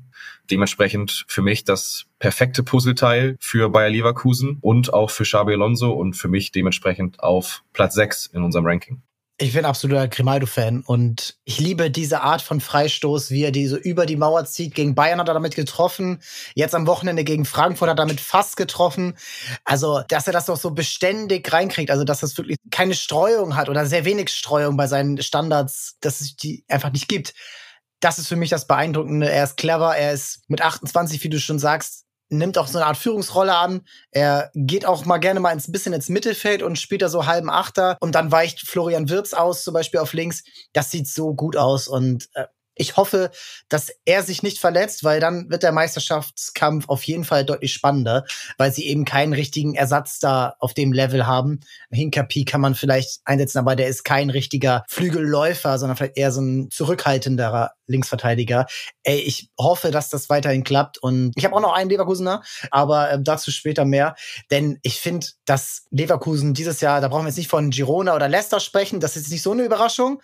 Dementsprechend 0.49 1.25
für 1.27 1.43
mich 1.43 1.63
das 1.63 2.05
perfekte 2.17 2.63
Puzzleteil 2.63 3.37
für 3.39 3.69
Bayer 3.69 3.91
Leverkusen 3.91 4.57
und 4.61 4.91
auch 4.91 5.11
für 5.11 5.23
Xabi 5.23 5.53
Alonso 5.53 5.91
und 5.91 6.15
für 6.15 6.27
mich 6.27 6.51
dementsprechend 6.51 7.19
auf 7.19 7.63
Platz 7.71 7.93
sechs 7.93 8.25
in 8.25 8.41
unserem 8.41 8.65
Ranking. 8.65 9.03
Ich 9.39 9.53
bin 9.53 9.65
absoluter 9.65 10.07
Grimaldo-Fan 10.07 10.81
und 10.81 11.37
ich 11.43 11.59
liebe 11.59 11.91
diese 11.91 12.21
Art 12.21 12.41
von 12.41 12.59
Freistoß, 12.59 13.29
wie 13.29 13.43
er 13.43 13.51
die 13.51 13.67
so 13.67 13.77
über 13.77 14.07
die 14.07 14.15
Mauer 14.15 14.45
zieht. 14.45 14.73
Gegen 14.73 14.95
Bayern 14.95 15.19
hat 15.19 15.27
er 15.27 15.35
damit 15.35 15.53
getroffen. 15.55 16.23
Jetzt 16.55 16.73
am 16.73 16.87
Wochenende 16.87 17.23
gegen 17.23 17.45
Frankfurt 17.45 17.87
hat 17.87 17.99
er 17.99 18.03
damit 18.03 18.19
fast 18.19 18.57
getroffen. 18.57 19.15
Also, 19.63 20.01
dass 20.07 20.25
er 20.25 20.33
das 20.33 20.47
doch 20.47 20.57
so 20.57 20.71
beständig 20.71 21.53
reinkriegt, 21.53 21.91
also 21.91 22.03
dass 22.03 22.23
es 22.23 22.35
wirklich 22.35 22.57
keine 22.71 22.95
Streuung 22.95 23.55
hat 23.55 23.69
oder 23.69 23.85
sehr 23.85 24.05
wenig 24.05 24.29
Streuung 24.29 24.75
bei 24.75 24.87
seinen 24.87 25.21
Standards, 25.21 25.97
dass 26.01 26.19
es 26.19 26.35
die 26.35 26.65
einfach 26.67 26.91
nicht 26.91 27.07
gibt. 27.07 27.35
Das 27.99 28.17
ist 28.17 28.29
für 28.29 28.37
mich 28.37 28.49
das 28.49 28.65
Beeindruckende. 28.65 29.29
Er 29.29 29.43
ist 29.43 29.57
clever, 29.57 29.95
er 29.95 30.13
ist 30.13 30.41
mit 30.47 30.63
28, 30.63 31.23
wie 31.23 31.29
du 31.29 31.39
schon 31.39 31.59
sagst, 31.59 32.06
nimmt 32.29 32.57
auch 32.57 32.67
so 32.67 32.77
eine 32.77 32.87
Art 32.87 32.97
Führungsrolle 32.97 33.55
an. 33.55 33.81
Er 34.11 34.51
geht 34.53 34.85
auch 34.85 35.05
mal 35.05 35.17
gerne 35.17 35.39
mal 35.39 35.51
ins 35.51 35.71
bisschen 35.71 35.93
ins 35.93 36.09
Mittelfeld 36.09 36.61
und 36.63 36.77
spielt 36.77 37.01
da 37.01 37.09
so 37.09 37.25
halben 37.25 37.49
Achter 37.49 37.97
und 37.99 38.15
dann 38.15 38.31
weicht 38.31 38.61
Florian 38.67 39.09
Wirz 39.09 39.33
aus, 39.33 39.63
zum 39.63 39.73
Beispiel 39.73 39.99
auf 39.99 40.13
links. 40.13 40.43
Das 40.73 40.91
sieht 40.91 41.07
so 41.07 41.33
gut 41.33 41.55
aus 41.55 41.87
und 41.87 42.29
äh, 42.33 42.45
ich 42.77 42.97
hoffe, 42.97 43.31
dass 43.69 43.91
er 44.05 44.23
sich 44.23 44.43
nicht 44.43 44.59
verletzt, 44.59 45.03
weil 45.03 45.19
dann 45.19 45.49
wird 45.49 45.63
der 45.63 45.71
Meisterschaftskampf 45.71 46.89
auf 46.89 47.03
jeden 47.03 47.23
Fall 47.23 47.45
deutlich 47.45 47.73
spannender, 47.73 48.25
weil 48.57 48.71
sie 48.71 48.87
eben 48.87 49.05
keinen 49.05 49.33
richtigen 49.33 49.75
Ersatz 49.75 50.19
da 50.19 50.55
auf 50.59 50.73
dem 50.73 50.93
Level 50.93 51.25
haben. 51.25 51.59
Hinkapi 51.91 52.45
kann 52.45 52.61
man 52.61 52.75
vielleicht 52.75 53.21
einsetzen, 53.25 53.59
aber 53.59 53.75
der 53.75 53.87
ist 53.87 54.03
kein 54.03 54.29
richtiger 54.29 54.83
Flügelläufer, 54.87 55.77
sondern 55.79 55.97
vielleicht 55.97 56.17
eher 56.17 56.31
so 56.31 56.41
ein 56.41 56.69
zurückhaltenderer 56.71 57.71
Linksverteidiger. 57.87 58.67
Ey, 59.03 59.19
ich 59.19 59.49
hoffe, 59.57 59.91
dass 59.91 60.09
das 60.09 60.29
weiterhin 60.29 60.63
klappt 60.63 60.97
und 60.97 61.31
ich 61.35 61.45
habe 61.45 61.55
auch 61.55 61.61
noch 61.61 61.73
einen 61.73 61.89
Leverkusener, 61.89 62.43
aber 62.71 63.11
äh, 63.11 63.19
dazu 63.21 63.51
später 63.51 63.85
mehr, 63.85 64.15
denn 64.51 64.79
ich 64.83 64.99
finde, 64.99 65.27
dass 65.45 65.85
Leverkusen 65.89 66.53
dieses 66.53 66.81
Jahr, 66.81 67.01
da 67.01 67.07
brauchen 67.07 67.23
wir 67.23 67.29
jetzt 67.29 67.37
nicht 67.37 67.49
von 67.49 67.69
Girona 67.69 68.15
oder 68.15 68.27
Leicester 68.27 68.59
sprechen, 68.59 68.99
das 68.99 69.15
ist 69.15 69.31
nicht 69.31 69.41
so 69.41 69.51
eine 69.51 69.63
Überraschung, 69.63 70.21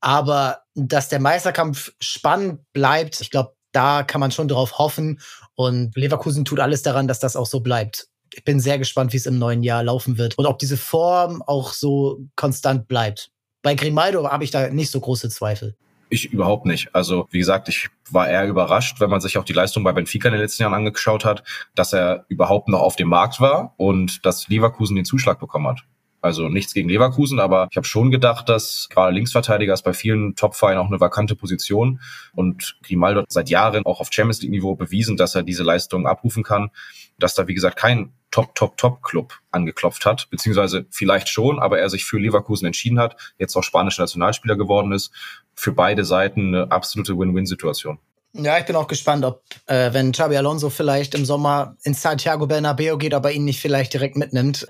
aber 0.00 0.62
dass 0.74 1.08
der 1.08 1.20
Meisterkampf 1.20 1.92
spannend 2.00 2.60
bleibt, 2.72 3.20
ich 3.20 3.30
glaube, 3.30 3.54
da 3.72 4.02
kann 4.02 4.20
man 4.20 4.30
schon 4.30 4.48
drauf 4.48 4.78
hoffen. 4.78 5.20
Und 5.54 5.94
Leverkusen 5.96 6.44
tut 6.44 6.60
alles 6.60 6.82
daran, 6.82 7.08
dass 7.08 7.20
das 7.20 7.36
auch 7.36 7.46
so 7.46 7.60
bleibt. 7.60 8.08
Ich 8.34 8.44
bin 8.44 8.60
sehr 8.60 8.78
gespannt, 8.78 9.12
wie 9.12 9.16
es 9.16 9.26
im 9.26 9.38
neuen 9.38 9.62
Jahr 9.62 9.82
laufen 9.82 10.18
wird 10.18 10.38
und 10.38 10.46
ob 10.46 10.58
diese 10.58 10.76
Form 10.76 11.42
auch 11.42 11.72
so 11.72 12.20
konstant 12.36 12.88
bleibt. 12.88 13.30
Bei 13.62 13.74
Grimaldo 13.74 14.30
habe 14.30 14.44
ich 14.44 14.50
da 14.50 14.70
nicht 14.70 14.90
so 14.90 15.00
große 15.00 15.28
Zweifel. 15.30 15.76
Ich 16.10 16.32
überhaupt 16.32 16.64
nicht. 16.64 16.94
Also, 16.94 17.26
wie 17.30 17.38
gesagt, 17.38 17.68
ich 17.68 17.88
war 18.10 18.28
eher 18.28 18.46
überrascht, 18.46 19.00
wenn 19.00 19.10
man 19.10 19.20
sich 19.20 19.36
auch 19.36 19.44
die 19.44 19.52
Leistung 19.52 19.84
bei 19.84 19.92
Benfica 19.92 20.28
in 20.28 20.32
den 20.32 20.40
letzten 20.40 20.62
Jahren 20.62 20.74
angeschaut 20.74 21.24
hat, 21.24 21.42
dass 21.74 21.92
er 21.92 22.24
überhaupt 22.28 22.68
noch 22.68 22.80
auf 22.80 22.96
dem 22.96 23.08
Markt 23.08 23.40
war 23.40 23.74
und 23.76 24.24
dass 24.24 24.48
Leverkusen 24.48 24.96
den 24.96 25.04
Zuschlag 25.04 25.38
bekommen 25.38 25.66
hat. 25.66 25.80
Also 26.20 26.48
nichts 26.48 26.74
gegen 26.74 26.88
Leverkusen, 26.88 27.38
aber 27.38 27.68
ich 27.70 27.76
habe 27.76 27.86
schon 27.86 28.10
gedacht, 28.10 28.48
dass 28.48 28.88
gerade 28.90 29.14
Linksverteidiger 29.14 29.72
ist 29.72 29.82
bei 29.82 29.92
vielen 29.92 30.34
Top-Vereinen 30.34 30.78
auch 30.78 30.88
eine 30.88 31.00
vakante 31.00 31.36
Position. 31.36 32.00
Und 32.34 32.76
Grimaldo 32.82 33.20
hat 33.20 33.30
seit 33.30 33.50
Jahren 33.50 33.86
auch 33.86 34.00
auf 34.00 34.08
Champions 34.10 34.42
League-Niveau 34.42 34.74
bewiesen, 34.74 35.16
dass 35.16 35.36
er 35.36 35.44
diese 35.44 35.62
Leistung 35.62 36.06
abrufen 36.06 36.42
kann. 36.42 36.70
Dass 37.18 37.34
da, 37.34 37.46
wie 37.46 37.54
gesagt, 37.54 37.76
kein 37.76 38.12
Top, 38.30 38.54
Top, 38.56 38.76
Top-Club 38.76 39.34
angeklopft 39.52 40.04
hat, 40.06 40.28
beziehungsweise 40.30 40.86
vielleicht 40.90 41.28
schon, 41.28 41.58
aber 41.58 41.78
er 41.78 41.88
sich 41.88 42.04
für 42.04 42.18
Leverkusen 42.18 42.66
entschieden 42.66 42.98
hat, 42.98 43.16
jetzt 43.38 43.56
auch 43.56 43.62
spanischer 43.62 44.02
Nationalspieler 44.02 44.56
geworden 44.56 44.92
ist. 44.92 45.12
Für 45.54 45.72
beide 45.72 46.04
Seiten 46.04 46.54
eine 46.54 46.70
absolute 46.70 47.16
Win-Win-Situation. 47.16 47.98
Ja, 48.40 48.56
ich 48.56 48.66
bin 48.66 48.76
auch 48.76 48.86
gespannt, 48.86 49.24
ob, 49.24 49.42
äh, 49.66 49.92
wenn 49.92 50.12
Xabi 50.12 50.36
Alonso 50.36 50.70
vielleicht 50.70 51.16
im 51.16 51.24
Sommer 51.24 51.76
ins 51.82 52.02
Santiago 52.02 52.46
Bernabeo 52.46 52.96
geht, 52.96 53.12
aber 53.12 53.32
ihn 53.32 53.44
nicht 53.44 53.60
vielleicht 53.60 53.92
direkt 53.92 54.16
mitnimmt. 54.16 54.68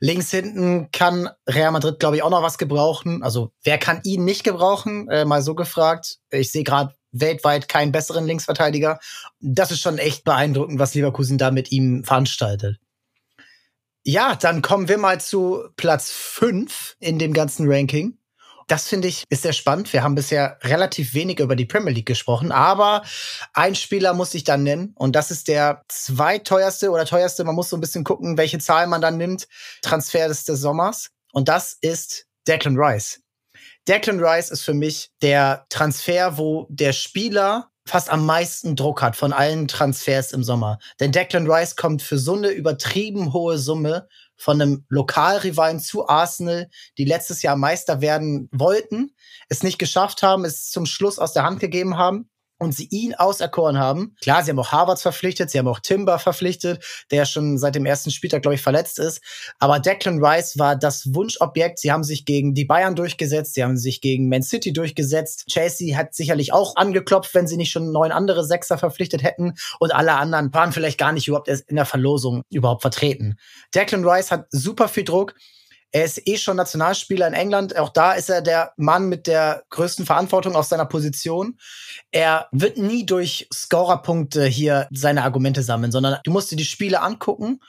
Links 0.00 0.32
hinten 0.32 0.90
kann 0.90 1.28
Real 1.48 1.70
Madrid, 1.70 2.00
glaube 2.00 2.16
ich, 2.16 2.24
auch 2.24 2.30
noch 2.30 2.42
was 2.42 2.58
gebrauchen. 2.58 3.22
Also, 3.22 3.52
wer 3.62 3.78
kann 3.78 4.00
ihn 4.02 4.24
nicht 4.24 4.42
gebrauchen? 4.42 5.08
Äh, 5.08 5.24
mal 5.24 5.40
so 5.40 5.54
gefragt. 5.54 6.18
Ich 6.30 6.50
sehe 6.50 6.64
gerade 6.64 6.94
weltweit 7.12 7.68
keinen 7.68 7.92
besseren 7.92 8.26
Linksverteidiger. 8.26 8.98
Das 9.40 9.70
ist 9.70 9.80
schon 9.80 9.98
echt 9.98 10.24
beeindruckend, 10.24 10.80
was 10.80 10.94
Leverkusen 10.94 11.38
da 11.38 11.52
mit 11.52 11.70
ihm 11.70 12.02
veranstaltet. 12.02 12.78
Ja, 14.02 14.34
dann 14.34 14.62
kommen 14.62 14.88
wir 14.88 14.98
mal 14.98 15.20
zu 15.20 15.64
Platz 15.76 16.10
fünf 16.10 16.96
in 16.98 17.20
dem 17.20 17.32
ganzen 17.32 17.70
Ranking. 17.70 18.18
Das 18.68 18.88
finde 18.88 19.08
ich 19.08 19.24
ist 19.28 19.42
sehr 19.42 19.52
spannend. 19.52 19.92
Wir 19.92 20.02
haben 20.02 20.16
bisher 20.16 20.58
relativ 20.62 21.14
wenig 21.14 21.38
über 21.38 21.54
die 21.54 21.66
Premier 21.66 21.92
League 21.92 22.06
gesprochen, 22.06 22.50
aber 22.50 23.02
ein 23.52 23.74
Spieler 23.76 24.12
muss 24.12 24.34
ich 24.34 24.42
dann 24.42 24.64
nennen 24.64 24.92
und 24.96 25.14
das 25.14 25.30
ist 25.30 25.46
der 25.48 25.84
zweiteuerste 25.88 26.90
oder 26.90 27.04
teuerste. 27.04 27.44
Man 27.44 27.54
muss 27.54 27.68
so 27.68 27.76
ein 27.76 27.80
bisschen 27.80 28.02
gucken, 28.02 28.36
welche 28.36 28.58
Zahl 28.58 28.88
man 28.88 29.00
dann 29.00 29.18
nimmt. 29.18 29.46
Transfer 29.82 30.26
des, 30.28 30.44
des 30.44 30.60
Sommers 30.60 31.10
und 31.32 31.48
das 31.48 31.76
ist 31.80 32.26
Declan 32.48 32.76
Rice. 32.76 33.20
Declan 33.86 34.18
Rice 34.18 34.50
ist 34.50 34.62
für 34.62 34.74
mich 34.74 35.10
der 35.22 35.66
Transfer, 35.68 36.36
wo 36.36 36.66
der 36.68 36.92
Spieler 36.92 37.70
fast 37.86 38.10
am 38.10 38.26
meisten 38.26 38.74
Druck 38.74 39.00
hat 39.00 39.16
von 39.16 39.32
allen 39.32 39.68
Transfers 39.68 40.32
im 40.32 40.42
Sommer. 40.42 40.78
Denn 40.98 41.12
Declan 41.12 41.48
Rice 41.48 41.76
kommt 41.76 42.02
für 42.02 42.18
so 42.18 42.34
eine 42.34 42.48
übertrieben 42.48 43.32
hohe 43.32 43.58
Summe 43.58 44.08
von 44.36 44.60
einem 44.60 44.84
Lokalrivalen 44.88 45.80
zu 45.80 46.08
Arsenal, 46.08 46.68
die 46.98 47.04
letztes 47.04 47.42
Jahr 47.42 47.56
Meister 47.56 48.00
werden 48.00 48.48
wollten, 48.52 49.14
es 49.48 49.62
nicht 49.62 49.78
geschafft 49.78 50.22
haben, 50.22 50.44
es 50.44 50.70
zum 50.70 50.86
Schluss 50.86 51.18
aus 51.18 51.32
der 51.32 51.44
Hand 51.44 51.60
gegeben 51.60 51.96
haben 51.96 52.28
und 52.58 52.74
sie 52.74 52.88
ihn 52.90 53.14
auserkoren 53.14 53.78
haben. 53.78 54.14
Klar, 54.20 54.42
sie 54.42 54.50
haben 54.50 54.58
auch 54.58 54.72
Harvards 54.72 55.02
verpflichtet, 55.02 55.50
sie 55.50 55.58
haben 55.58 55.68
auch 55.68 55.80
Timber 55.80 56.18
verpflichtet, 56.18 56.84
der 57.10 57.24
schon 57.24 57.58
seit 57.58 57.74
dem 57.74 57.86
ersten 57.86 58.10
Spieltag, 58.10 58.42
glaube 58.42 58.54
ich, 58.54 58.62
verletzt 58.62 58.98
ist. 58.98 59.20
Aber 59.58 59.78
Declan 59.78 60.24
Rice 60.24 60.58
war 60.58 60.76
das 60.76 61.14
Wunschobjekt. 61.14 61.78
Sie 61.78 61.92
haben 61.92 62.04
sich 62.04 62.24
gegen 62.24 62.54
die 62.54 62.64
Bayern 62.64 62.94
durchgesetzt, 62.94 63.54
sie 63.54 63.62
haben 63.62 63.76
sich 63.76 64.00
gegen 64.00 64.28
Man 64.28 64.42
City 64.42 64.72
durchgesetzt. 64.72 65.46
Chelsea 65.48 65.96
hat 65.96 66.14
sicherlich 66.14 66.52
auch 66.52 66.76
angeklopft, 66.76 67.34
wenn 67.34 67.46
sie 67.46 67.56
nicht 67.56 67.70
schon 67.70 67.92
neun 67.92 68.12
andere 68.12 68.44
Sechser 68.44 68.78
verpflichtet 68.78 69.22
hätten. 69.22 69.54
Und 69.78 69.94
alle 69.94 70.14
anderen 70.14 70.52
waren 70.54 70.72
vielleicht 70.72 70.98
gar 70.98 71.12
nicht 71.12 71.28
überhaupt 71.28 71.48
in 71.48 71.76
der 71.76 71.86
Verlosung 71.86 72.42
überhaupt 72.50 72.82
vertreten. 72.82 73.36
Declan 73.74 74.06
Rice 74.06 74.30
hat 74.30 74.46
super 74.50 74.88
viel 74.88 75.04
Druck. 75.04 75.34
Er 75.96 76.04
ist 76.04 76.28
eh 76.28 76.36
schon 76.36 76.58
Nationalspieler 76.58 77.26
in 77.26 77.32
England. 77.32 77.74
Auch 77.78 77.88
da 77.88 78.12
ist 78.12 78.28
er 78.28 78.42
der 78.42 78.74
Mann 78.76 79.08
mit 79.08 79.26
der 79.26 79.62
größten 79.70 80.04
Verantwortung 80.04 80.54
auf 80.54 80.66
seiner 80.66 80.84
Position. 80.84 81.56
Er 82.10 82.48
wird 82.52 82.76
nie 82.76 83.06
durch 83.06 83.48
Scorerpunkte 83.50 84.44
hier 84.44 84.88
seine 84.92 85.22
Argumente 85.22 85.62
sammeln, 85.62 85.92
sondern 85.92 86.18
du 86.22 86.30
musst 86.30 86.50
dir 86.50 86.56
die 86.56 86.66
Spiele 86.66 87.00
angucken 87.00 87.60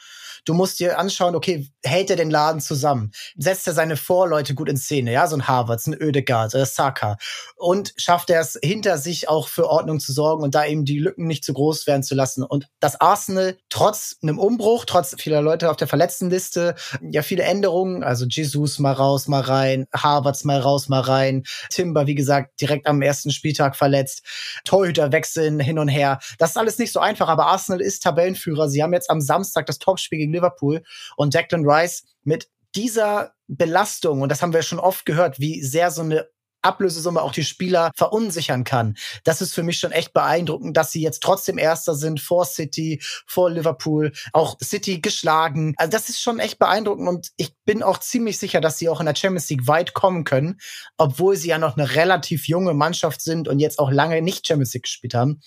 Du 0.48 0.54
musst 0.54 0.80
dir 0.80 0.98
anschauen, 0.98 1.36
okay, 1.36 1.68
hält 1.84 2.10
er 2.10 2.16
den 2.16 2.32
Laden 2.32 2.62
zusammen? 2.62 3.12
Setzt 3.36 3.68
er 3.68 3.74
seine 3.74 3.98
Vorleute 3.98 4.56
gut 4.56 4.70
in 4.70 4.78
Szene? 4.78 5.12
Ja, 5.12 5.28
so 5.28 5.36
ein 5.36 5.46
Harvard, 5.46 5.86
ein 5.86 6.02
Oedegaard, 6.02 6.56
ein 6.56 6.66
Saka. 6.66 7.18
Und 7.58 7.94
schafft 7.98 8.30
er 8.30 8.40
es 8.40 8.58
hinter 8.64 8.98
sich 8.98 9.28
auch 9.28 9.50
für 9.50 9.68
Ordnung 9.68 10.00
zu 10.00 10.14
sorgen 10.14 10.44
und 10.44 10.56
da 10.56 10.66
eben 10.66 10.86
die 10.86 11.00
Lücken 11.00 11.28
nicht 11.28 11.44
zu 11.44 11.52
groß 11.52 11.86
werden 11.86 12.02
zu 12.02 12.16
lassen. 12.16 12.44
Und 12.44 12.70
das 12.80 13.02
Arsenal 13.02 13.58
trotz 13.68 14.16
einem 14.24 14.40
Umbruch, 14.40 14.86
trotz 14.86 15.16
vieler 15.20 15.42
Leute 15.42 15.70
auf 15.70 15.76
der 15.76 15.90
Verletztenliste, 15.90 16.76
ja, 17.02 17.24
viele 17.24 17.44
Änderungen, 17.44 18.02
also 18.02 18.26
Jesus 18.26 18.80
mal 18.80 18.94
raus, 18.94 19.28
mal 19.28 19.42
rein, 19.42 19.86
Harvards 19.94 20.46
mal 20.46 20.62
raus, 20.62 20.88
mal 20.88 21.02
rein, 21.02 21.44
Timber, 21.70 22.08
wie 22.08 22.16
gesagt, 22.16 22.62
direkt 22.62 22.88
am 22.88 23.02
ersten 23.02 23.32
Spieltag 23.32 23.76
verletzt, 23.76 24.24
Torhüter 24.64 25.12
wechseln 25.12 25.60
hin 25.60 25.78
und 25.78 25.90
her. 25.90 26.20
Das 26.38 26.52
ist 26.52 26.58
alles 26.58 26.78
nicht 26.78 26.94
so 26.94 27.02
einfach, 27.02 27.28
aber 27.28 27.48
Arsenal 27.48 27.82
ist 27.82 28.04
Tabellenführer. 28.04 28.70
Sie 28.70 28.82
haben 28.82 28.94
jetzt 28.94 29.10
am 29.10 29.20
Samstag 29.20 29.66
das 29.66 29.80
Topspiel 29.80 30.20
gegen 30.20 30.37
Liverpool 30.38 30.84
und 31.16 31.34
Declan 31.34 31.68
Rice 31.68 32.04
mit 32.24 32.50
dieser 32.76 33.34
Belastung, 33.48 34.22
und 34.22 34.30
das 34.30 34.42
haben 34.42 34.54
wir 34.54 34.62
schon 34.62 34.80
oft 34.80 35.06
gehört, 35.06 35.40
wie 35.40 35.62
sehr 35.64 35.92
so 35.92 36.02
eine 36.02 36.28
Ablösesumme 36.62 37.22
auch 37.22 37.32
die 37.32 37.44
Spieler 37.44 37.92
verunsichern 37.96 38.64
kann. 38.64 38.96
Das 39.24 39.42
ist 39.42 39.54
für 39.54 39.64
mich 39.64 39.80
schon 39.80 39.92
echt 39.92 40.14
beeindruckend, 40.14 40.76
dass 40.76 40.92
sie 40.92 41.02
jetzt 41.02 41.22
trotzdem 41.24 41.58
Erster 41.58 41.96
sind 41.96 42.20
vor 42.20 42.46
City, 42.46 43.02
vor 43.26 43.50
Liverpool, 43.50 44.12
auch 44.34 44.58
City 44.64 45.00
geschlagen. 45.00 45.74
Also 45.78 45.92
das 45.92 46.10
ist 46.10 46.22
schon 46.22 46.40
echt 46.40 46.60
beeindruckend 46.60 47.08
und 47.08 47.30
ich 47.38 47.56
bin 47.66 47.84
auch 47.84 48.00
ziemlich 48.00 48.38
sicher, 48.38 48.62
dass 48.62 48.78
sie 48.78 48.90
auch 48.90 49.00
in 49.00 49.06
der 49.06 49.16
Champions 49.16 49.50
League 49.50 49.68
weit 49.68 49.94
kommen 49.94 50.24
können, 50.24 50.60
obwohl 50.98 51.36
sie 51.36 51.50
ja 51.50 51.58
noch 51.58 51.78
eine 51.78 51.96
relativ 51.96 52.48
junge 52.48 52.74
Mannschaft 52.74 53.22
sind 53.22 53.48
und 53.48 53.60
jetzt 53.60 53.80
auch 53.80 53.92
lange 53.92 54.22
nicht 54.22 54.48
Champions 54.48 54.74
League 54.74 54.84
gespielt 54.84 55.14
haben. 55.14 55.42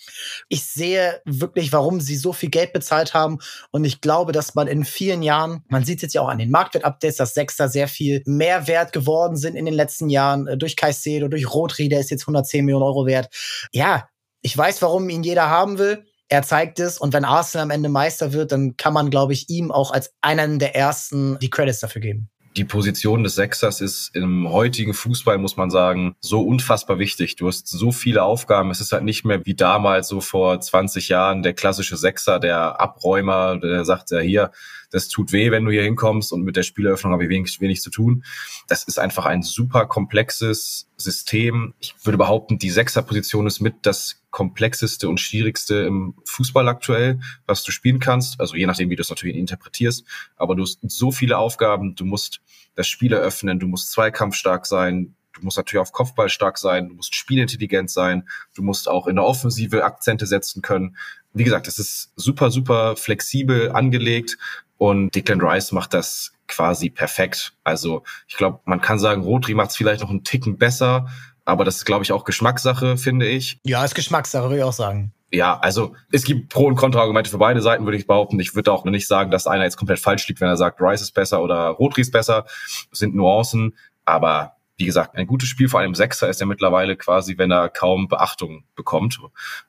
Ich 0.48 0.64
sehe 0.64 1.20
wirklich, 1.24 1.72
warum 1.72 2.00
sie 2.00 2.16
so 2.16 2.32
viel 2.32 2.50
Geld 2.50 2.72
bezahlt 2.72 3.14
haben 3.14 3.38
und 3.70 3.84
ich 3.84 4.00
glaube, 4.00 4.32
dass 4.32 4.54
man 4.54 4.68
in 4.68 4.84
vielen 4.84 5.22
Jahren, 5.22 5.64
man 5.68 5.84
sieht 5.84 6.02
jetzt 6.02 6.14
ja 6.14 6.22
auch 6.22 6.28
an 6.28 6.38
den 6.38 6.50
Marktwert-Updates, 6.50 7.16
dass 7.16 7.34
Sechster 7.34 7.68
sehr 7.68 7.88
viel 7.88 8.22
mehr 8.26 8.66
wert 8.66 8.92
geworden 8.92 9.36
sind 9.36 9.56
in 9.56 9.64
den 9.64 9.74
letzten 9.74 10.08
Jahren 10.08 10.46
äh, 10.46 10.56
durch 10.56 10.76
Kai 10.76 10.92
Caicedo, 11.00 11.28
durch 11.28 11.52
Rotri, 11.52 11.88
der 11.88 12.00
ist 12.00 12.10
jetzt 12.10 12.22
110 12.22 12.64
Millionen 12.64 12.84
Euro 12.84 13.06
wert. 13.06 13.28
Ja, 13.72 14.08
ich 14.42 14.56
weiß, 14.56 14.82
warum 14.82 15.08
ihn 15.08 15.22
jeder 15.22 15.48
haben 15.48 15.78
will. 15.78 16.04
Er 16.28 16.42
zeigt 16.42 16.78
es 16.78 16.98
und 16.98 17.12
wenn 17.12 17.24
Arsenal 17.24 17.64
am 17.64 17.70
Ende 17.70 17.88
Meister 17.88 18.32
wird, 18.32 18.52
dann 18.52 18.76
kann 18.76 18.94
man, 18.94 19.10
glaube 19.10 19.32
ich, 19.32 19.50
ihm 19.50 19.72
auch 19.72 19.90
als 19.90 20.12
einen 20.20 20.58
der 20.60 20.76
ersten 20.76 21.38
die 21.40 21.50
Credits 21.50 21.80
dafür 21.80 22.00
geben 22.00 22.30
die 22.56 22.64
Position 22.64 23.22
des 23.22 23.36
Sechsers 23.36 23.80
ist 23.80 24.14
im 24.14 24.50
heutigen 24.50 24.92
Fußball, 24.92 25.38
muss 25.38 25.56
man 25.56 25.70
sagen, 25.70 26.16
so 26.20 26.42
unfassbar 26.42 26.98
wichtig. 26.98 27.36
Du 27.36 27.46
hast 27.46 27.68
so 27.68 27.92
viele 27.92 28.24
Aufgaben. 28.24 28.70
Es 28.70 28.80
ist 28.80 28.92
halt 28.92 29.04
nicht 29.04 29.24
mehr 29.24 29.46
wie 29.46 29.54
damals, 29.54 30.08
so 30.08 30.20
vor 30.20 30.60
20 30.60 31.08
Jahren, 31.08 31.42
der 31.42 31.54
klassische 31.54 31.96
Sechser, 31.96 32.40
der 32.40 32.80
Abräumer, 32.80 33.58
der 33.58 33.84
sagt 33.84 34.10
ja 34.10 34.18
hier, 34.18 34.50
das 34.90 35.08
tut 35.08 35.32
weh, 35.32 35.50
wenn 35.50 35.64
du 35.64 35.70
hier 35.70 35.82
hinkommst 35.82 36.32
und 36.32 36.42
mit 36.42 36.56
der 36.56 36.62
Spieleröffnung 36.62 37.12
habe 37.12 37.24
ich 37.24 37.30
wenig, 37.30 37.60
wenig 37.60 37.80
zu 37.80 37.90
tun. 37.90 38.24
Das 38.68 38.84
ist 38.84 38.98
einfach 38.98 39.26
ein 39.26 39.42
super 39.42 39.86
komplexes 39.86 40.88
System. 40.96 41.74
Ich 41.78 41.94
würde 42.04 42.18
behaupten, 42.18 42.58
die 42.58 42.70
Sechserposition 42.70 43.46
ist 43.46 43.60
mit 43.60 43.74
das 43.82 44.22
komplexeste 44.30 45.08
und 45.08 45.18
schwierigste 45.18 45.76
im 45.80 46.14
Fußball 46.24 46.68
aktuell, 46.68 47.20
was 47.46 47.62
du 47.62 47.72
spielen 47.72 48.00
kannst. 48.00 48.40
Also 48.40 48.56
je 48.56 48.66
nachdem, 48.66 48.90
wie 48.90 48.96
du 48.96 49.02
es 49.02 49.10
natürlich 49.10 49.36
interpretierst. 49.36 50.04
Aber 50.36 50.54
du 50.54 50.62
hast 50.62 50.78
so 50.82 51.10
viele 51.10 51.38
Aufgaben. 51.38 51.94
Du 51.94 52.04
musst 52.04 52.40
das 52.74 52.86
Spiel 52.86 53.12
eröffnen. 53.12 53.58
Du 53.58 53.66
musst 53.66 53.90
zweikampfstark 53.92 54.66
sein. 54.66 55.14
Du 55.32 55.42
musst 55.42 55.56
natürlich 55.56 55.80
auf 55.80 55.92
Kopfball 55.92 56.28
stark 56.28 56.58
sein. 56.58 56.88
Du 56.88 56.94
musst 56.94 57.14
spielintelligent 57.14 57.90
sein. 57.90 58.28
Du 58.54 58.62
musst 58.62 58.88
auch 58.88 59.06
in 59.06 59.16
der 59.16 59.24
Offensive 59.24 59.84
Akzente 59.84 60.26
setzen 60.26 60.62
können. 60.62 60.96
Wie 61.32 61.44
gesagt, 61.44 61.68
es 61.68 61.78
ist 61.78 62.12
super, 62.16 62.50
super 62.50 62.96
flexibel 62.96 63.70
angelegt. 63.70 64.36
Und 64.80 65.14
Declan 65.14 65.42
Rice 65.42 65.72
macht 65.72 65.92
das 65.92 66.32
quasi 66.48 66.88
perfekt. 66.88 67.52
Also 67.64 68.02
ich 68.26 68.38
glaube, 68.38 68.60
man 68.64 68.80
kann 68.80 68.98
sagen, 68.98 69.22
Rodri 69.24 69.52
macht 69.52 69.72
es 69.72 69.76
vielleicht 69.76 70.00
noch 70.00 70.08
einen 70.08 70.24
Ticken 70.24 70.56
besser, 70.56 71.06
aber 71.44 71.66
das 71.66 71.76
ist, 71.76 71.84
glaube 71.84 72.02
ich, 72.02 72.12
auch 72.12 72.24
Geschmackssache, 72.24 72.96
finde 72.96 73.26
ich. 73.26 73.60
Ja, 73.62 73.84
ist 73.84 73.94
Geschmackssache, 73.94 74.44
würde 74.44 74.56
ich 74.56 74.62
auch 74.62 74.72
sagen. 74.72 75.12
Ja, 75.30 75.58
also 75.58 75.94
es 76.10 76.24
gibt 76.24 76.48
Pro- 76.48 76.66
und 76.66 76.76
Kontraargumente 76.76 77.28
für 77.28 77.36
beide 77.36 77.60
Seiten, 77.60 77.84
würde 77.84 77.98
ich 77.98 78.06
behaupten. 78.06 78.40
Ich 78.40 78.54
würde 78.54 78.72
auch 78.72 78.86
nicht 78.86 79.06
sagen, 79.06 79.30
dass 79.30 79.46
einer 79.46 79.64
jetzt 79.64 79.76
komplett 79.76 79.98
falsch 79.98 80.26
liegt, 80.28 80.40
wenn 80.40 80.48
er 80.48 80.56
sagt, 80.56 80.80
Rice 80.80 81.02
ist 81.02 81.12
besser 81.12 81.42
oder 81.42 81.68
Rodri 81.68 82.00
ist 82.00 82.10
besser. 82.10 82.46
Das 82.88 83.00
sind 83.00 83.14
Nuancen, 83.14 83.76
aber 84.06 84.56
wie 84.80 84.86
gesagt, 84.86 85.14
ein 85.14 85.26
gutes 85.26 85.50
Spiel 85.50 85.68
vor 85.68 85.80
einem 85.80 85.94
Sechser 85.94 86.30
ist 86.30 86.40
er 86.40 86.46
mittlerweile 86.46 86.96
quasi, 86.96 87.36
wenn 87.36 87.50
er 87.50 87.68
kaum 87.68 88.08
Beachtung 88.08 88.64
bekommt. 88.74 89.20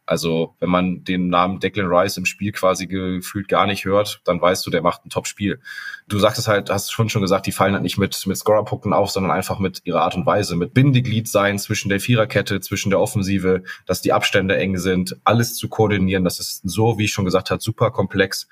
Also 0.06 0.56
wenn 0.62 0.70
man 0.70 1.04
den 1.04 1.28
Namen 1.28 1.60
Declan 1.60 1.92
Rice 1.92 2.16
im 2.16 2.26
Spiel 2.26 2.54
quasi 2.54 2.88
gefühlt 2.88 3.50
gar 3.50 3.68
nicht 3.68 3.84
hört, 3.84 4.22
dann 4.24 4.42
weißt 4.42 4.66
du, 4.66 4.72
der 4.72 4.82
macht 4.82 5.06
ein 5.06 5.10
Top-Spiel. 5.10 5.60
Du 6.08 6.18
sagst 6.18 6.40
es 6.40 6.48
halt, 6.48 6.70
hast 6.70 6.94
schon 6.94 7.10
schon 7.10 7.22
gesagt, 7.22 7.46
die 7.46 7.52
fallen 7.52 7.74
halt 7.74 7.84
nicht 7.84 7.98
mit, 7.98 8.26
mit 8.26 8.38
Scorerpunkten 8.38 8.94
auf, 8.94 9.12
sondern 9.12 9.34
einfach 9.34 9.60
mit 9.60 9.82
ihrer 9.84 10.02
Art 10.02 10.16
und 10.16 10.26
Weise, 10.26 10.56
mit 10.56 10.74
Bindeglied 10.74 11.28
sein 11.28 11.60
zwischen 11.60 11.90
der 11.90 12.00
Viererkette, 12.00 12.62
zwischen 12.62 12.90
der 12.90 13.02
Offensive, 13.02 13.64
dass 13.86 14.02
die 14.02 14.14
Abstände 14.14 14.56
eng 14.58 14.78
sind, 14.78 15.18
alles 15.26 15.58
zu 15.58 15.68
koordinieren. 15.68 16.24
Das 16.24 16.40
ist 16.40 16.62
so, 16.64 16.98
wie 16.98 17.04
ich 17.04 17.12
schon 17.12 17.26
gesagt 17.26 17.52
habe, 17.52 17.62
super 17.62 17.92
komplex. 17.92 18.48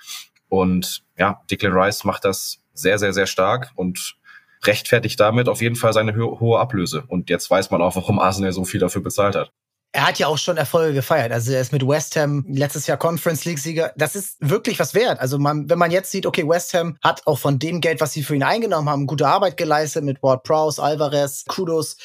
Und 0.49 1.03
ja, 1.17 1.41
Declan 1.49 1.71
Rice 1.71 2.03
macht 2.03 2.25
das 2.25 2.59
sehr, 2.73 2.99
sehr, 2.99 3.13
sehr 3.13 3.27
stark 3.27 3.71
und 3.75 4.18
rechtfertigt 4.63 5.19
damit 5.19 5.47
auf 5.47 5.61
jeden 5.61 5.75
Fall 5.75 5.93
seine 5.93 6.15
ho 6.15 6.39
hohe 6.39 6.59
Ablöse. 6.59 7.03
Und 7.07 7.29
jetzt 7.29 7.49
weiß 7.49 7.71
man 7.71 7.81
auch, 7.81 7.95
warum 7.95 8.19
Arsenal 8.19 8.51
so 8.51 8.65
viel 8.65 8.79
dafür 8.79 9.01
bezahlt 9.01 9.35
hat. 9.35 9.51
Er 9.91 10.05
hat 10.07 10.19
ja 10.19 10.27
auch 10.27 10.37
schon 10.37 10.57
Erfolge 10.57 10.93
gefeiert. 10.93 11.31
Also 11.31 11.51
er 11.51 11.61
ist 11.61 11.71
mit 11.71 11.87
West 11.87 12.15
Ham 12.15 12.45
letztes 12.47 12.85
Jahr 12.85 12.97
Conference 12.97 13.45
League 13.45 13.57
Sieger. 13.57 13.91
Das 13.97 14.15
ist 14.15 14.37
wirklich 14.39 14.77
was 14.77 14.93
wert. 14.93 15.19
Also 15.19 15.39
man, 15.39 15.67
wenn 15.67 15.79
man 15.79 15.89
jetzt 15.89 16.11
sieht, 16.11 16.27
okay, 16.27 16.47
West 16.47 16.75
Ham 16.75 16.97
hat 17.03 17.25
auch 17.25 17.39
von 17.39 17.57
dem 17.57 17.81
Geld, 17.81 17.99
was 17.99 18.13
sie 18.13 18.21
für 18.21 18.35
ihn 18.35 18.43
eingenommen 18.43 18.87
haben, 18.87 19.07
gute 19.07 19.27
Arbeit 19.27 19.57
geleistet 19.57 20.03
mit 20.03 20.21
Ward 20.21 20.43
Prowse, 20.43 20.81
Alvarez, 20.81 21.43
Kudos. 21.47 21.97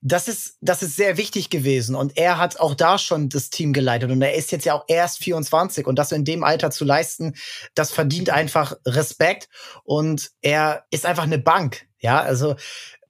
das 0.00 0.28
ist, 0.28 0.56
das 0.62 0.82
ist 0.82 0.96
sehr 0.96 1.18
wichtig 1.18 1.50
gewesen. 1.50 1.94
Und 1.94 2.16
er 2.16 2.38
hat 2.38 2.58
auch 2.58 2.74
da 2.74 2.96
schon 2.96 3.28
das 3.28 3.50
Team 3.50 3.74
geleitet. 3.74 4.10
Und 4.10 4.22
er 4.22 4.34
ist 4.34 4.50
jetzt 4.50 4.64
ja 4.64 4.72
auch 4.74 4.84
erst 4.88 5.18
24. 5.18 5.86
Und 5.86 5.98
das 5.98 6.12
in 6.12 6.24
dem 6.24 6.42
Alter 6.42 6.70
zu 6.70 6.86
leisten, 6.86 7.34
das 7.74 7.90
verdient 7.90 8.30
einfach 8.30 8.76
Respekt. 8.86 9.50
Und 9.84 10.30
er 10.40 10.84
ist 10.90 11.04
einfach 11.04 11.24
eine 11.24 11.38
Bank. 11.38 11.85
Ja, 12.00 12.20
also 12.20 12.56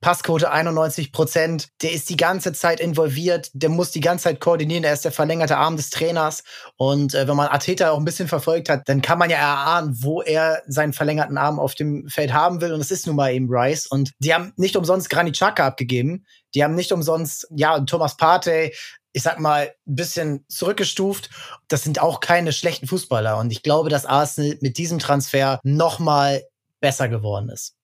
Passquote 0.00 0.50
91 0.50 1.10
Prozent. 1.10 1.68
Der 1.82 1.92
ist 1.92 2.08
die 2.10 2.16
ganze 2.16 2.52
Zeit 2.52 2.80
involviert. 2.80 3.50
Der 3.54 3.70
muss 3.70 3.90
die 3.90 4.00
ganze 4.00 4.24
Zeit 4.24 4.40
koordinieren. 4.40 4.84
Er 4.84 4.92
ist 4.92 5.04
der 5.04 5.12
verlängerte 5.12 5.56
Arm 5.56 5.76
des 5.76 5.90
Trainers. 5.90 6.44
Und 6.76 7.14
äh, 7.14 7.26
wenn 7.26 7.36
man 7.36 7.48
Arteta 7.48 7.90
auch 7.90 7.98
ein 7.98 8.04
bisschen 8.04 8.28
verfolgt 8.28 8.68
hat, 8.68 8.88
dann 8.88 9.02
kann 9.02 9.18
man 9.18 9.30
ja 9.30 9.38
erahnen, 9.38 9.96
wo 10.00 10.22
er 10.22 10.62
seinen 10.66 10.92
verlängerten 10.92 11.38
Arm 11.38 11.58
auf 11.58 11.74
dem 11.74 12.08
Feld 12.08 12.32
haben 12.32 12.60
will. 12.60 12.72
Und 12.72 12.80
es 12.80 12.90
ist 12.90 13.06
nun 13.06 13.16
mal 13.16 13.32
eben 13.32 13.48
Rice. 13.50 13.86
Und 13.86 14.12
die 14.18 14.34
haben 14.34 14.52
nicht 14.56 14.76
umsonst 14.76 15.10
Granit 15.10 15.34
Xhaka 15.34 15.66
abgegeben. 15.66 16.26
Die 16.54 16.62
haben 16.62 16.74
nicht 16.74 16.92
umsonst, 16.92 17.48
ja, 17.50 17.80
Thomas 17.80 18.16
Partey, 18.16 18.74
ich 19.12 19.22
sag 19.22 19.40
mal, 19.40 19.72
ein 19.86 19.94
bisschen 19.96 20.44
zurückgestuft. 20.48 21.30
Das 21.68 21.82
sind 21.82 22.00
auch 22.00 22.20
keine 22.20 22.52
schlechten 22.52 22.86
Fußballer. 22.86 23.38
Und 23.38 23.50
ich 23.50 23.62
glaube, 23.62 23.88
dass 23.88 24.06
Arsenal 24.06 24.58
mit 24.60 24.76
diesem 24.76 24.98
Transfer 24.98 25.58
noch 25.64 25.98
mal 25.98 26.44
besser 26.80 27.08
geworden 27.08 27.48
ist 27.48 27.75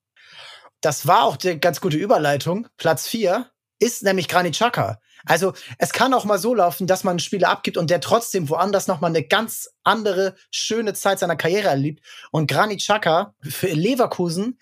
das 0.82 1.06
war 1.06 1.24
auch 1.24 1.36
die 1.36 1.58
ganz 1.58 1.80
gute 1.80 1.96
Überleitung. 1.96 2.68
Platz 2.76 3.08
vier 3.08 3.50
ist 3.78 4.02
nämlich 4.02 4.28
Granit 4.28 4.54
Xhaka. 4.54 5.00
Also 5.24 5.52
es 5.78 5.92
kann 5.92 6.14
auch 6.14 6.24
mal 6.24 6.38
so 6.38 6.54
laufen, 6.54 6.86
dass 6.86 7.04
man 7.04 7.12
einen 7.12 7.18
Spieler 7.20 7.48
abgibt 7.48 7.76
und 7.76 7.90
der 7.90 8.00
trotzdem 8.00 8.48
woanders 8.48 8.88
noch 8.88 9.00
mal 9.00 9.08
eine 9.08 9.24
ganz 9.24 9.70
andere 9.84 10.34
schöne 10.50 10.94
Zeit 10.94 11.20
seiner 11.20 11.36
Karriere 11.36 11.68
erlebt. 11.68 12.04
Und 12.30 12.48
Granit 12.48 12.80
Xhaka 12.80 13.34
für 13.40 13.68
Leverkusen 13.68 14.58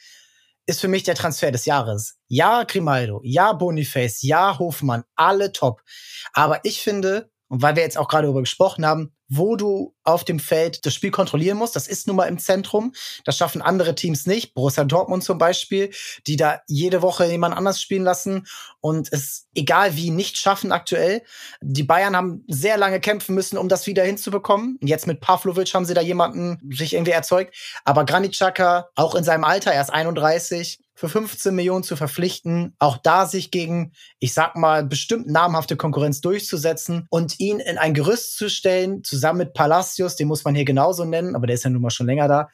ist 0.66 0.80
für 0.80 0.88
mich 0.88 1.02
der 1.02 1.14
Transfer 1.14 1.50
des 1.50 1.64
Jahres. 1.64 2.18
Ja, 2.28 2.64
Grimaldo, 2.64 3.20
ja, 3.24 3.52
Boniface, 3.52 4.22
ja, 4.22 4.58
Hofmann, 4.58 5.04
alle 5.16 5.52
top. 5.52 5.82
Aber 6.32 6.60
ich 6.64 6.80
finde, 6.80 7.30
und 7.50 7.62
weil 7.62 7.74
wir 7.74 7.82
jetzt 7.82 7.98
auch 7.98 8.06
gerade 8.06 8.26
darüber 8.26 8.40
gesprochen 8.40 8.86
haben, 8.86 9.12
wo 9.28 9.56
du 9.56 9.94
auf 10.04 10.24
dem 10.24 10.38
Feld 10.38 10.86
das 10.86 10.94
Spiel 10.94 11.10
kontrollieren 11.10 11.58
musst. 11.58 11.74
Das 11.74 11.88
ist 11.88 12.06
nun 12.06 12.16
mal 12.16 12.26
im 12.26 12.38
Zentrum. 12.38 12.92
Das 13.24 13.36
schaffen 13.36 13.60
andere 13.60 13.96
Teams 13.96 14.24
nicht. 14.24 14.54
Borussia 14.54 14.84
Dortmund 14.84 15.24
zum 15.24 15.36
Beispiel, 15.36 15.90
die 16.28 16.36
da 16.36 16.60
jede 16.68 17.02
Woche 17.02 17.26
jemand 17.26 17.56
anders 17.56 17.82
spielen 17.82 18.04
lassen 18.04 18.46
und 18.80 19.12
es 19.12 19.48
egal 19.54 19.96
wie 19.96 20.10
nicht 20.10 20.36
schaffen 20.36 20.70
aktuell. 20.70 21.22
Die 21.60 21.82
Bayern 21.82 22.16
haben 22.16 22.44
sehr 22.46 22.76
lange 22.76 23.00
kämpfen 23.00 23.34
müssen, 23.34 23.58
um 23.58 23.68
das 23.68 23.86
wieder 23.88 24.04
hinzubekommen. 24.04 24.78
Jetzt 24.80 25.08
mit 25.08 25.20
Pavlovic 25.20 25.74
haben 25.74 25.86
sie 25.86 25.94
da 25.94 26.00
jemanden 26.00 26.60
sich 26.72 26.94
irgendwie 26.94 27.10
erzeugt. 27.10 27.56
Aber 27.84 28.04
Granit 28.04 28.32
Xhaka, 28.32 28.90
auch 28.94 29.16
in 29.16 29.24
seinem 29.24 29.44
Alter, 29.44 29.72
er 29.72 29.82
ist 29.82 29.90
31, 29.90 30.78
für 31.00 31.08
15 31.08 31.54
Millionen 31.54 31.82
zu 31.82 31.96
verpflichten, 31.96 32.74
auch 32.78 32.98
da 32.98 33.24
sich 33.24 33.50
gegen, 33.50 33.92
ich 34.18 34.34
sag 34.34 34.54
mal, 34.54 34.84
bestimmt 34.84 35.28
namhafte 35.28 35.78
Konkurrenz 35.78 36.20
durchzusetzen 36.20 37.06
und 37.08 37.40
ihn 37.40 37.58
in 37.58 37.78
ein 37.78 37.94
Gerüst 37.94 38.36
zu 38.36 38.50
stellen, 38.50 39.02
zusammen 39.02 39.38
mit 39.38 39.54
Palacios, 39.54 40.16
den 40.16 40.28
muss 40.28 40.44
man 40.44 40.54
hier 40.54 40.66
genauso 40.66 41.06
nennen, 41.06 41.36
aber 41.36 41.46
der 41.46 41.54
ist 41.54 41.64
ja 41.64 41.70
nun 41.70 41.80
mal 41.80 41.88
schon 41.88 42.04
länger 42.04 42.28
da. 42.28 42.48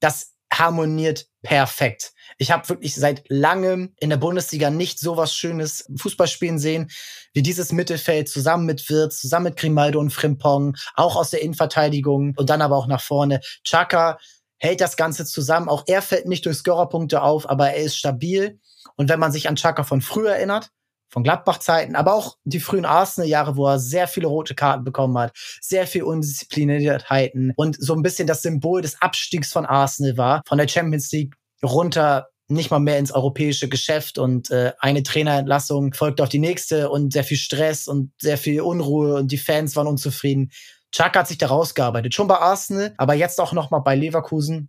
Das 0.00 0.32
harmoniert 0.52 1.26
perfekt. 1.42 2.12
Ich 2.38 2.50
habe 2.50 2.68
wirklich 2.68 2.96
seit 2.96 3.22
langem 3.28 3.94
in 4.00 4.10
der 4.10 4.16
Bundesliga 4.16 4.70
nicht 4.70 4.98
so 4.98 5.16
was 5.16 5.32
Schönes 5.32 5.88
Fußballspielen 5.96 6.58
sehen, 6.58 6.90
wie 7.34 7.42
dieses 7.42 7.70
Mittelfeld 7.70 8.28
zusammen 8.28 8.66
mit 8.66 8.90
Wirtz, 8.90 9.20
zusammen 9.20 9.44
mit 9.44 9.56
Grimaldo 9.56 10.00
und 10.00 10.10
Frimpong, 10.10 10.74
auch 10.96 11.14
aus 11.14 11.30
der 11.30 11.42
Innenverteidigung 11.42 12.34
und 12.36 12.50
dann 12.50 12.62
aber 12.62 12.76
auch 12.76 12.88
nach 12.88 13.00
vorne. 13.00 13.40
Chaka 13.62 14.18
hält 14.60 14.80
das 14.80 14.96
Ganze 14.96 15.24
zusammen. 15.24 15.68
Auch 15.68 15.84
er 15.86 16.02
fällt 16.02 16.26
nicht 16.26 16.46
durch 16.46 16.58
Scorerpunkte 16.58 17.22
auf, 17.22 17.48
aber 17.48 17.70
er 17.70 17.82
ist 17.82 17.96
stabil. 17.96 18.60
Und 18.96 19.08
wenn 19.08 19.18
man 19.18 19.32
sich 19.32 19.48
an 19.48 19.56
Chaka 19.56 19.82
von 19.82 20.00
früher 20.00 20.32
erinnert, 20.36 20.70
von 21.08 21.24
Gladbach-Zeiten, 21.24 21.96
aber 21.96 22.14
auch 22.14 22.36
die 22.44 22.60
frühen 22.60 22.84
Arsenal-Jahre, 22.84 23.56
wo 23.56 23.66
er 23.66 23.80
sehr 23.80 24.06
viele 24.06 24.28
rote 24.28 24.54
Karten 24.54 24.84
bekommen 24.84 25.18
hat, 25.18 25.32
sehr 25.60 25.86
viel 25.86 26.04
Undiszipliniertheiten 26.04 27.52
und 27.56 27.76
so 27.80 27.94
ein 27.94 28.02
bisschen 28.02 28.28
das 28.28 28.42
Symbol 28.42 28.80
des 28.80 29.02
Abstiegs 29.02 29.52
von 29.52 29.66
Arsenal 29.66 30.16
war, 30.16 30.42
von 30.46 30.58
der 30.58 30.68
Champions 30.68 31.10
League 31.10 31.34
runter 31.64 32.28
nicht 32.50 32.70
mal 32.70 32.80
mehr 32.80 32.98
ins 32.98 33.12
europäische 33.12 33.68
Geschäft 33.68 34.18
und 34.18 34.50
äh, 34.50 34.72
eine 34.80 35.02
Trainerentlassung 35.02 35.94
folgt 35.94 36.20
auf 36.20 36.28
die 36.28 36.38
nächste 36.38 36.90
und 36.90 37.12
sehr 37.12 37.24
viel 37.24 37.36
Stress 37.36 37.86
und 37.86 38.12
sehr 38.20 38.38
viel 38.38 38.60
Unruhe 38.60 39.14
und 39.14 39.30
die 39.30 39.38
Fans 39.38 39.76
waren 39.76 39.86
unzufrieden. 39.86 40.50
Chuck 40.92 41.14
hat 41.14 41.28
sich 41.28 41.38
da 41.38 41.46
rausgearbeitet, 41.46 42.14
schon 42.14 42.28
bei 42.28 42.36
Arsenal, 42.36 42.94
aber 42.96 43.14
jetzt 43.14 43.40
auch 43.40 43.52
noch 43.52 43.70
mal 43.70 43.78
bei 43.78 43.94
Leverkusen. 43.94 44.68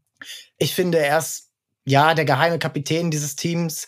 Ich 0.57 0.75
finde, 0.75 0.99
er 0.99 1.17
ist 1.17 1.49
ja 1.85 2.13
der 2.13 2.25
geheime 2.25 2.59
Kapitän 2.59 3.11
dieses 3.11 3.35
Teams. 3.35 3.87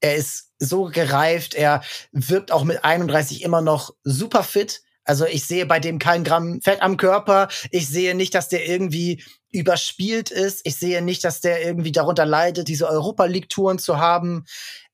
Er 0.00 0.16
ist 0.16 0.52
so 0.58 0.84
gereift, 0.84 1.54
er 1.54 1.82
wirkt 2.12 2.50
auch 2.52 2.64
mit 2.64 2.84
31 2.84 3.42
immer 3.42 3.60
noch 3.60 3.94
super 4.02 4.42
fit. 4.42 4.82
Also 5.04 5.24
ich 5.24 5.44
sehe 5.44 5.64
bei 5.64 5.80
dem 5.80 5.98
kein 5.98 6.24
Gramm 6.24 6.60
Fett 6.60 6.82
am 6.82 6.96
Körper. 6.98 7.48
Ich 7.70 7.88
sehe 7.88 8.14
nicht, 8.14 8.34
dass 8.34 8.48
der 8.48 8.68
irgendwie 8.68 9.24
überspielt 9.50 10.30
ist. 10.30 10.60
Ich 10.64 10.76
sehe 10.76 11.00
nicht, 11.00 11.24
dass 11.24 11.40
der 11.40 11.64
irgendwie 11.64 11.92
darunter 11.92 12.26
leidet, 12.26 12.68
diese 12.68 12.86
Europa 12.88 13.24
League 13.24 13.48
Touren 13.48 13.78
zu 13.78 13.98
haben. 13.98 14.44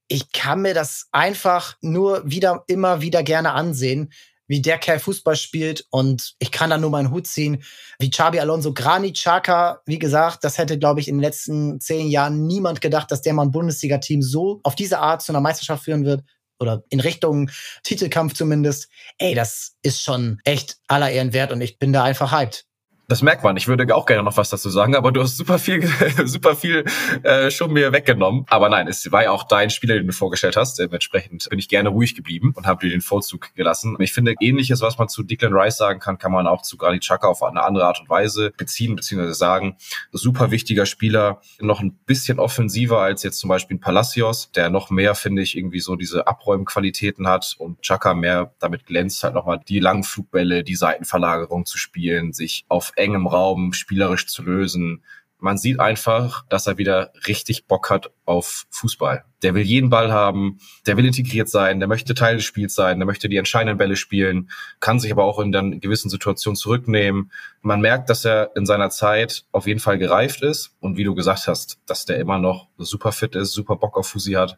Ich 0.06 0.30
kann 0.32 0.62
mir 0.62 0.74
das 0.74 1.08
einfach 1.10 1.76
nur 1.80 2.22
wieder, 2.30 2.62
immer 2.68 3.00
wieder 3.00 3.22
gerne 3.22 3.52
ansehen, 3.52 4.12
wie 4.46 4.60
der 4.60 4.78
Kerl 4.78 4.98
Fußball 4.98 5.36
spielt 5.36 5.86
und 5.90 6.34
ich 6.38 6.50
kann 6.50 6.70
da 6.70 6.78
nur 6.78 6.90
meinen 6.90 7.10
Hut 7.10 7.26
ziehen, 7.26 7.62
wie 7.98 8.10
Chabi 8.10 8.40
Alonso, 8.40 8.72
Granit 8.74 9.16
Xhaka, 9.16 9.80
wie 9.86 9.98
gesagt, 9.98 10.44
das 10.44 10.58
hätte, 10.58 10.78
glaube 10.78 11.00
ich, 11.00 11.08
in 11.08 11.16
den 11.16 11.22
letzten 11.22 11.80
zehn 11.80 12.08
Jahren 12.08 12.46
niemand 12.46 12.80
gedacht, 12.80 13.10
dass 13.10 13.22
der 13.22 13.34
mal 13.34 13.42
ein 13.42 13.50
Bundesliga-Team 13.50 14.22
so 14.22 14.60
auf 14.62 14.74
diese 14.74 14.98
Art 14.98 15.22
zu 15.22 15.32
einer 15.32 15.40
Meisterschaft 15.40 15.84
führen 15.84 16.04
wird 16.04 16.22
oder 16.58 16.84
in 16.90 17.00
Richtung 17.00 17.50
Titelkampf 17.82 18.34
zumindest. 18.34 18.88
Ey, 19.18 19.34
das 19.34 19.76
ist 19.82 20.02
schon 20.02 20.40
echt 20.44 20.76
aller 20.88 21.10
Ehren 21.10 21.32
wert 21.32 21.52
und 21.52 21.60
ich 21.60 21.78
bin 21.78 21.92
da 21.92 22.04
einfach 22.04 22.32
hyped. 22.32 22.66
Das 23.06 23.20
merkt 23.20 23.44
man. 23.44 23.56
Ich 23.58 23.68
würde 23.68 23.94
auch 23.94 24.06
gerne 24.06 24.22
noch 24.22 24.36
was 24.38 24.48
dazu 24.48 24.70
sagen, 24.70 24.96
aber 24.96 25.12
du 25.12 25.20
hast 25.20 25.36
super 25.36 25.58
viel, 25.58 25.86
super 26.24 26.56
viel 26.56 26.84
äh, 27.22 27.50
schon 27.50 27.70
mir 27.70 27.92
weggenommen. 27.92 28.46
Aber 28.48 28.70
nein, 28.70 28.88
es 28.88 29.12
war 29.12 29.24
ja 29.24 29.30
auch 29.30 29.44
dein 29.44 29.68
Spieler, 29.68 29.96
den 29.96 30.06
du 30.06 30.12
vorgestellt 30.14 30.56
hast. 30.56 30.78
Dementsprechend 30.78 31.46
bin 31.50 31.58
ich 31.58 31.68
gerne 31.68 31.90
ruhig 31.90 32.14
geblieben 32.14 32.52
und 32.56 32.66
habe 32.66 32.86
dir 32.86 32.90
den 32.90 33.02
Vorzug 33.02 33.54
gelassen. 33.54 33.96
Ich 33.98 34.14
finde, 34.14 34.34
ähnliches, 34.40 34.80
was 34.80 34.96
man 34.96 35.08
zu 35.08 35.22
Declan 35.22 35.52
Rice 35.52 35.76
sagen 35.76 36.00
kann, 36.00 36.16
kann 36.16 36.32
man 36.32 36.46
auch 36.46 36.62
zu 36.62 36.78
Granit 36.78 37.02
Xhaka 37.02 37.28
auf 37.28 37.42
eine 37.42 37.62
andere 37.62 37.84
Art 37.84 38.00
und 38.00 38.08
Weise 38.08 38.52
beziehen 38.56 38.96
bzw. 38.96 39.32
sagen. 39.32 39.76
Super 40.10 40.50
wichtiger 40.50 40.86
Spieler, 40.86 41.42
noch 41.60 41.80
ein 41.80 41.98
bisschen 42.06 42.38
offensiver 42.38 43.00
als 43.00 43.22
jetzt 43.22 43.38
zum 43.38 43.48
Beispiel 43.48 43.76
ein 43.76 43.80
Palacios, 43.80 44.50
der 44.52 44.70
noch 44.70 44.88
mehr, 44.88 45.14
finde 45.14 45.42
ich, 45.42 45.58
irgendwie 45.58 45.80
so 45.80 45.96
diese 45.96 46.26
Abräumqualitäten 46.26 47.28
hat 47.28 47.54
und 47.58 47.82
Chaka 47.82 48.14
mehr 48.14 48.54
damit 48.60 48.86
glänzt, 48.86 49.22
halt 49.24 49.34
nochmal 49.34 49.60
die 49.68 49.80
langen 49.80 50.04
Flugbälle, 50.04 50.64
die 50.64 50.76
Seitenverlagerung 50.76 51.66
zu 51.66 51.76
spielen, 51.76 52.32
sich 52.32 52.64
auf 52.68 52.93
engem 52.96 53.26
Raum 53.26 53.72
spielerisch 53.72 54.26
zu 54.26 54.42
lösen. 54.42 55.02
Man 55.38 55.58
sieht 55.58 55.78
einfach, 55.78 56.46
dass 56.48 56.66
er 56.66 56.78
wieder 56.78 57.12
richtig 57.26 57.66
Bock 57.66 57.90
hat 57.90 58.10
auf 58.24 58.64
Fußball. 58.70 59.24
Der 59.42 59.54
will 59.54 59.62
jeden 59.62 59.90
Ball 59.90 60.10
haben, 60.10 60.58
der 60.86 60.96
will 60.96 61.04
integriert 61.04 61.50
sein, 61.50 61.80
der 61.80 61.88
möchte 61.88 62.14
Teil 62.14 62.36
des 62.36 62.44
Spiels 62.44 62.74
sein, 62.74 62.98
der 62.98 63.06
möchte 63.06 63.28
die 63.28 63.36
entscheidenden 63.36 63.76
Bälle 63.76 63.96
spielen, 63.96 64.48
kann 64.80 65.00
sich 65.00 65.12
aber 65.12 65.24
auch 65.24 65.38
in 65.38 65.52
dann 65.52 65.80
gewissen 65.80 66.08
Situationen 66.08 66.56
zurücknehmen. 66.56 67.30
Man 67.60 67.82
merkt, 67.82 68.08
dass 68.08 68.24
er 68.24 68.52
in 68.56 68.64
seiner 68.64 68.88
Zeit 68.88 69.44
auf 69.52 69.66
jeden 69.66 69.80
Fall 69.80 69.98
gereift 69.98 70.40
ist 70.40 70.74
und 70.80 70.96
wie 70.96 71.04
du 71.04 71.14
gesagt 71.14 71.46
hast, 71.46 71.78
dass 71.84 72.06
der 72.06 72.18
immer 72.18 72.38
noch 72.38 72.68
super 72.78 73.12
fit 73.12 73.34
ist, 73.34 73.52
super 73.52 73.76
Bock 73.76 73.98
auf 73.98 74.08
Fusi 74.08 74.32
hat 74.32 74.56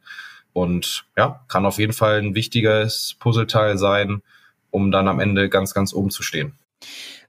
und 0.56 1.04
ja, 1.18 1.44
kann 1.48 1.66
auf 1.66 1.78
jeden 1.78 1.92
Fall 1.92 2.18
ein 2.18 2.34
wichtiges 2.34 3.16
Puzzleteil 3.18 3.76
sein, 3.76 4.22
um 4.70 4.90
dann 4.90 5.06
am 5.06 5.20
Ende 5.20 5.50
ganz, 5.50 5.74
ganz 5.74 5.92
oben 5.92 6.10
zu 6.10 6.22
stehen. 6.22 6.56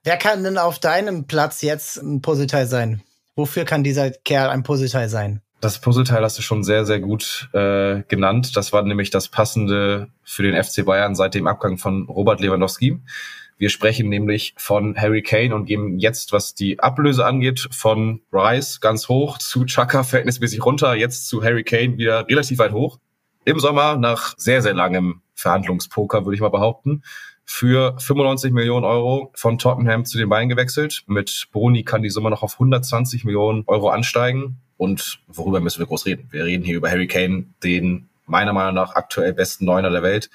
Wer 0.04 0.18
kann 0.18 0.44
denn 0.44 0.58
auf 0.58 0.80
deinem 0.80 1.28
Platz 1.28 1.62
jetzt 1.62 1.98
ein 1.98 2.22
Puzzleteil 2.22 2.68
sein? 2.68 3.02
Wofür 3.36 3.66
kann 3.66 3.84
dieser 3.84 4.12
Kerl 4.12 4.50
ein 4.50 4.64
Puzzleteil 4.64 5.10
sein? 5.10 5.42
Das 5.60 5.82
Puzzleteil 5.82 6.24
hast 6.24 6.38
du 6.38 6.44
schon 6.44 6.64
sehr, 6.64 6.86
sehr 6.86 7.00
gut 7.00 7.50
äh, 7.54 8.04
genannt. 8.08 8.56
Das 8.56 8.74
war 8.74 8.84
nämlich 8.84 9.10
das 9.10 9.28
passende 9.28 10.10
für 10.24 10.44
den 10.44 10.62
FC 10.62 10.86
Bayern 10.86 11.16
seit 11.16 11.34
dem 11.34 11.48
Abgang 11.48 11.78
von 11.78 12.08
Robert 12.08 12.40
Lewandowski. 12.42 13.00
Wir 13.58 13.70
sprechen 13.70 14.08
nämlich 14.08 14.54
von 14.58 14.96
Harry 14.96 15.24
Kane 15.24 15.56
und 15.56 15.66
gehen 15.66 15.98
jetzt, 15.98 16.32
was 16.32 16.54
die 16.54 16.80
Ablöse 16.80 17.26
angeht, 17.26 17.68
von 17.72 18.22
Rice 18.32 18.82
ganz 18.82 19.10
hoch 19.10 19.40
zu 19.40 19.66
Chaka 19.66 20.04
verhältnismäßig 20.04 20.64
runter, 20.64 20.94
jetzt 20.94 21.28
zu 21.28 21.44
Harry 21.44 21.64
Kane 21.64 21.98
wieder 21.98 22.28
relativ 22.28 22.60
weit 22.60 22.72
hoch. 22.72 23.00
Im 23.46 23.60
Sommer 23.60 23.98
nach 23.98 24.36
sehr, 24.38 24.62
sehr 24.62 24.76
langem 24.76 25.22
Verhandlungspoker, 25.34 26.24
würde 26.26 26.36
ich 26.36 26.42
mal 26.42 26.50
behaupten, 26.50 27.02
für 27.48 27.96
95 27.98 28.52
Millionen 28.52 28.86
Euro 28.86 29.32
von 29.34 29.58
Tottenham 29.58 30.06
zu 30.06 30.18
den 30.18 30.28
Bayern 30.28 30.50
gewechselt. 30.50 31.04
Mit 31.08 31.48
Boni 31.54 31.84
kann 31.84 32.04
die 32.04 32.10
Summe 32.10 32.30
noch 32.30 32.44
auf 32.44 32.54
120 32.54 33.24
Millionen 33.24 33.64
Euro 33.68 33.90
ansteigen. 33.90 34.58
Und 34.76 35.20
worüber 35.28 35.62
müssen 35.62 35.80
wir 35.80 35.88
groß 35.88 36.06
reden? 36.06 36.28
Wir 36.30 36.44
reden 36.44 36.64
hier 36.64 36.76
über 36.76 36.92
Harry 36.92 37.08
Kane, 37.08 37.46
den 37.64 38.10
meiner 38.26 38.52
Meinung 38.52 38.76
nach 38.76 38.96
aktuell 38.96 39.34
besten 39.34 39.66
Neuner 39.66 39.90
der 39.90 40.04
Welt. 40.04 40.30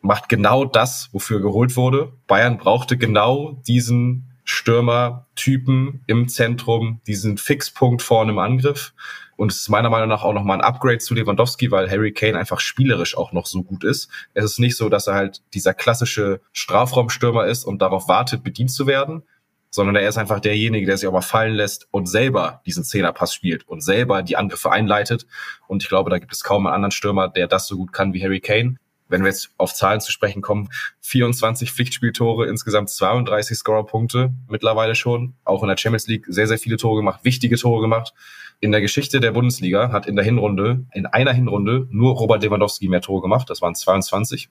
Macht 0.00 0.30
genau 0.30 0.64
das, 0.64 1.10
wofür 1.12 1.40
geholt 1.40 1.76
wurde. 1.76 2.12
Bayern 2.26 2.56
brauchte 2.56 2.96
genau 2.96 3.60
diesen 3.66 4.33
Stürmer-Typen 4.44 6.02
im 6.06 6.28
Zentrum, 6.28 7.00
diesen 7.06 7.38
Fixpunkt 7.38 8.02
vorne 8.02 8.32
im 8.32 8.38
Angriff. 8.38 8.92
Und 9.36 9.50
es 9.50 9.58
ist 9.58 9.68
meiner 9.68 9.90
Meinung 9.90 10.08
nach 10.08 10.22
auch 10.22 10.32
nochmal 10.32 10.58
ein 10.58 10.64
Upgrade 10.64 10.98
zu 10.98 11.14
Lewandowski, 11.14 11.70
weil 11.70 11.90
Harry 11.90 12.12
Kane 12.12 12.38
einfach 12.38 12.60
spielerisch 12.60 13.16
auch 13.16 13.32
noch 13.32 13.46
so 13.46 13.62
gut 13.62 13.82
ist. 13.82 14.08
Es 14.34 14.44
ist 14.44 14.58
nicht 14.60 14.76
so, 14.76 14.88
dass 14.88 15.06
er 15.06 15.14
halt 15.14 15.42
dieser 15.54 15.74
klassische 15.74 16.40
Strafraumstürmer 16.52 17.46
ist 17.46 17.64
und 17.64 17.82
darauf 17.82 18.06
wartet, 18.06 18.44
bedient 18.44 18.70
zu 18.70 18.86
werden, 18.86 19.24
sondern 19.70 19.96
er 19.96 20.08
ist 20.08 20.18
einfach 20.18 20.38
derjenige, 20.38 20.86
der 20.86 20.96
sich 20.96 21.08
auch 21.08 21.12
mal 21.12 21.20
fallen 21.20 21.54
lässt 21.54 21.88
und 21.90 22.06
selber 22.06 22.62
diesen 22.64 22.84
Zehnerpass 22.84 23.34
spielt 23.34 23.66
und 23.66 23.80
selber 23.80 24.22
die 24.22 24.36
Angriffe 24.36 24.70
einleitet. 24.70 25.26
Und 25.66 25.82
ich 25.82 25.88
glaube, 25.88 26.10
da 26.10 26.18
gibt 26.18 26.32
es 26.32 26.44
kaum 26.44 26.66
einen 26.66 26.76
anderen 26.76 26.92
Stürmer, 26.92 27.28
der 27.28 27.48
das 27.48 27.66
so 27.66 27.76
gut 27.76 27.92
kann 27.92 28.12
wie 28.12 28.22
Harry 28.22 28.40
Kane 28.40 28.76
wenn 29.08 29.22
wir 29.22 29.28
jetzt 29.28 29.50
auf 29.58 29.74
Zahlen 29.74 30.00
zu 30.00 30.10
sprechen 30.10 30.42
kommen, 30.42 30.68
24 31.00 31.72
Pflichtspieltore, 31.72 32.46
insgesamt 32.46 32.90
32 32.90 33.56
Scorerpunkte 33.58 34.32
mittlerweile 34.48 34.94
schon. 34.94 35.34
Auch 35.44 35.62
in 35.62 35.68
der 35.68 35.76
Champions 35.76 36.06
League 36.06 36.26
sehr, 36.28 36.46
sehr 36.46 36.58
viele 36.58 36.76
Tore 36.76 36.96
gemacht, 36.96 37.20
wichtige 37.22 37.56
Tore 37.56 37.80
gemacht. 37.80 38.14
In 38.60 38.72
der 38.72 38.80
Geschichte 38.80 39.20
der 39.20 39.32
Bundesliga 39.32 39.92
hat 39.92 40.06
in 40.06 40.16
der 40.16 40.24
Hinrunde, 40.24 40.86
in 40.92 41.06
einer 41.06 41.32
Hinrunde, 41.32 41.86
nur 41.90 42.14
Robert 42.14 42.42
Lewandowski 42.42 42.88
mehr 42.88 43.02
Tore 43.02 43.20
gemacht. 43.20 43.50
Das 43.50 43.60
waren 43.60 43.74
22. 43.74 44.48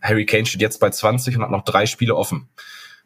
Harry 0.00 0.26
Kane 0.26 0.46
steht 0.46 0.60
jetzt 0.60 0.78
bei 0.78 0.90
20 0.90 1.36
und 1.36 1.42
hat 1.42 1.50
noch 1.50 1.64
drei 1.64 1.86
Spiele 1.86 2.14
offen. 2.14 2.48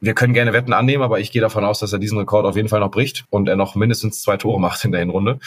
Wir 0.00 0.14
können 0.14 0.34
gerne 0.34 0.52
Wetten 0.52 0.72
annehmen, 0.72 1.04
aber 1.04 1.20
ich 1.20 1.30
gehe 1.30 1.40
davon 1.40 1.64
aus, 1.64 1.78
dass 1.78 1.92
er 1.92 2.00
diesen 2.00 2.18
Rekord 2.18 2.44
auf 2.44 2.56
jeden 2.56 2.68
Fall 2.68 2.80
noch 2.80 2.90
bricht 2.90 3.24
und 3.30 3.48
er 3.48 3.56
noch 3.56 3.76
mindestens 3.76 4.20
zwei 4.20 4.36
Tore 4.36 4.60
macht 4.60 4.84
in 4.84 4.90
der 4.90 5.00
Hinrunde, 5.00 5.38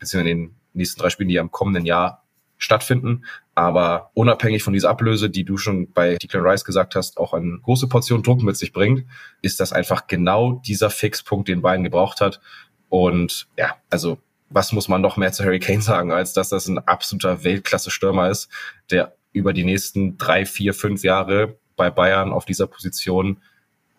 beziehungsweise 0.00 0.30
in 0.30 0.38
den 0.38 0.56
nächsten 0.72 1.00
drei 1.00 1.10
Spielen, 1.10 1.28
die 1.28 1.36
er 1.36 1.42
im 1.42 1.52
kommenden 1.52 1.86
Jahr 1.86 2.24
stattfinden. 2.60 3.24
Aber 3.54 4.10
unabhängig 4.14 4.62
von 4.62 4.72
dieser 4.72 4.90
Ablöse, 4.90 5.28
die 5.28 5.44
du 5.44 5.56
schon 5.56 5.92
bei 5.92 6.16
Declan 6.16 6.46
Rice 6.46 6.64
gesagt 6.64 6.94
hast, 6.94 7.18
auch 7.18 7.34
eine 7.34 7.58
große 7.58 7.88
Portion 7.88 8.22
Druck 8.22 8.42
mit 8.42 8.56
sich 8.56 8.72
bringt, 8.72 9.04
ist 9.42 9.58
das 9.58 9.72
einfach 9.72 10.06
genau 10.06 10.60
dieser 10.64 10.90
Fixpunkt, 10.90 11.48
den 11.48 11.62
Bayern 11.62 11.84
gebraucht 11.84 12.20
hat. 12.20 12.40
Und 12.88 13.48
ja, 13.56 13.76
also 13.90 14.18
was 14.50 14.72
muss 14.72 14.88
man 14.88 15.00
noch 15.00 15.16
mehr 15.16 15.32
zu 15.32 15.44
Harry 15.44 15.60
Kane 15.60 15.82
sagen, 15.82 16.12
als 16.12 16.32
dass 16.32 16.48
das 16.48 16.68
ein 16.68 16.78
absoluter 16.78 17.44
Weltklasse-Stürmer 17.44 18.30
ist, 18.30 18.48
der 18.90 19.14
über 19.32 19.52
die 19.52 19.64
nächsten 19.64 20.18
drei, 20.18 20.44
vier, 20.44 20.74
fünf 20.74 21.02
Jahre 21.04 21.56
bei 21.76 21.90
Bayern 21.90 22.32
auf 22.32 22.44
dieser 22.44 22.66
Position 22.66 23.38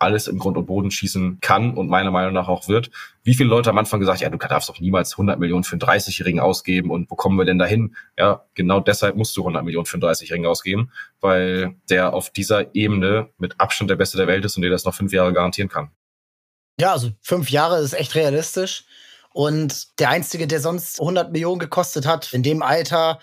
alles 0.02 0.26
im 0.26 0.38
Grund 0.38 0.56
und 0.56 0.66
Boden 0.66 0.90
schießen 0.90 1.38
kann 1.40 1.74
und 1.74 1.88
meiner 1.88 2.10
Meinung 2.10 2.34
nach 2.34 2.48
auch 2.48 2.68
wird. 2.68 2.90
Wie 3.22 3.34
viele 3.34 3.48
Leute 3.48 3.70
am 3.70 3.78
Anfang 3.78 4.00
gesagt, 4.00 4.20
ja, 4.20 4.28
du 4.28 4.36
darfst 4.36 4.68
doch 4.68 4.80
niemals 4.80 5.12
100 5.12 5.38
Millionen 5.38 5.64
für 5.64 5.74
einen 5.74 5.80
30-Jährigen 5.80 6.40
ausgeben 6.40 6.90
und 6.90 7.10
wo 7.10 7.14
kommen 7.14 7.38
wir 7.38 7.44
denn 7.44 7.58
dahin? 7.58 7.94
Ja, 8.18 8.44
genau 8.54 8.80
deshalb 8.80 9.16
musst 9.16 9.36
du 9.36 9.42
100 9.42 9.64
Millionen 9.64 9.86
für 9.86 9.94
einen 9.94 10.02
30-Jährigen 10.02 10.46
ausgeben, 10.46 10.90
weil 11.20 11.76
der 11.88 12.12
auf 12.12 12.30
dieser 12.30 12.74
Ebene 12.74 13.30
mit 13.38 13.60
Abstand 13.60 13.90
der 13.90 13.96
Beste 13.96 14.16
der 14.18 14.26
Welt 14.26 14.44
ist 14.44 14.56
und 14.56 14.62
dir 14.62 14.70
das 14.70 14.84
noch 14.84 14.94
fünf 14.94 15.12
Jahre 15.12 15.32
garantieren 15.32 15.68
kann. 15.68 15.90
Ja, 16.80 16.92
also 16.92 17.10
fünf 17.20 17.50
Jahre 17.50 17.78
ist 17.78 17.92
echt 17.92 18.14
realistisch. 18.14 18.84
Und 19.32 19.98
der 19.98 20.10
Einzige, 20.10 20.46
der 20.46 20.60
sonst 20.60 21.00
100 21.00 21.32
Millionen 21.32 21.58
gekostet 21.58 22.06
hat, 22.06 22.32
in 22.32 22.42
dem 22.42 22.62
Alter, 22.62 23.18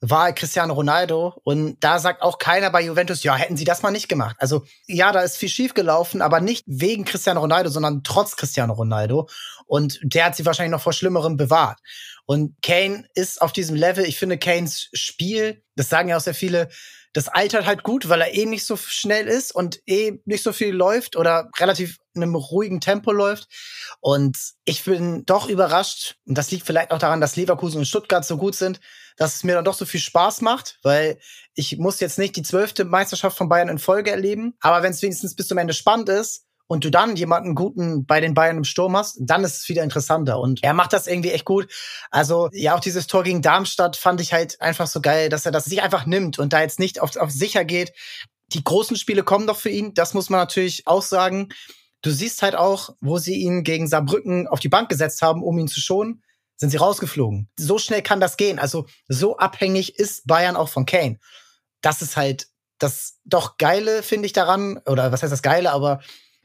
war 0.00 0.32
Cristiano 0.32 0.74
Ronaldo. 0.74 1.34
Und 1.44 1.76
da 1.80 1.98
sagt 1.98 2.22
auch 2.22 2.38
keiner 2.38 2.70
bei 2.70 2.82
Juventus, 2.82 3.22
ja, 3.22 3.34
hätten 3.34 3.56
sie 3.56 3.64
das 3.64 3.82
mal 3.82 3.90
nicht 3.90 4.08
gemacht. 4.08 4.36
Also 4.38 4.64
ja, 4.86 5.12
da 5.12 5.20
ist 5.20 5.36
viel 5.36 5.48
schief 5.48 5.74
gelaufen, 5.74 6.22
aber 6.22 6.40
nicht 6.40 6.64
wegen 6.66 7.04
Cristiano 7.04 7.40
Ronaldo, 7.40 7.70
sondern 7.70 8.02
trotz 8.04 8.36
Cristiano 8.36 8.72
Ronaldo. 8.72 9.28
Und 9.66 9.98
der 10.02 10.26
hat 10.26 10.36
sie 10.36 10.46
wahrscheinlich 10.46 10.72
noch 10.72 10.82
vor 10.82 10.92
Schlimmerem 10.92 11.36
bewahrt. 11.36 11.80
Und 12.26 12.60
Kane 12.62 13.06
ist 13.14 13.40
auf 13.40 13.52
diesem 13.52 13.74
Level. 13.74 14.04
Ich 14.04 14.18
finde 14.18 14.38
Kanes 14.38 14.88
Spiel, 14.92 15.62
das 15.76 15.88
sagen 15.88 16.08
ja 16.08 16.16
auch 16.16 16.22
sehr 16.22 16.34
viele, 16.34 16.68
das 17.14 17.28
altert 17.28 17.66
halt 17.66 17.82
gut, 17.82 18.08
weil 18.08 18.20
er 18.20 18.34
eh 18.34 18.46
nicht 18.46 18.66
so 18.66 18.76
schnell 18.76 19.26
ist 19.26 19.54
und 19.54 19.80
eh 19.86 20.20
nicht 20.24 20.42
so 20.42 20.52
viel 20.52 20.74
läuft 20.74 21.16
oder 21.16 21.50
relativ 21.58 21.98
in 22.14 22.22
einem 22.22 22.34
ruhigen 22.34 22.80
Tempo 22.80 23.12
läuft. 23.12 23.48
Und 24.00 24.36
ich 24.64 24.84
bin 24.84 25.24
doch 25.24 25.48
überrascht, 25.48 26.16
und 26.26 26.36
das 26.36 26.50
liegt 26.50 26.66
vielleicht 26.66 26.90
auch 26.90 26.98
daran, 26.98 27.20
dass 27.20 27.36
Leverkusen 27.36 27.78
und 27.78 27.86
Stuttgart 27.86 28.24
so 28.24 28.36
gut 28.36 28.54
sind, 28.54 28.78
dass 29.18 29.34
es 29.34 29.44
mir 29.44 29.54
dann 29.54 29.64
doch 29.64 29.74
so 29.74 29.84
viel 29.84 30.00
Spaß 30.00 30.40
macht, 30.40 30.78
weil 30.82 31.18
ich 31.54 31.76
muss 31.76 32.00
jetzt 32.00 32.18
nicht 32.18 32.36
die 32.36 32.42
zwölfte 32.42 32.84
Meisterschaft 32.84 33.36
von 33.36 33.48
Bayern 33.48 33.68
in 33.68 33.78
Folge 33.78 34.10
erleben. 34.10 34.54
Aber 34.60 34.82
wenn 34.82 34.92
es 34.92 35.02
wenigstens 35.02 35.34
bis 35.34 35.48
zum 35.48 35.58
Ende 35.58 35.74
spannend 35.74 36.08
ist, 36.08 36.48
und 36.68 36.84
du 36.84 36.90
dann 36.90 37.16
jemanden 37.16 37.54
guten 37.54 38.04
bei 38.04 38.20
den 38.20 38.34
Bayern 38.34 38.58
im 38.58 38.64
Sturm 38.64 38.96
hast, 38.96 39.16
dann 39.20 39.42
ist 39.42 39.56
es 39.56 39.68
wieder 39.68 39.82
interessanter. 39.82 40.38
Und 40.38 40.62
er 40.62 40.74
macht 40.74 40.92
das 40.92 41.06
irgendwie 41.06 41.30
echt 41.30 41.46
gut. 41.46 41.66
Also 42.10 42.50
ja, 42.52 42.76
auch 42.76 42.80
dieses 42.80 43.06
Tor 43.06 43.24
gegen 43.24 43.42
Darmstadt 43.42 43.96
fand 43.96 44.20
ich 44.20 44.32
halt 44.32 44.60
einfach 44.60 44.86
so 44.86 45.00
geil, 45.00 45.30
dass 45.30 45.46
er 45.46 45.52
das 45.52 45.64
sich 45.64 45.82
einfach 45.82 46.06
nimmt 46.06 46.38
und 46.38 46.52
da 46.52 46.60
jetzt 46.60 46.78
nicht 46.78 47.00
auf, 47.00 47.16
auf 47.16 47.30
sicher 47.30 47.64
geht. 47.64 47.92
Die 48.48 48.62
großen 48.62 48.96
Spiele 48.96 49.24
kommen 49.24 49.46
doch 49.46 49.58
für 49.58 49.70
ihn, 49.70 49.94
das 49.94 50.14
muss 50.14 50.30
man 50.30 50.40
natürlich 50.40 50.86
auch 50.86 51.02
sagen. 51.02 51.48
Du 52.02 52.10
siehst 52.10 52.42
halt 52.42 52.54
auch, 52.54 52.90
wo 53.00 53.18
sie 53.18 53.36
ihn 53.36 53.64
gegen 53.64 53.88
Saarbrücken 53.88 54.46
auf 54.46 54.60
die 54.60 54.68
Bank 54.68 54.88
gesetzt 54.88 55.22
haben, 55.22 55.42
um 55.42 55.58
ihn 55.58 55.68
zu 55.68 55.80
schonen, 55.80 56.22
sind 56.58 56.70
sie 56.70 56.76
rausgeflogen. 56.76 57.48
So 57.56 57.78
schnell 57.78 58.02
kann 58.02 58.20
das 58.20 58.36
gehen. 58.36 58.58
Also 58.58 58.86
so 59.08 59.38
abhängig 59.38 59.98
ist 59.98 60.26
Bayern 60.26 60.56
auch 60.56 60.68
von 60.68 60.84
Kane. 60.84 61.18
Das 61.80 62.02
ist 62.02 62.16
halt 62.16 62.48
das 62.78 63.18
doch 63.24 63.56
Geile, 63.56 64.02
finde 64.02 64.26
ich 64.26 64.32
daran. 64.32 64.78
Oder 64.86 65.10
was 65.12 65.22
heißt 65.22 65.32
das 65.32 65.42
Geile, 65.42 65.72
aber 65.72 66.00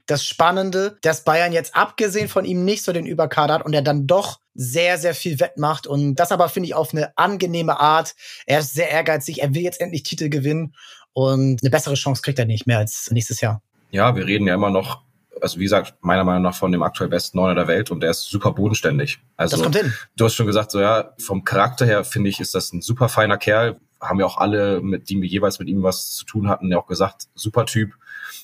das 0.05 0.26
Spannende, 0.26 0.97
dass 1.01 1.24
Bayern 1.24 1.53
jetzt 1.53 1.76
abgesehen 1.76 2.28
von 2.28 2.45
ihm 2.45 2.66
nicht 2.66 2.84
so 2.84 2.91
den 2.91 3.05
Überkader 3.05 3.55
hat 3.55 3.66
und 3.66 3.74
er 3.74 3.82
dann 3.82 4.05
doch 4.05 4.39
sehr, 4.53 4.97
sehr 4.97 5.16
viel 5.16 5.39
wettmacht 5.39 5.88
und 5.88 6.16
das 6.16 6.32
aber 6.32 6.49
finde 6.49 6.68
ich 6.68 6.76
auf 6.76 6.93
eine 6.93 7.18
angenehme 7.18 7.80
Art. 7.80 8.14
Er 8.45 8.59
ist 8.59 8.74
sehr 8.74 8.89
ehrgeizig, 8.89 9.41
er 9.41 9.53
will 9.55 9.61
jetzt 9.61 9.82
endlich 9.82 10.03
Titel 10.03 10.30
gewinnen 10.30 10.76
und 11.14 11.64
eine 11.64 11.70
bessere 11.70 11.95
Chance 11.95 12.22
kriegt 12.22 12.38
er 12.38 12.45
nicht 12.45 12.68
mehr 12.68 12.80
als 12.80 13.09
nächstes 13.11 13.41
Jahr. 13.41 13.61
Ja, 13.91 14.16
wir 14.16 14.26
reden 14.26 14.45
ja 14.45 14.55
immer 14.55 14.70
noch 14.70 15.01
also 15.43 15.59
wie 15.59 15.63
gesagt, 15.63 15.95
meiner 16.01 16.23
Meinung 16.23 16.41
nach 16.41 16.55
von 16.55 16.71
dem 16.71 16.81
aktuell 16.81 17.09
besten 17.09 17.37
Neuner 17.37 17.53
der 17.53 17.67
Welt 17.67 17.91
und 17.91 18.01
der 18.01 18.11
ist 18.11 18.23
super 18.23 18.53
bodenständig. 18.53 19.19
Also 19.35 19.57
das 19.57 19.63
kommt 19.63 19.75
hin. 19.75 19.93
du 20.15 20.25
hast 20.25 20.35
schon 20.35 20.47
gesagt, 20.47 20.71
so 20.71 20.79
ja, 20.79 21.13
vom 21.19 21.43
Charakter 21.43 21.85
her 21.85 22.05
finde 22.05 22.29
ich, 22.29 22.39
ist 22.39 22.55
das 22.55 22.71
ein 22.71 22.81
super 22.81 23.09
feiner 23.09 23.37
Kerl. 23.37 23.79
Haben 23.99 24.19
ja 24.19 24.25
auch 24.25 24.37
alle, 24.37 24.81
mit 24.81 25.09
die 25.09 25.19
jeweils 25.19 25.59
mit 25.59 25.67
ihm 25.67 25.83
was 25.83 26.15
zu 26.15 26.25
tun 26.25 26.47
hatten, 26.47 26.71
ja 26.71 26.77
auch 26.77 26.87
gesagt, 26.87 27.27
super 27.35 27.65
Typ 27.65 27.91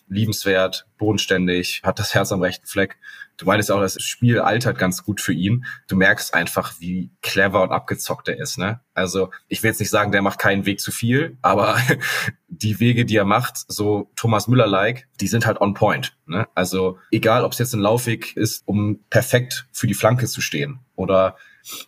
liebenswert, 0.09 0.87
bodenständig, 0.97 1.81
hat 1.83 1.99
das 1.99 2.13
Herz 2.13 2.31
am 2.31 2.41
rechten 2.41 2.65
Fleck. 2.65 2.97
Du 3.39 3.45
meinst 3.45 3.71
auch, 3.71 3.79
das 3.79 3.95
Spiel 4.03 4.39
altert 4.39 4.77
ganz 4.77 5.05
gut 5.05 5.21
für 5.21 5.31
ihn. 5.31 5.65
Du 5.87 5.95
merkst 5.95 6.33
einfach, 6.33 6.73
wie 6.79 7.09
clever 7.21 7.63
und 7.63 7.71
abgezockt 7.71 8.27
er 8.27 8.37
ist. 8.37 8.57
Ne? 8.57 8.81
Also 8.93 9.31
ich 9.47 9.63
will 9.63 9.69
jetzt 9.69 9.79
nicht 9.79 9.89
sagen, 9.89 10.11
der 10.11 10.21
macht 10.21 10.39
keinen 10.39 10.65
Weg 10.65 10.81
zu 10.81 10.91
viel, 10.91 11.37
aber 11.41 11.77
die 12.49 12.81
Wege, 12.81 13.05
die 13.05 13.15
er 13.15 13.23
macht, 13.23 13.55
so 13.69 14.11
Thomas 14.17 14.49
Müller-like, 14.49 15.07
die 15.21 15.27
sind 15.27 15.45
halt 15.45 15.61
on 15.61 15.73
point. 15.73 16.17
Ne? 16.25 16.49
Also 16.53 16.97
egal, 17.11 17.45
ob 17.45 17.53
es 17.53 17.59
jetzt 17.59 17.73
ein 17.73 17.79
Laufweg 17.79 18.35
ist, 18.35 18.63
um 18.65 18.99
perfekt 19.09 19.67
für 19.71 19.87
die 19.87 19.93
Flanke 19.93 20.27
zu 20.27 20.41
stehen 20.41 20.81
oder 20.95 21.37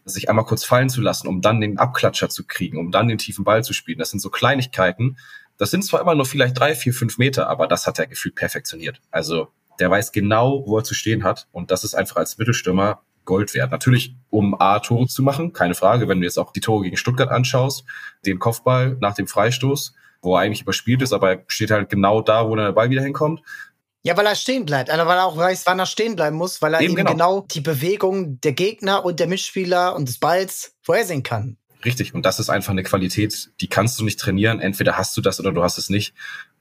sich 0.06 0.30
einmal 0.30 0.45
kurz 0.45 0.64
fallen 0.64 0.89
zu 0.89 1.02
lassen, 1.02 1.28
um 1.28 1.41
dann 1.41 1.60
den 1.60 1.80
Abklatscher 1.80 2.30
zu 2.30 2.47
kriegen, 2.47 2.78
um 2.78 2.91
dann 2.91 3.10
den 3.10 3.18
tiefen 3.18 3.43
Ball 3.43 3.62
zu 3.62 3.74
spielen. 3.74 3.99
Das 3.99 4.12
sind 4.12 4.22
so 4.22 4.30
Kleinigkeiten, 4.30 5.18
das 5.58 5.70
sind 5.70 5.84
zwar 5.84 6.02
immer 6.02 6.16
nur 6.16 6.26
vielleicht 6.26 6.58
drei, 6.58 6.74
vier, 6.74 6.91
fünf 6.91 7.20
Meter, 7.20 7.47
aber 7.47 7.68
das 7.68 7.86
hat 7.86 7.99
er 7.99 8.08
gefühlt 8.08 8.34
perfektioniert. 8.34 8.99
Also 9.12 9.49
der 9.82 9.90
weiß 9.90 10.12
genau, 10.12 10.64
wo 10.68 10.78
er 10.78 10.84
zu 10.84 10.94
stehen 10.94 11.24
hat. 11.24 11.48
Und 11.52 11.72
das 11.72 11.84
ist 11.84 11.96
einfach 11.96 12.18
als 12.18 12.38
Mittelstürmer 12.38 13.02
Gold 13.26 13.54
wert. 13.54 13.72
Natürlich, 13.72 14.16
um 14.30 14.60
A, 14.60 14.80
Tore 14.80 15.08
zu 15.08 15.24
machen, 15.24 15.54
keine 15.54 15.74
Frage. 15.74 16.08
Wenn 16.08 16.22
du 16.22 16.26
jetzt 16.26 16.38
auch 16.38 16.54
die 16.54 16.62
Tore 16.62 16.84
gegen 16.84 16.98
Stuttgart 16.98 17.30
anschaust, 17.30 17.84
den 18.26 18.40
Kopfball 18.40 18.98
nach 19.02 19.16
dem 19.16 19.28
Freistoß, 19.28 19.94
wo 20.22 20.36
er 20.36 20.42
eigentlich 20.42 20.62
überspielt 20.62 21.02
ist, 21.02 21.14
aber 21.14 21.32
er 21.32 21.44
steht 21.48 21.72
halt 21.72 21.90
genau 21.90 22.22
da, 22.22 22.48
wo 22.48 22.56
der 22.56 22.72
Ball 22.72 22.90
wieder 22.92 23.02
hinkommt. 23.02 23.42
Ja, 24.04 24.16
weil 24.18 24.26
er 24.26 24.36
stehen 24.36 24.66
bleibt. 24.66 24.90
Also 24.90 25.06
weil 25.06 25.18
er 25.18 25.26
auch 25.26 25.38
weiß, 25.38 25.66
wann 25.66 25.80
er 25.80 25.86
stehen 25.86 26.16
bleiben 26.16 26.38
muss, 26.38 26.62
weil 26.62 26.74
er 26.74 26.82
eben, 26.82 26.92
eben 26.92 26.98
genau. 26.98 27.12
genau 27.12 27.48
die 27.52 27.62
Bewegung 27.62 28.40
der 28.42 28.54
Gegner 28.54 29.04
und 29.04 29.20
der 29.20 29.28
Mitspieler 29.28 29.96
und 29.96 30.08
des 30.08 30.20
Balls 30.20 30.76
vorhersehen 30.82 31.24
kann. 31.24 31.58
Richtig. 31.84 32.14
Und 32.14 32.26
das 32.26 32.40
ist 32.40 32.50
einfach 32.50 32.72
eine 32.72 32.84
Qualität, 32.84 33.52
die 33.62 33.68
kannst 33.68 34.00
du 34.00 34.04
nicht 34.04 34.20
trainieren. 34.20 34.60
Entweder 34.60 34.98
hast 34.98 35.18
du 35.18 35.22
das 35.22 35.40
oder 35.40 35.52
du 35.52 35.64
hast 35.64 35.78
es 35.80 35.90
nicht. 35.90 36.14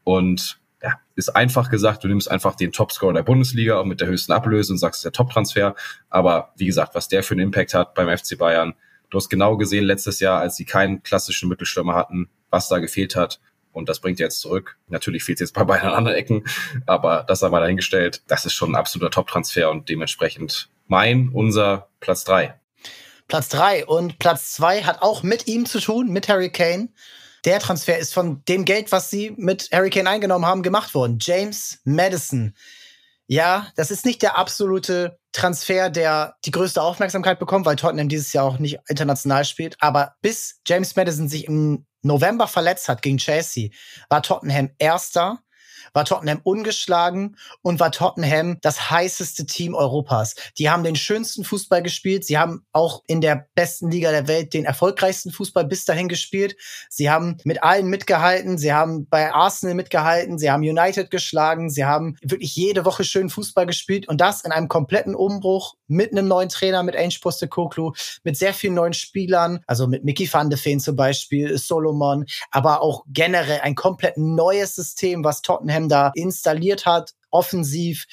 Und 0.04 0.60
ja, 0.82 1.00
ist 1.14 1.28
einfach 1.30 1.70
gesagt, 1.70 2.04
du 2.04 2.08
nimmst 2.08 2.30
einfach 2.30 2.54
den 2.54 2.72
Topscorer 2.72 3.12
der 3.12 3.22
Bundesliga 3.22 3.82
mit 3.84 4.00
der 4.00 4.08
höchsten 4.08 4.32
Ablöse 4.32 4.72
und 4.72 4.78
sagst, 4.78 5.04
der 5.04 5.12
Top-Transfer. 5.12 5.74
Aber 6.08 6.52
wie 6.56 6.66
gesagt, 6.66 6.94
was 6.94 7.08
der 7.08 7.22
für 7.22 7.34
einen 7.34 7.44
Impact 7.44 7.74
hat 7.74 7.94
beim 7.94 8.16
FC 8.16 8.38
Bayern, 8.38 8.74
du 9.10 9.18
hast 9.18 9.28
genau 9.28 9.56
gesehen 9.56 9.84
letztes 9.84 10.20
Jahr, 10.20 10.40
als 10.40 10.56
sie 10.56 10.64
keinen 10.64 11.02
klassischen 11.02 11.48
Mittelstürmer 11.48 11.94
hatten, 11.94 12.30
was 12.50 12.68
da 12.68 12.78
gefehlt 12.78 13.16
hat. 13.16 13.40
Und 13.72 13.88
das 13.88 14.00
bringt 14.00 14.18
jetzt 14.18 14.40
zurück. 14.40 14.78
Natürlich 14.88 15.22
fehlt 15.22 15.36
es 15.36 15.50
jetzt 15.50 15.54
bei 15.54 15.64
beiden 15.64 15.88
an 15.88 15.94
anderen 15.94 16.16
Ecken, 16.16 16.44
aber 16.86 17.24
das 17.28 17.42
haben 17.42 17.52
wir 17.52 17.60
dahingestellt. 17.60 18.22
Das 18.26 18.44
ist 18.44 18.54
schon 18.54 18.72
ein 18.72 18.76
absoluter 18.76 19.10
Top-Transfer 19.10 19.70
und 19.70 19.88
dementsprechend 19.88 20.70
mein, 20.88 21.28
unser 21.28 21.88
Platz 22.00 22.24
drei. 22.24 22.58
Platz 23.28 23.48
drei 23.48 23.86
und 23.86 24.18
Platz 24.18 24.52
zwei 24.52 24.82
hat 24.82 25.02
auch 25.02 25.22
mit 25.22 25.46
ihm 25.46 25.66
zu 25.66 25.78
tun, 25.78 26.08
mit 26.08 26.28
Harry 26.28 26.50
Kane. 26.50 26.88
Der 27.44 27.58
Transfer 27.58 27.98
ist 27.98 28.12
von 28.12 28.42
dem 28.48 28.64
Geld, 28.64 28.92
was 28.92 29.10
sie 29.10 29.32
mit 29.36 29.68
Harry 29.72 29.90
Kane 29.90 30.08
eingenommen 30.08 30.46
haben, 30.46 30.62
gemacht 30.62 30.94
worden. 30.94 31.18
James 31.20 31.80
Madison. 31.84 32.54
Ja, 33.26 33.68
das 33.76 33.90
ist 33.90 34.04
nicht 34.04 34.22
der 34.22 34.36
absolute 34.36 35.18
Transfer, 35.32 35.88
der 35.88 36.34
die 36.44 36.50
größte 36.50 36.82
Aufmerksamkeit 36.82 37.38
bekommt, 37.38 37.64
weil 37.64 37.76
Tottenham 37.76 38.08
dieses 38.08 38.32
Jahr 38.32 38.44
auch 38.44 38.58
nicht 38.58 38.78
international 38.88 39.44
spielt. 39.44 39.76
Aber 39.80 40.14
bis 40.20 40.60
James 40.66 40.96
Madison 40.96 41.28
sich 41.28 41.46
im 41.46 41.86
November 42.02 42.48
verletzt 42.48 42.88
hat 42.88 43.02
gegen 43.02 43.18
Chelsea, 43.18 43.70
war 44.08 44.22
Tottenham 44.22 44.70
Erster. 44.78 45.40
War 45.92 46.04
Tottenham 46.04 46.40
ungeschlagen 46.42 47.36
und 47.62 47.80
war 47.80 47.92
Tottenham 47.92 48.58
das 48.62 48.90
heißeste 48.90 49.46
Team 49.46 49.74
Europas. 49.74 50.34
Die 50.58 50.70
haben 50.70 50.84
den 50.84 50.96
schönsten 50.96 51.44
Fußball 51.44 51.82
gespielt. 51.82 52.24
Sie 52.24 52.38
haben 52.38 52.64
auch 52.72 53.02
in 53.06 53.20
der 53.20 53.46
besten 53.54 53.90
Liga 53.90 54.10
der 54.10 54.28
Welt 54.28 54.54
den 54.54 54.64
erfolgreichsten 54.64 55.30
Fußball 55.30 55.64
bis 55.64 55.84
dahin 55.84 56.08
gespielt. 56.08 56.56
Sie 56.88 57.10
haben 57.10 57.36
mit 57.44 57.62
allen 57.62 57.86
mitgehalten. 57.86 58.58
Sie 58.58 58.72
haben 58.72 59.06
bei 59.08 59.32
Arsenal 59.32 59.74
mitgehalten. 59.74 60.38
Sie 60.38 60.50
haben 60.50 60.62
United 60.62 61.10
geschlagen. 61.10 61.70
Sie 61.70 61.84
haben 61.84 62.16
wirklich 62.22 62.54
jede 62.56 62.84
Woche 62.84 63.04
schön 63.04 63.30
Fußball 63.30 63.66
gespielt 63.66 64.08
und 64.08 64.20
das 64.20 64.42
in 64.42 64.52
einem 64.52 64.68
kompletten 64.68 65.14
Umbruch 65.14 65.74
mit 65.86 66.12
einem 66.12 66.28
neuen 66.28 66.48
Trainer, 66.48 66.82
mit 66.82 66.96
Ange 66.96 67.16
Postecoglou, 67.20 67.92
mit 68.22 68.36
sehr 68.36 68.54
vielen 68.54 68.74
neuen 68.74 68.92
Spielern, 68.92 69.60
also 69.66 69.86
mit 69.86 70.04
Mickey 70.04 70.32
van 70.32 70.50
de 70.50 70.58
Feen 70.58 70.80
zum 70.80 70.96
Beispiel, 70.96 71.58
Solomon, 71.58 72.24
aber 72.50 72.82
auch 72.82 73.04
generell 73.08 73.60
ein 73.60 73.74
komplett 73.74 74.16
neues 74.16 74.74
System, 74.74 75.24
was 75.24 75.42
Tottenham 75.42 75.79
da 75.88 76.12
installiert 76.14 76.86
hat, 76.86 77.12
offensiv, 77.30 78.06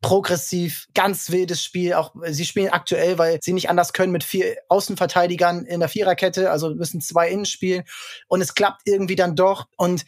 progressiv, 0.00 0.86
ganz 0.94 1.30
wildes 1.30 1.62
Spiel. 1.62 1.94
Auch 1.94 2.14
sie 2.28 2.46
spielen 2.46 2.70
aktuell, 2.70 3.18
weil 3.18 3.38
sie 3.42 3.52
nicht 3.52 3.68
anders 3.68 3.92
können 3.92 4.12
mit 4.12 4.24
vier 4.24 4.56
Außenverteidigern 4.68 5.66
in 5.66 5.80
der 5.80 5.88
Viererkette, 5.88 6.50
also 6.50 6.74
müssen 6.74 7.00
zwei 7.00 7.28
innen 7.28 7.46
spielen 7.46 7.84
und 8.28 8.40
es 8.40 8.54
klappt 8.54 8.82
irgendwie 8.86 9.16
dann 9.16 9.36
doch 9.36 9.66
und 9.76 10.04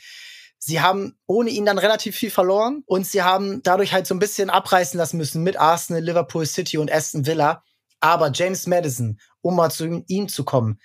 Sie 0.65 0.81
haben 0.81 1.19
ohne 1.27 1.51
ihn 1.51 1.67
dann 1.67 1.79
relativ 1.79 2.15
viel 2.15 2.31
verloren 2.31 2.85
und 2.87 3.05
sie 3.05 3.23
haben 3.23 3.65
dadurch 3.65 3.93
halt 3.93 4.07
so 4.07 4.15
ein 4.15 4.21
bisschen 4.21 4.49
abreißen 4.49 4.97
lassen 4.97 5.17
müssen 5.17 5.43
mit 5.43 5.57
Arsenal, 5.57 6.05
Liverpool 6.05 6.47
City 6.47 6.79
und 6.79 6.89
Aston 6.89 7.27
Villa. 7.27 7.65
Aber 7.99 8.31
James 8.33 8.69
Madison, 8.69 9.19
um 9.41 9.57
mal 9.57 9.73
zu 9.73 10.05
ihm 10.07 10.29
zu 10.29 10.45
kommen, 10.45 10.79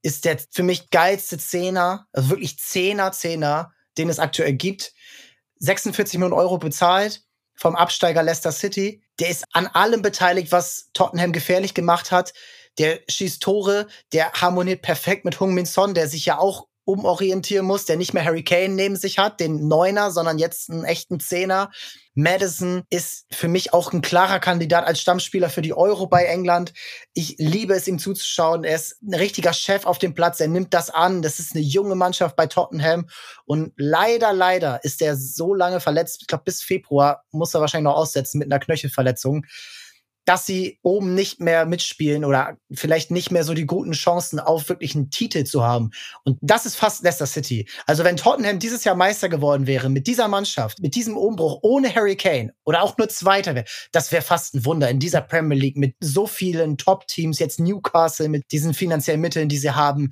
ist 0.00 0.24
der 0.24 0.38
für 0.50 0.62
mich 0.62 0.88
geilste 0.88 1.36
Zehner, 1.36 2.06
also 2.14 2.30
wirklich 2.30 2.58
Zehner, 2.58 3.12
Zehner, 3.12 3.74
den 3.98 4.08
es 4.08 4.18
aktuell 4.18 4.54
gibt. 4.54 4.94
46 5.62 6.18
Millionen 6.18 6.38
Euro 6.38 6.58
bezahlt 6.58 7.22
vom 7.54 7.76
Absteiger 7.76 8.22
Leicester 8.22 8.50
City. 8.50 9.02
Der 9.20 9.30
ist 9.30 9.44
an 9.52 9.68
allem 9.68 10.02
beteiligt, 10.02 10.50
was 10.50 10.90
Tottenham 10.92 11.32
gefährlich 11.32 11.72
gemacht 11.72 12.10
hat. 12.10 12.32
Der 12.78 13.00
schießt 13.08 13.42
Tore, 13.42 13.86
der 14.12 14.32
harmoniert 14.32 14.82
perfekt 14.82 15.24
mit 15.24 15.38
Hung 15.38 15.54
Min 15.54 15.66
Son, 15.66 15.94
der 15.94 16.08
sich 16.08 16.26
ja 16.26 16.38
auch 16.38 16.66
umorientieren 16.84 17.66
muss, 17.66 17.84
der 17.84 17.96
nicht 17.96 18.12
mehr 18.12 18.24
Harry 18.24 18.42
Kane 18.42 18.70
neben 18.70 18.96
sich 18.96 19.18
hat, 19.18 19.40
den 19.40 19.68
Neuner, 19.68 20.10
sondern 20.10 20.38
jetzt 20.38 20.70
einen 20.70 20.84
echten 20.84 21.20
Zehner. 21.20 21.70
Madison 22.14 22.82
ist 22.90 23.26
für 23.30 23.48
mich 23.48 23.72
auch 23.72 23.92
ein 23.92 24.02
klarer 24.02 24.38
Kandidat 24.38 24.86
als 24.86 25.00
Stammspieler 25.00 25.48
für 25.48 25.62
die 25.62 25.72
Euro 25.72 26.06
bei 26.06 26.24
England. 26.24 26.74
Ich 27.14 27.36
liebe 27.38 27.74
es, 27.74 27.88
ihm 27.88 27.98
zuzuschauen. 27.98 28.64
Er 28.64 28.76
ist 28.76 29.00
ein 29.02 29.14
richtiger 29.14 29.52
Chef 29.52 29.86
auf 29.86 29.98
dem 29.98 30.12
Platz. 30.14 30.40
Er 30.40 30.48
nimmt 30.48 30.74
das 30.74 30.90
an. 30.90 31.22
Das 31.22 31.38
ist 31.38 31.54
eine 31.54 31.64
junge 31.64 31.94
Mannschaft 31.94 32.36
bei 32.36 32.46
Tottenham. 32.46 33.08
Und 33.44 33.72
leider, 33.76 34.32
leider 34.32 34.84
ist 34.84 35.00
er 35.00 35.16
so 35.16 35.54
lange 35.54 35.80
verletzt. 35.80 36.18
Ich 36.20 36.26
glaube, 36.26 36.44
bis 36.44 36.62
Februar 36.62 37.24
muss 37.30 37.54
er 37.54 37.60
wahrscheinlich 37.60 37.90
noch 37.90 37.96
aussetzen 37.96 38.38
mit 38.38 38.52
einer 38.52 38.60
Knöchelverletzung 38.60 39.46
dass 40.24 40.46
sie 40.46 40.78
oben 40.82 41.14
nicht 41.14 41.40
mehr 41.40 41.66
mitspielen 41.66 42.24
oder 42.24 42.56
vielleicht 42.72 43.10
nicht 43.10 43.30
mehr 43.30 43.44
so 43.44 43.54
die 43.54 43.66
guten 43.66 43.92
Chancen 43.92 44.38
auf 44.38 44.68
wirklich 44.68 44.94
einen 44.94 45.10
Titel 45.10 45.44
zu 45.44 45.64
haben. 45.64 45.90
Und 46.24 46.38
das 46.40 46.66
ist 46.66 46.76
fast 46.76 47.02
Leicester 47.02 47.26
City. 47.26 47.68
Also 47.86 48.04
wenn 48.04 48.16
Tottenham 48.16 48.58
dieses 48.58 48.84
Jahr 48.84 48.94
Meister 48.94 49.28
geworden 49.28 49.66
wäre 49.66 49.88
mit 49.88 50.06
dieser 50.06 50.28
Mannschaft, 50.28 50.80
mit 50.80 50.94
diesem 50.94 51.16
Umbruch 51.16 51.58
ohne 51.62 51.94
Harry 51.94 52.16
Kane 52.16 52.52
oder 52.64 52.82
auch 52.82 52.96
nur 52.98 53.08
Zweiter 53.08 53.54
wäre, 53.54 53.66
das 53.90 54.12
wäre 54.12 54.22
fast 54.22 54.54
ein 54.54 54.64
Wunder 54.64 54.88
in 54.88 55.00
dieser 55.00 55.20
Premier 55.20 55.58
League 55.58 55.76
mit 55.76 55.96
so 56.00 56.26
vielen 56.26 56.78
Top-Teams, 56.78 57.38
jetzt 57.38 57.60
Newcastle 57.60 58.28
mit 58.28 58.50
diesen 58.52 58.74
finanziellen 58.74 59.20
Mitteln, 59.20 59.48
die 59.48 59.58
sie 59.58 59.72
haben. 59.72 60.10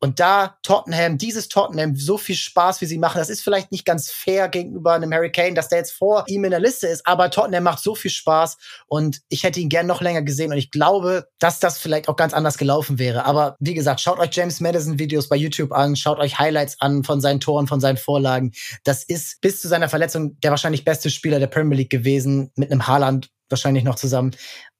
Und 0.00 0.20
da 0.20 0.58
Tottenham, 0.62 1.16
dieses 1.16 1.48
Tottenham, 1.48 1.96
so 1.96 2.18
viel 2.18 2.34
Spaß, 2.34 2.80
wie 2.80 2.86
sie 2.86 2.98
machen, 2.98 3.18
das 3.18 3.30
ist 3.30 3.42
vielleicht 3.42 3.72
nicht 3.72 3.84
ganz 3.84 4.10
fair 4.10 4.48
gegenüber 4.48 4.92
einem 4.92 5.12
Harry 5.12 5.32
Kane, 5.32 5.54
dass 5.54 5.68
der 5.68 5.78
jetzt 5.78 5.92
vor 5.92 6.24
ihm 6.28 6.44
in 6.44 6.50
der 6.50 6.60
Liste 6.60 6.86
ist, 6.86 7.06
aber 7.06 7.30
Tottenham 7.30 7.64
macht 7.64 7.82
so 7.82 7.94
viel 7.94 8.10
Spaß 8.10 8.58
und 8.86 9.20
ich 9.28 9.42
hätte 9.42 9.60
ihn 9.60 9.68
gern 9.68 9.86
noch 9.86 10.02
länger 10.02 10.22
gesehen 10.22 10.52
und 10.52 10.58
ich 10.58 10.70
glaube, 10.70 11.28
dass 11.38 11.60
das 11.60 11.78
vielleicht 11.78 12.08
auch 12.08 12.16
ganz 12.16 12.34
anders 12.34 12.58
gelaufen 12.58 12.98
wäre. 12.98 13.24
Aber 13.24 13.56
wie 13.58 13.74
gesagt, 13.74 14.00
schaut 14.00 14.18
euch 14.18 14.30
James 14.32 14.60
Madison 14.60 14.98
Videos 14.98 15.28
bei 15.28 15.36
YouTube 15.36 15.72
an, 15.72 15.96
schaut 15.96 16.18
euch 16.18 16.38
Highlights 16.38 16.80
an 16.80 17.02
von 17.02 17.20
seinen 17.20 17.40
Toren, 17.40 17.66
von 17.66 17.80
seinen 17.80 17.96
Vorlagen. 17.96 18.52
Das 18.84 19.02
ist 19.02 19.40
bis 19.40 19.60
zu 19.60 19.68
seiner 19.68 19.88
Verletzung 19.88 20.38
der 20.40 20.50
wahrscheinlich 20.50 20.84
beste 20.84 21.08
Spieler 21.10 21.38
der 21.38 21.46
Premier 21.46 21.78
League 21.78 21.90
gewesen, 21.90 22.50
mit 22.56 22.70
einem 22.70 22.86
Haaland 22.86 23.30
wahrscheinlich 23.48 23.84
noch 23.84 23.94
zusammen 23.94 24.32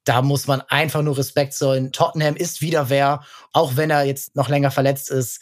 da 0.06 0.22
muss 0.22 0.46
man 0.46 0.62
einfach 0.62 1.02
nur 1.02 1.18
Respekt 1.18 1.52
zollen. 1.52 1.92
Tottenham 1.92 2.36
ist 2.36 2.62
wieder 2.62 2.88
wer, 2.88 3.24
auch 3.52 3.76
wenn 3.76 3.90
er 3.90 4.04
jetzt 4.04 4.36
noch 4.36 4.48
länger 4.48 4.70
verletzt 4.70 5.10
ist, 5.10 5.40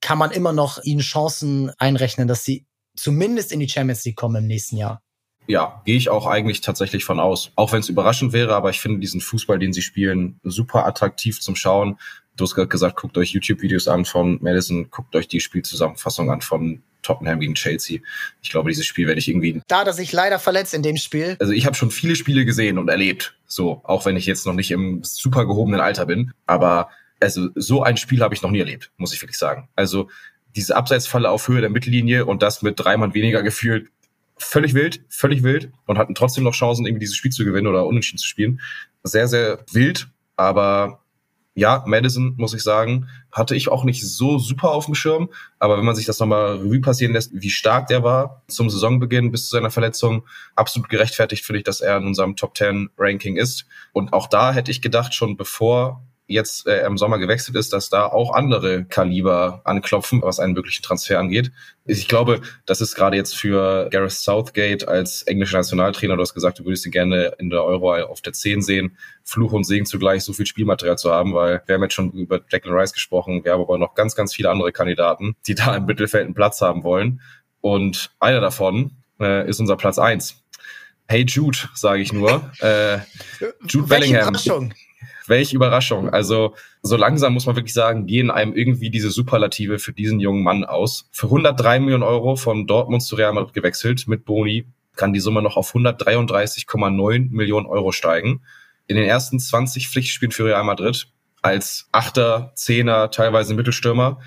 kann 0.00 0.18
man 0.18 0.30
immer 0.30 0.52
noch 0.52 0.82
ihnen 0.82 1.00
Chancen 1.00 1.70
einrechnen, 1.78 2.26
dass 2.26 2.44
sie 2.44 2.66
zumindest 2.96 3.52
in 3.52 3.60
die 3.60 3.68
Champions 3.68 4.04
League 4.04 4.16
kommen 4.16 4.36
im 4.36 4.46
nächsten 4.46 4.78
Jahr. 4.78 5.02
Ja, 5.46 5.82
gehe 5.84 5.96
ich 5.96 6.08
auch 6.08 6.26
eigentlich 6.26 6.62
tatsächlich 6.62 7.04
von 7.04 7.20
aus. 7.20 7.52
Auch 7.56 7.72
wenn 7.72 7.80
es 7.80 7.88
überraschend 7.88 8.32
wäre, 8.32 8.54
aber 8.54 8.70
ich 8.70 8.80
finde 8.80 9.00
diesen 9.00 9.20
Fußball, 9.20 9.58
den 9.58 9.72
sie 9.72 9.82
spielen, 9.82 10.40
super 10.42 10.86
attraktiv 10.86 11.40
zum 11.40 11.54
Schauen. 11.54 11.98
Du 12.36 12.44
hast 12.44 12.54
gerade 12.54 12.68
gesagt, 12.68 12.96
guckt 12.96 13.16
euch 13.18 13.30
YouTube-Videos 13.30 13.86
an 13.86 14.06
von 14.06 14.38
Madison, 14.42 14.90
guckt 14.90 15.14
euch 15.14 15.28
die 15.28 15.40
Spielzusammenfassung 15.40 16.30
an 16.30 16.40
von 16.40 16.82
Tottenham 17.06 17.40
gegen 17.40 17.54
Chelsea. 17.54 18.00
Ich 18.42 18.50
glaube, 18.50 18.70
dieses 18.70 18.86
Spiel 18.86 19.06
werde 19.06 19.18
ich 19.18 19.28
irgendwie. 19.28 19.62
Da 19.68 19.84
dass 19.84 19.98
ich 19.98 20.12
leider 20.12 20.38
verletzt 20.38 20.74
in 20.74 20.82
dem 20.82 20.96
Spiel. 20.96 21.36
Also 21.38 21.52
ich 21.52 21.66
habe 21.66 21.76
schon 21.76 21.90
viele 21.90 22.16
Spiele 22.16 22.44
gesehen 22.44 22.78
und 22.78 22.88
erlebt. 22.88 23.36
So, 23.46 23.80
auch 23.84 24.04
wenn 24.06 24.16
ich 24.16 24.26
jetzt 24.26 24.46
noch 24.46 24.54
nicht 24.54 24.70
im 24.70 25.02
super 25.04 25.46
gehobenen 25.46 25.80
Alter 25.80 26.06
bin. 26.06 26.32
Aber 26.46 26.90
also 27.20 27.48
so 27.54 27.82
ein 27.82 27.96
Spiel 27.96 28.20
habe 28.20 28.34
ich 28.34 28.42
noch 28.42 28.50
nie 28.50 28.58
erlebt, 28.58 28.90
muss 28.96 29.14
ich 29.14 29.22
wirklich 29.22 29.38
sagen. 29.38 29.68
Also 29.76 30.10
diese 30.54 30.76
Abseitsfalle 30.76 31.30
auf 31.30 31.48
Höhe 31.48 31.60
der 31.60 31.70
Mittellinie 31.70 32.26
und 32.26 32.42
das 32.42 32.62
mit 32.62 32.78
drei 32.78 32.96
Mann 32.96 33.14
weniger 33.14 33.42
gefühlt. 33.42 33.88
Völlig 34.38 34.74
wild, 34.74 35.02
völlig 35.08 35.42
wild 35.42 35.70
und 35.86 35.96
hatten 35.96 36.14
trotzdem 36.14 36.44
noch 36.44 36.54
Chancen, 36.54 36.86
irgendwie 36.86 37.00
dieses 37.00 37.16
Spiel 37.16 37.30
zu 37.30 37.44
gewinnen 37.44 37.66
oder 37.68 37.86
unentschieden 37.86 38.18
zu 38.18 38.26
spielen. 38.26 38.60
Sehr, 39.02 39.28
sehr 39.28 39.64
wild, 39.72 40.08
aber 40.36 41.00
ja, 41.56 41.82
Madison, 41.86 42.34
muss 42.36 42.52
ich 42.52 42.62
sagen, 42.62 43.08
hatte 43.32 43.56
ich 43.56 43.68
auch 43.68 43.82
nicht 43.82 44.06
so 44.06 44.38
super 44.38 44.72
auf 44.72 44.84
dem 44.84 44.94
Schirm. 44.94 45.30
Aber 45.58 45.78
wenn 45.78 45.86
man 45.86 45.94
sich 45.94 46.04
das 46.04 46.20
nochmal 46.20 46.56
Revue 46.58 46.80
passieren 46.82 47.14
lässt, 47.14 47.30
wie 47.32 47.48
stark 47.48 47.86
der 47.86 48.02
war 48.02 48.42
zum 48.46 48.68
Saisonbeginn 48.68 49.32
bis 49.32 49.48
zu 49.48 49.56
seiner 49.56 49.70
Verletzung, 49.70 50.24
absolut 50.54 50.90
gerechtfertigt 50.90 51.46
finde 51.46 51.60
ich, 51.60 51.64
dass 51.64 51.80
er 51.80 51.96
in 51.96 52.06
unserem 52.06 52.36
Top 52.36 52.58
10 52.58 52.90
Ranking 52.98 53.36
ist. 53.36 53.64
Und 53.92 54.12
auch 54.12 54.26
da 54.26 54.52
hätte 54.52 54.70
ich 54.70 54.82
gedacht, 54.82 55.14
schon 55.14 55.38
bevor 55.38 56.04
jetzt 56.26 56.66
äh, 56.66 56.84
im 56.84 56.98
Sommer 56.98 57.18
gewechselt 57.18 57.56
ist, 57.56 57.72
dass 57.72 57.88
da 57.88 58.06
auch 58.06 58.34
andere 58.34 58.84
Kaliber 58.84 59.60
anklopfen, 59.64 60.22
was 60.22 60.40
einen 60.40 60.54
möglichen 60.54 60.82
Transfer 60.82 61.18
angeht. 61.18 61.52
Ich 61.84 62.08
glaube, 62.08 62.40
das 62.66 62.80
ist 62.80 62.96
gerade 62.96 63.16
jetzt 63.16 63.36
für 63.36 63.88
Gareth 63.90 64.12
Southgate 64.12 64.88
als 64.88 65.22
englischer 65.22 65.58
Nationaltrainer, 65.58 66.16
du 66.16 66.22
hast 66.22 66.34
gesagt, 66.34 66.58
du 66.58 66.64
würdest 66.64 66.84
ihn 66.84 66.92
gerne 66.92 67.34
in 67.38 67.50
der 67.50 67.62
Euro 67.62 67.94
auf 68.04 68.20
der 68.22 68.32
10 68.32 68.62
sehen, 68.62 68.96
Fluch 69.22 69.52
und 69.52 69.64
Segen 69.64 69.86
zugleich 69.86 70.24
so 70.24 70.32
viel 70.32 70.46
Spielmaterial 70.46 70.98
zu 70.98 71.12
haben, 71.12 71.32
weil 71.34 71.62
wir 71.66 71.74
haben 71.76 71.82
jetzt 71.82 71.94
schon 71.94 72.10
über 72.12 72.40
Declan 72.40 72.74
Rice 72.74 72.92
gesprochen, 72.92 73.44
wir 73.44 73.52
haben 73.52 73.62
aber 73.62 73.78
noch 73.78 73.94
ganz, 73.94 74.16
ganz 74.16 74.34
viele 74.34 74.50
andere 74.50 74.72
Kandidaten, 74.72 75.36
die 75.46 75.54
da 75.54 75.76
im 75.76 75.86
Mittelfeld 75.86 76.24
einen 76.24 76.34
Platz 76.34 76.60
haben 76.60 76.82
wollen. 76.82 77.20
Und 77.60 78.10
einer 78.20 78.40
davon 78.40 78.92
äh, 79.20 79.48
ist 79.48 79.60
unser 79.60 79.76
Platz 79.76 79.98
eins. 79.98 80.42
Hey 81.08 81.24
Jude, 81.26 81.58
sage 81.74 82.02
ich 82.02 82.12
nur. 82.12 82.50
Äh, 82.60 82.98
Jude 83.68 83.88
Welche 83.88 84.12
Bellingham. 84.12 84.28
Überraschung 84.28 84.74
welch 85.28 85.52
Überraschung. 85.52 86.10
Also 86.10 86.54
so 86.82 86.96
langsam 86.96 87.34
muss 87.34 87.46
man 87.46 87.56
wirklich 87.56 87.74
sagen, 87.74 88.06
gehen 88.06 88.30
einem 88.30 88.54
irgendwie 88.54 88.90
diese 88.90 89.10
Superlative 89.10 89.78
für 89.78 89.92
diesen 89.92 90.20
jungen 90.20 90.42
Mann 90.42 90.64
aus. 90.64 91.08
Für 91.12 91.26
103 91.26 91.80
Millionen 91.80 92.02
Euro 92.02 92.36
von 92.36 92.66
Dortmund 92.66 93.02
zu 93.02 93.16
Real 93.16 93.32
Madrid 93.32 93.54
gewechselt 93.54 94.06
mit 94.06 94.24
Boni 94.24 94.66
kann 94.96 95.12
die 95.12 95.20
Summe 95.20 95.42
noch 95.42 95.56
auf 95.56 95.74
133,9 95.74 97.30
Millionen 97.30 97.66
Euro 97.66 97.92
steigen. 97.92 98.42
In 98.86 98.96
den 98.96 99.04
ersten 99.04 99.38
20 99.38 99.88
Pflichtspielen 99.88 100.32
für 100.32 100.46
Real 100.46 100.64
Madrid 100.64 101.08
als 101.42 101.88
Achter, 101.92 102.52
Zehner, 102.54 103.10
teilweise 103.10 103.54
Mittelstürmer 103.54 104.18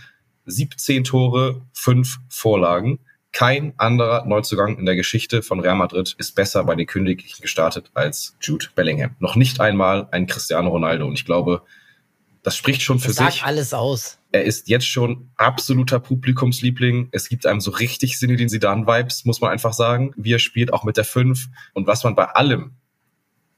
17 0.46 1.04
Tore, 1.04 1.62
5 1.74 2.20
Vorlagen. 2.30 3.00
Kein 3.32 3.74
anderer 3.78 4.26
Neuzugang 4.26 4.78
in 4.78 4.86
der 4.86 4.96
Geschichte 4.96 5.44
von 5.44 5.60
Real 5.60 5.76
Madrid 5.76 6.16
ist 6.18 6.34
besser 6.34 6.64
bei 6.64 6.76
den 6.76 6.88
Königlichen 6.88 7.42
gestartet 7.42 7.92
als 7.94 8.36
Jude 8.42 8.68
Bellingham. 8.74 9.16
Noch 9.20 9.36
nicht 9.36 9.60
einmal 9.60 10.08
ein 10.12 10.26
Cristiano 10.26 10.70
Ronaldo. 10.70 11.06
Und 11.06 11.14
ich 11.14 11.26
glaube, 11.26 11.62
das 12.42 12.58
spricht 12.58 12.82
schon 12.82 13.00
für 13.00 13.10
das 13.10 13.18
sagt 13.18 13.34
sich. 13.34 13.44
alles 13.44 13.74
aus. 13.74 14.18
Er 14.32 14.44
ist 14.44 14.70
jetzt 14.70 14.88
schon 14.88 15.30
absoluter 15.36 16.00
Publikumsliebling. 16.00 17.10
Es 17.12 17.30
gibt 17.30 17.46
einem 17.46 17.62
so 17.62 17.72
richtig 17.72 18.18
Sinne, 18.18 18.36
den 18.36 18.50
Zidane-Vibes, 18.50 19.26
muss 19.26 19.42
man 19.42 19.52
einfach 19.52 19.74
sagen. 19.74 20.14
Wie 20.16 20.34
er 20.34 20.40
spielt, 20.40 20.74
auch 20.74 20.84
mit 20.84 20.98
der 20.98 21.06
5. 21.06 21.50
Und 21.74 21.86
was 21.86 22.04
man 22.04 22.16
bei 22.16 22.26
allem 22.26 22.76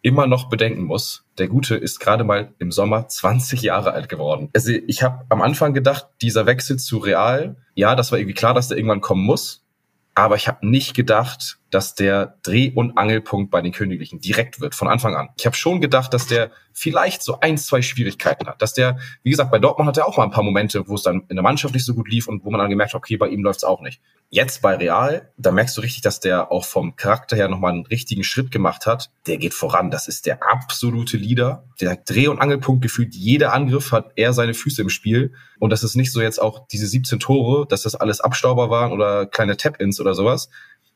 immer 0.01 0.27
noch 0.27 0.49
bedenken 0.49 0.83
muss, 0.83 1.25
der 1.37 1.47
Gute 1.47 1.75
ist 1.75 1.99
gerade 1.99 2.23
mal 2.23 2.53
im 2.59 2.71
Sommer 2.71 3.07
20 3.07 3.61
Jahre 3.61 3.93
alt 3.93 4.09
geworden. 4.09 4.49
Also 4.55 4.71
ich 4.71 5.03
habe 5.03 5.25
am 5.29 5.41
Anfang 5.41 5.73
gedacht, 5.73 6.07
dieser 6.21 6.45
Wechsel 6.45 6.77
zu 6.77 6.97
Real, 6.97 7.55
ja, 7.75 7.95
das 7.95 8.11
war 8.11 8.19
irgendwie 8.19 8.33
klar, 8.33 8.53
dass 8.53 8.67
der 8.67 8.77
irgendwann 8.77 9.01
kommen 9.01 9.23
muss. 9.23 9.63
Aber 10.13 10.35
ich 10.35 10.49
habe 10.49 10.67
nicht 10.67 10.93
gedacht, 10.93 11.59
dass 11.69 11.95
der 11.95 12.37
Dreh- 12.43 12.73
und 12.75 12.97
Angelpunkt 12.97 13.49
bei 13.49 13.61
den 13.61 13.71
Königlichen 13.71 14.19
direkt 14.19 14.59
wird, 14.59 14.75
von 14.75 14.89
Anfang 14.89 15.15
an. 15.15 15.29
Ich 15.37 15.45
habe 15.45 15.55
schon 15.55 15.79
gedacht, 15.79 16.13
dass 16.13 16.27
der 16.27 16.51
vielleicht 16.73 17.23
so 17.23 17.39
ein, 17.39 17.57
zwei 17.57 17.81
Schwierigkeiten 17.81 18.45
hat. 18.47 18.61
Dass 18.61 18.73
der, 18.73 18.99
wie 19.23 19.29
gesagt, 19.29 19.51
bei 19.51 19.59
Dortmund 19.59 19.87
hat 19.87 19.97
er 19.97 20.07
auch 20.07 20.17
mal 20.17 20.25
ein 20.25 20.31
paar 20.31 20.43
Momente, 20.43 20.85
wo 20.89 20.95
es 20.95 21.03
dann 21.03 21.23
in 21.29 21.37
der 21.37 21.43
Mannschaft 21.43 21.73
nicht 21.73 21.85
so 21.85 21.93
gut 21.93 22.09
lief 22.09 22.27
und 22.27 22.43
wo 22.43 22.51
man 22.51 22.59
dann 22.59 22.69
gemerkt 22.69 22.93
hat, 22.93 22.97
okay, 22.97 23.15
bei 23.15 23.29
ihm 23.29 23.41
läuft 23.41 23.59
es 23.59 23.63
auch 23.63 23.79
nicht. 23.79 24.01
Jetzt 24.31 24.61
bei 24.61 24.75
Real, 24.75 25.29
da 25.37 25.51
merkst 25.51 25.77
du 25.77 25.81
richtig, 25.81 26.01
dass 26.01 26.21
der 26.21 26.51
auch 26.51 26.63
vom 26.63 26.95
Charakter 26.95 27.35
her 27.35 27.49
nochmal 27.49 27.73
einen 27.73 27.85
richtigen 27.85 28.23
Schritt 28.23 28.49
gemacht 28.49 28.85
hat. 28.85 29.11
Der 29.27 29.37
geht 29.37 29.53
voran. 29.53 29.91
Das 29.91 30.07
ist 30.07 30.25
der 30.25 30.39
absolute 30.41 31.17
Leader. 31.17 31.65
Der 31.81 31.97
Dreh- 31.97 32.29
und 32.29 32.39
Angelpunkt 32.39 32.81
gefühlt. 32.81 33.13
Jeder 33.13 33.53
Angriff 33.53 33.91
hat 33.91 34.13
er 34.15 34.31
seine 34.31 34.53
Füße 34.53 34.81
im 34.81 34.89
Spiel. 34.89 35.33
Und 35.59 35.69
das 35.69 35.83
ist 35.83 35.95
nicht 35.95 36.13
so 36.13 36.21
jetzt 36.21 36.41
auch 36.41 36.65
diese 36.67 36.87
17 36.87 37.19
Tore, 37.19 37.67
dass 37.67 37.83
das 37.83 37.95
alles 37.95 38.21
Abstauber 38.21 38.69
waren 38.69 38.93
oder 38.93 39.25
kleine 39.25 39.57
Tap-Ins 39.57 39.99
oder 39.99 40.15
sowas. 40.15 40.49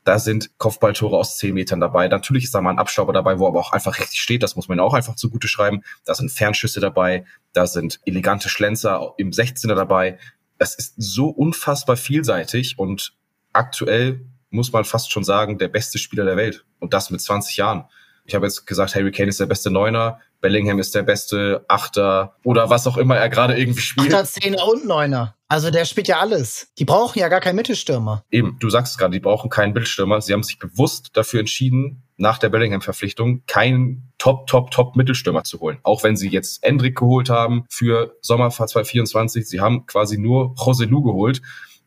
Da 0.06 0.18
sind 0.18 0.58
Kopfballtore 0.58 1.18
aus 1.18 1.38
10 1.38 1.54
Metern 1.54 1.82
dabei. 1.82 2.08
Natürlich 2.08 2.46
ist 2.46 2.56
da 2.56 2.62
mal 2.62 2.70
ein 2.70 2.80
Abstauber 2.80 3.12
dabei, 3.12 3.38
wo 3.40 3.48
aber 3.48 3.60
auch 3.60 3.74
einfach 3.74 4.00
richtig 4.00 4.22
steht. 4.22 4.44
Das 4.44 4.56
muss 4.56 4.70
man 4.70 4.80
auch 4.80 4.94
einfach 4.94 5.16
zugute 5.16 5.50
schreiben. 5.50 5.82
Da 6.06 6.16
sind 6.16 6.32
Fernschüsse 6.32 6.80
dabei. 6.80 7.26
Da 7.52 7.68
sind 7.68 8.00
elegante 8.06 8.48
Schlenzer 8.48 9.14
im 9.18 9.32
16er 9.32 9.76
dabei. 9.76 10.20
Es 10.58 10.76
ist 10.76 10.94
so 10.96 11.28
unfassbar 11.28 11.98
vielseitig 11.98 12.80
und 12.80 13.14
aktuell 13.56 14.22
muss 14.50 14.72
man 14.72 14.86
fast 14.86 15.12
schon 15.12 15.24
sagen, 15.24 15.58
der 15.58 15.68
beste 15.68 15.98
Spieler 15.98 16.26
der 16.26 16.38
Welt. 16.38 16.66
Und 16.80 16.94
das 16.94 17.10
mit 17.10 17.22
20 17.22 17.58
Jahren. 17.58 17.86
Ich 18.26 18.34
habe 18.34 18.46
jetzt 18.46 18.66
gesagt, 18.66 18.96
Harry 18.96 19.12
Kane 19.12 19.30
ist 19.30 19.40
der 19.40 19.46
beste 19.46 19.70
Neuner, 19.70 20.20
Bellingham 20.42 20.80
ist 20.80 20.96
der 20.96 21.04
beste 21.04 21.64
Achter 21.68 22.36
oder 22.44 22.70
was 22.70 22.88
auch 22.88 22.98
immer 22.98 23.16
er 23.16 23.30
gerade 23.30 23.58
irgendwie 23.58 23.82
spielt. 23.82 24.14
Achter, 24.14 24.26
Zehner 24.26 24.68
und 24.68 24.86
Neuner. 24.86 25.36
Also 25.48 25.70
der 25.70 25.86
spielt 25.86 26.08
ja 26.08 26.20
alles. 26.20 26.72
Die 26.80 26.86
brauchen 26.86 27.20
ja 27.20 27.28
gar 27.28 27.40
keinen 27.40 27.56
Mittelstürmer. 27.56 28.24
Eben, 28.32 28.58
du 28.60 28.70
sagst 28.70 28.94
es 28.94 28.98
gerade, 28.98 29.12
die 29.12 29.20
brauchen 29.20 29.50
keinen 29.50 29.74
Mittelstürmer. 29.74 30.22
Sie 30.22 30.34
haben 30.34 30.44
sich 30.44 30.58
bewusst 30.58 31.12
dafür 31.14 31.40
entschieden, 31.40 32.04
nach 32.18 32.40
der 32.40 32.50
Bellingham-Verpflichtung 32.50 33.44
keinen 33.46 34.12
Top, 34.18 34.48
Top, 34.48 34.72
Top 34.72 34.96
Mittelstürmer 34.96 35.44
zu 35.44 35.60
holen. 35.60 35.80
Auch 35.84 36.04
wenn 36.04 36.16
sie 36.16 36.30
jetzt 36.30 36.64
Endrick 36.64 36.98
geholt 36.98 37.30
haben 37.30 37.66
für 37.70 38.16
Sommer 38.22 38.50
2024. 38.50 39.48
Sie 39.48 39.62
haben 39.62 39.86
quasi 39.86 40.18
nur 40.18 40.56
Joselu 40.58 41.04
geholt. 41.04 41.42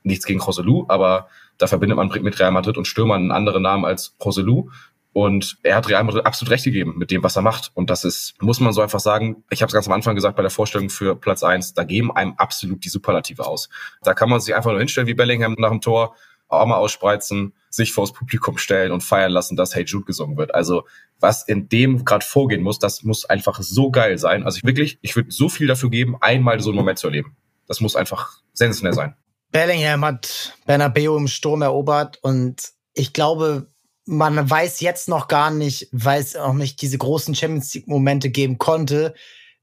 Nichts 0.04 0.24
gegen 0.24 0.40
Joselu, 0.40 0.84
aber 0.88 1.28
da 1.58 1.66
verbindet 1.66 1.96
man 1.96 2.08
mit 2.22 2.38
Real 2.38 2.50
Madrid 2.50 2.78
und 2.78 2.86
Stürmern 2.86 3.22
einen 3.22 3.32
anderen 3.32 3.62
Namen 3.62 3.84
als 3.84 4.16
Joselu. 4.24 4.70
Und 5.12 5.58
er 5.62 5.76
hat 5.76 5.88
Real 5.88 6.04
Madrid 6.04 6.24
absolut 6.24 6.52
recht 6.52 6.64
gegeben 6.64 6.94
mit 6.96 7.10
dem, 7.10 7.22
was 7.22 7.34
er 7.34 7.42
macht. 7.42 7.72
Und 7.74 7.90
das 7.90 8.04
ist, 8.04 8.40
muss 8.40 8.60
man 8.60 8.72
so 8.72 8.80
einfach 8.82 9.00
sagen, 9.00 9.42
ich 9.50 9.62
habe 9.62 9.68
es 9.68 9.74
ganz 9.74 9.86
am 9.88 9.92
Anfang 9.92 10.14
gesagt 10.14 10.36
bei 10.36 10.42
der 10.42 10.50
Vorstellung 10.50 10.90
für 10.90 11.16
Platz 11.16 11.42
eins, 11.42 11.74
da 11.74 11.82
geben 11.82 12.14
einem 12.14 12.34
absolut 12.36 12.84
die 12.84 12.88
Superlative 12.88 13.46
aus. 13.46 13.68
Da 14.02 14.14
kann 14.14 14.28
man 14.28 14.40
sich 14.40 14.54
einfach 14.54 14.70
nur 14.70 14.78
hinstellen 14.78 15.08
wie 15.08 15.14
Bellingham 15.14 15.56
nach 15.58 15.70
dem 15.70 15.80
Tor, 15.80 16.14
Arme 16.48 16.76
ausspreizen, 16.76 17.52
sich 17.68 17.92
vors 17.92 18.12
Publikum 18.12 18.58
stellen 18.58 18.92
und 18.92 19.02
feiern 19.02 19.32
lassen, 19.32 19.56
dass 19.56 19.74
Hey 19.74 19.84
Jude 19.84 20.04
gesungen 20.04 20.36
wird. 20.36 20.54
Also 20.54 20.84
was 21.20 21.46
in 21.46 21.68
dem 21.68 22.04
gerade 22.04 22.24
vorgehen 22.24 22.62
muss, 22.62 22.78
das 22.78 23.02
muss 23.02 23.24
einfach 23.24 23.60
so 23.60 23.90
geil 23.90 24.18
sein. 24.18 24.44
Also 24.44 24.58
ich 24.58 24.64
wirklich, 24.64 24.98
ich 25.02 25.14
würde 25.16 25.30
so 25.30 25.48
viel 25.48 25.66
dafür 25.66 25.90
geben, 25.90 26.16
einmal 26.20 26.60
so 26.60 26.70
einen 26.70 26.78
Moment 26.78 26.98
zu 26.98 27.08
erleben. 27.08 27.36
Das 27.66 27.80
muss 27.80 27.96
einfach 27.96 28.40
sensationell 28.54 28.94
sein. 28.94 29.14
Bellingham 29.50 30.04
hat 30.04 30.56
Bernabeu 30.66 31.16
im 31.16 31.28
Sturm 31.28 31.62
erobert 31.62 32.18
und 32.22 32.62
ich 32.94 33.12
glaube, 33.12 33.72
man 34.04 34.48
weiß 34.48 34.80
jetzt 34.80 35.08
noch 35.08 35.28
gar 35.28 35.50
nicht, 35.50 35.88
weil 35.92 36.20
es 36.20 36.34
auch 36.34 36.54
nicht 36.54 36.80
diese 36.80 36.98
großen 36.98 37.34
Champions 37.34 37.74
League 37.74 37.88
Momente 37.88 38.30
geben 38.30 38.58
konnte, 38.58 39.14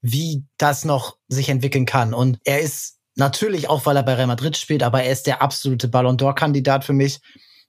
wie 0.02 0.46
das 0.58 0.86
noch 0.86 1.18
sich 1.28 1.50
entwickeln 1.50 1.86
kann. 1.86 2.14
Und 2.14 2.40
er 2.44 2.62
ist 2.62 3.00
natürlich 3.16 3.70
auch, 3.70 3.86
weil 3.86 3.98
er 3.98 4.04
bei 4.04 4.14
Real 4.14 4.28
Madrid 4.28 4.56
spielt, 4.56 4.84
aber 4.84 5.04
er 5.04 5.12
ist 5.12 5.26
der 5.26 5.42
absolute 5.42 5.88
Ballon 5.88 6.18
d'Or 6.18 6.36
Kandidat 6.36 6.84
für 6.84 6.94
mich. 6.94 7.20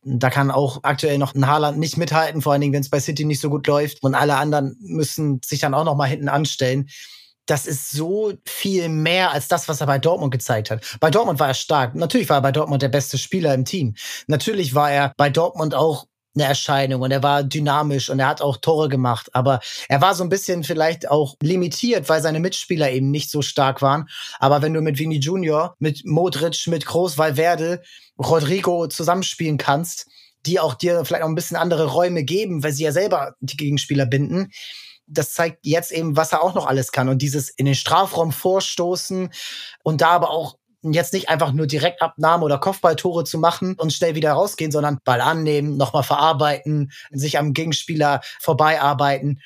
Da 0.02 0.30
kann 0.30 0.50
auch 0.50 0.80
aktuell 0.82 1.18
noch 1.18 1.34
ein 1.34 1.46
Haaland 1.46 1.78
nicht 1.78 1.96
mithalten, 1.96 2.42
vor 2.42 2.52
allen 2.52 2.60
Dingen, 2.60 2.74
wenn 2.74 2.82
es 2.82 2.90
bei 2.90 3.00
City 3.00 3.24
nicht 3.24 3.40
so 3.40 3.48
gut 3.48 3.66
läuft. 3.66 4.02
Und 4.02 4.14
alle 4.14 4.36
anderen 4.36 4.76
müssen 4.80 5.40
sich 5.44 5.60
dann 5.60 5.74
auch 5.74 5.84
noch 5.84 5.96
mal 5.96 6.08
hinten 6.08 6.28
anstellen 6.28 6.88
das 7.46 7.66
ist 7.66 7.90
so 7.90 8.34
viel 8.44 8.88
mehr 8.88 9.32
als 9.32 9.48
das, 9.48 9.68
was 9.68 9.80
er 9.80 9.86
bei 9.86 9.98
Dortmund 9.98 10.32
gezeigt 10.32 10.70
hat. 10.70 10.84
Bei 11.00 11.10
Dortmund 11.10 11.38
war 11.40 11.48
er 11.48 11.54
stark. 11.54 11.94
Natürlich 11.94 12.28
war 12.28 12.38
er 12.38 12.42
bei 12.42 12.52
Dortmund 12.52 12.82
der 12.82 12.88
beste 12.88 13.18
Spieler 13.18 13.54
im 13.54 13.64
Team. 13.64 13.94
Natürlich 14.26 14.74
war 14.74 14.90
er 14.90 15.12
bei 15.16 15.30
Dortmund 15.30 15.74
auch 15.74 16.06
eine 16.36 16.44
Erscheinung 16.44 17.00
und 17.02 17.10
er 17.10 17.22
war 17.22 17.42
dynamisch 17.42 18.10
und 18.10 18.20
er 18.20 18.28
hat 18.28 18.42
auch 18.42 18.58
Tore 18.58 18.88
gemacht, 18.88 19.30
aber 19.34 19.60
er 19.88 20.02
war 20.02 20.14
so 20.14 20.22
ein 20.22 20.28
bisschen 20.28 20.64
vielleicht 20.64 21.10
auch 21.10 21.34
limitiert, 21.42 22.08
weil 22.08 22.20
seine 22.20 22.40
Mitspieler 22.40 22.90
eben 22.90 23.10
nicht 23.10 23.30
so 23.30 23.42
stark 23.42 23.80
waren. 23.82 24.08
Aber 24.38 24.62
wenn 24.62 24.74
du 24.74 24.82
mit 24.82 24.98
Vini 24.98 25.16
Junior, 25.16 25.74
mit 25.78 26.04
Modric, 26.04 26.66
mit 26.66 26.84
Groß 26.84 27.16
Valverde, 27.16 27.82
Rodrigo 28.18 28.86
zusammenspielen 28.86 29.56
kannst, 29.56 30.06
die 30.44 30.60
auch 30.60 30.74
dir 30.74 31.04
vielleicht 31.04 31.24
auch 31.24 31.28
ein 31.28 31.34
bisschen 31.34 31.56
andere 31.56 31.86
Räume 31.86 32.22
geben, 32.22 32.62
weil 32.62 32.72
sie 32.72 32.84
ja 32.84 32.92
selber 32.92 33.34
die 33.40 33.56
Gegenspieler 33.56 34.06
binden, 34.06 34.52
das 35.06 35.32
zeigt 35.32 35.58
jetzt 35.62 35.92
eben, 35.92 36.16
was 36.16 36.32
er 36.32 36.42
auch 36.42 36.54
noch 36.54 36.66
alles 36.66 36.92
kann. 36.92 37.08
Und 37.08 37.22
dieses 37.22 37.48
in 37.48 37.66
den 37.66 37.74
Strafraum 37.74 38.32
vorstoßen 38.32 39.30
und 39.82 40.00
da 40.00 40.08
aber 40.08 40.30
auch 40.30 40.56
jetzt 40.82 41.12
nicht 41.12 41.28
einfach 41.28 41.52
nur 41.52 41.66
Direktabnahme 41.66 42.44
oder 42.44 42.58
Kopfballtore 42.58 43.24
zu 43.24 43.38
machen 43.38 43.74
und 43.78 43.92
schnell 43.92 44.14
wieder 44.14 44.32
rausgehen, 44.32 44.70
sondern 44.70 44.98
Ball 45.04 45.20
annehmen, 45.20 45.76
nochmal 45.76 46.02
verarbeiten, 46.02 46.92
sich 47.10 47.38
am 47.38 47.52
Gegenspieler 47.52 48.20
vorbeiarbeiten. 48.40 49.40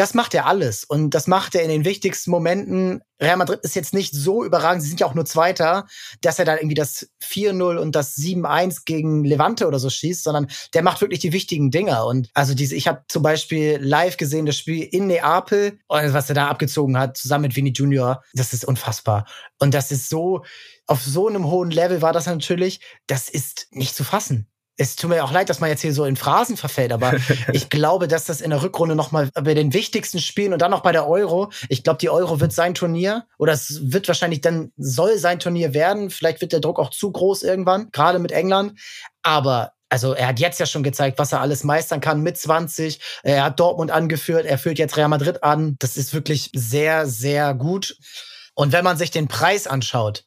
Das 0.00 0.14
macht 0.14 0.32
er 0.32 0.46
alles 0.46 0.84
und 0.84 1.10
das 1.10 1.26
macht 1.26 1.54
er 1.54 1.62
in 1.62 1.68
den 1.68 1.84
wichtigsten 1.84 2.30
Momenten. 2.30 3.02
Real 3.20 3.36
Madrid 3.36 3.60
ist 3.64 3.76
jetzt 3.76 3.92
nicht 3.92 4.14
so 4.14 4.42
überragend, 4.42 4.82
sie 4.82 4.88
sind 4.88 4.98
ja 4.98 5.06
auch 5.06 5.12
nur 5.12 5.26
Zweiter, 5.26 5.86
dass 6.22 6.38
er 6.38 6.46
dann 6.46 6.56
irgendwie 6.56 6.74
das 6.74 7.10
4-0 7.22 7.76
und 7.76 7.94
das 7.94 8.16
7-1 8.16 8.86
gegen 8.86 9.24
Levante 9.24 9.68
oder 9.68 9.78
so 9.78 9.90
schießt, 9.90 10.22
sondern 10.24 10.46
der 10.72 10.82
macht 10.82 11.02
wirklich 11.02 11.20
die 11.20 11.34
wichtigen 11.34 11.70
Dinger. 11.70 12.06
Und 12.06 12.30
also 12.32 12.54
diese, 12.54 12.76
ich 12.76 12.88
habe 12.88 13.02
zum 13.08 13.22
Beispiel 13.22 13.76
live 13.78 14.16
gesehen 14.16 14.46
das 14.46 14.56
Spiel 14.56 14.84
in 14.84 15.06
Neapel 15.06 15.78
was 15.88 16.30
er 16.30 16.34
da 16.34 16.48
abgezogen 16.48 16.96
hat, 16.96 17.18
zusammen 17.18 17.42
mit 17.42 17.56
Vini 17.56 17.74
Junior, 17.74 18.24
das 18.32 18.54
ist 18.54 18.64
unfassbar. 18.64 19.26
Und 19.58 19.74
das 19.74 19.92
ist 19.92 20.08
so, 20.08 20.46
auf 20.86 21.02
so 21.02 21.28
einem 21.28 21.44
hohen 21.44 21.70
Level 21.70 22.00
war 22.00 22.14
das 22.14 22.24
natürlich, 22.24 22.80
das 23.06 23.28
ist 23.28 23.66
nicht 23.70 23.94
zu 23.94 24.04
fassen 24.04 24.49
es 24.80 24.96
tut 24.96 25.10
mir 25.10 25.22
auch 25.22 25.30
leid, 25.30 25.50
dass 25.50 25.60
man 25.60 25.68
jetzt 25.68 25.82
hier 25.82 25.92
so 25.92 26.06
in 26.06 26.16
Phrasen 26.16 26.56
verfällt, 26.56 26.90
aber 26.90 27.12
ich 27.52 27.68
glaube, 27.68 28.08
dass 28.08 28.24
das 28.24 28.40
in 28.40 28.48
der 28.48 28.62
Rückrunde 28.62 28.94
nochmal 28.94 29.28
bei 29.34 29.52
den 29.52 29.74
wichtigsten 29.74 30.20
Spielen 30.20 30.54
und 30.54 30.62
dann 30.62 30.70
noch 30.70 30.80
bei 30.80 30.90
der 30.90 31.06
Euro, 31.06 31.52
ich 31.68 31.84
glaube, 31.84 31.98
die 31.98 32.08
Euro 32.08 32.40
wird 32.40 32.54
sein 32.54 32.72
Turnier 32.72 33.26
oder 33.36 33.52
es 33.52 33.92
wird 33.92 34.08
wahrscheinlich 34.08 34.40
dann, 34.40 34.72
soll 34.78 35.18
sein 35.18 35.38
Turnier 35.38 35.74
werden. 35.74 36.08
Vielleicht 36.08 36.40
wird 36.40 36.52
der 36.52 36.60
Druck 36.60 36.78
auch 36.78 36.88
zu 36.88 37.12
groß 37.12 37.42
irgendwann, 37.42 37.90
gerade 37.92 38.18
mit 38.18 38.32
England. 38.32 38.80
Aber 39.22 39.72
also 39.90 40.14
er 40.14 40.28
hat 40.28 40.40
jetzt 40.40 40.58
ja 40.58 40.64
schon 40.64 40.82
gezeigt, 40.82 41.18
was 41.18 41.32
er 41.32 41.42
alles 41.42 41.62
meistern 41.62 42.00
kann 42.00 42.22
mit 42.22 42.38
20. 42.38 43.00
Er 43.22 43.44
hat 43.44 43.60
Dortmund 43.60 43.90
angeführt, 43.90 44.46
er 44.46 44.56
führt 44.56 44.78
jetzt 44.78 44.96
Real 44.96 45.08
Madrid 45.08 45.44
an. 45.44 45.76
Das 45.78 45.98
ist 45.98 46.14
wirklich 46.14 46.50
sehr, 46.54 47.06
sehr 47.06 47.52
gut. 47.52 47.98
Und 48.54 48.72
wenn 48.72 48.84
man 48.84 48.96
sich 48.96 49.10
den 49.10 49.28
Preis 49.28 49.66
anschaut, 49.66 50.24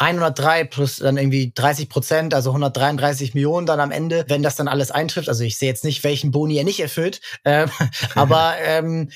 103 0.00 0.64
plus 0.64 0.96
dann 0.96 1.18
irgendwie 1.18 1.52
30 1.54 1.90
Prozent, 1.90 2.32
also 2.34 2.50
133 2.50 3.34
Millionen 3.34 3.66
dann 3.66 3.80
am 3.80 3.90
Ende, 3.90 4.24
wenn 4.28 4.42
das 4.42 4.56
dann 4.56 4.66
alles 4.66 4.90
eintrifft. 4.90 5.28
Also 5.28 5.44
ich 5.44 5.58
sehe 5.58 5.68
jetzt 5.68 5.84
nicht, 5.84 6.02
welchen 6.04 6.30
Boni 6.30 6.56
er 6.56 6.64
nicht 6.64 6.80
erfüllt, 6.80 7.20
ähm, 7.44 7.70
aber 8.14 8.54
ähm, 8.64 9.10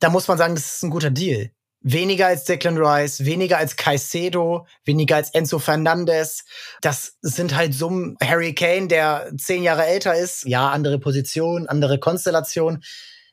da 0.00 0.08
muss 0.08 0.28
man 0.28 0.38
sagen, 0.38 0.54
das 0.54 0.76
ist 0.76 0.82
ein 0.82 0.90
guter 0.90 1.10
Deal. 1.10 1.50
Weniger 1.82 2.26
als 2.26 2.44
Declan 2.44 2.78
Rice, 2.78 3.24
weniger 3.24 3.58
als 3.58 3.76
Caicedo, 3.76 4.66
weniger 4.84 5.16
als 5.16 5.30
Enzo 5.30 5.58
Fernandez. 5.58 6.44
Das 6.80 7.16
sind 7.22 7.54
halt 7.54 7.74
Summen. 7.74 8.16
Harry 8.22 8.54
Kane, 8.54 8.88
der 8.88 9.30
zehn 9.38 9.62
Jahre 9.62 9.86
älter 9.86 10.14
ist, 10.14 10.44
ja, 10.46 10.70
andere 10.70 10.98
Position, 10.98 11.66
andere 11.68 11.98
Konstellation. 11.98 12.82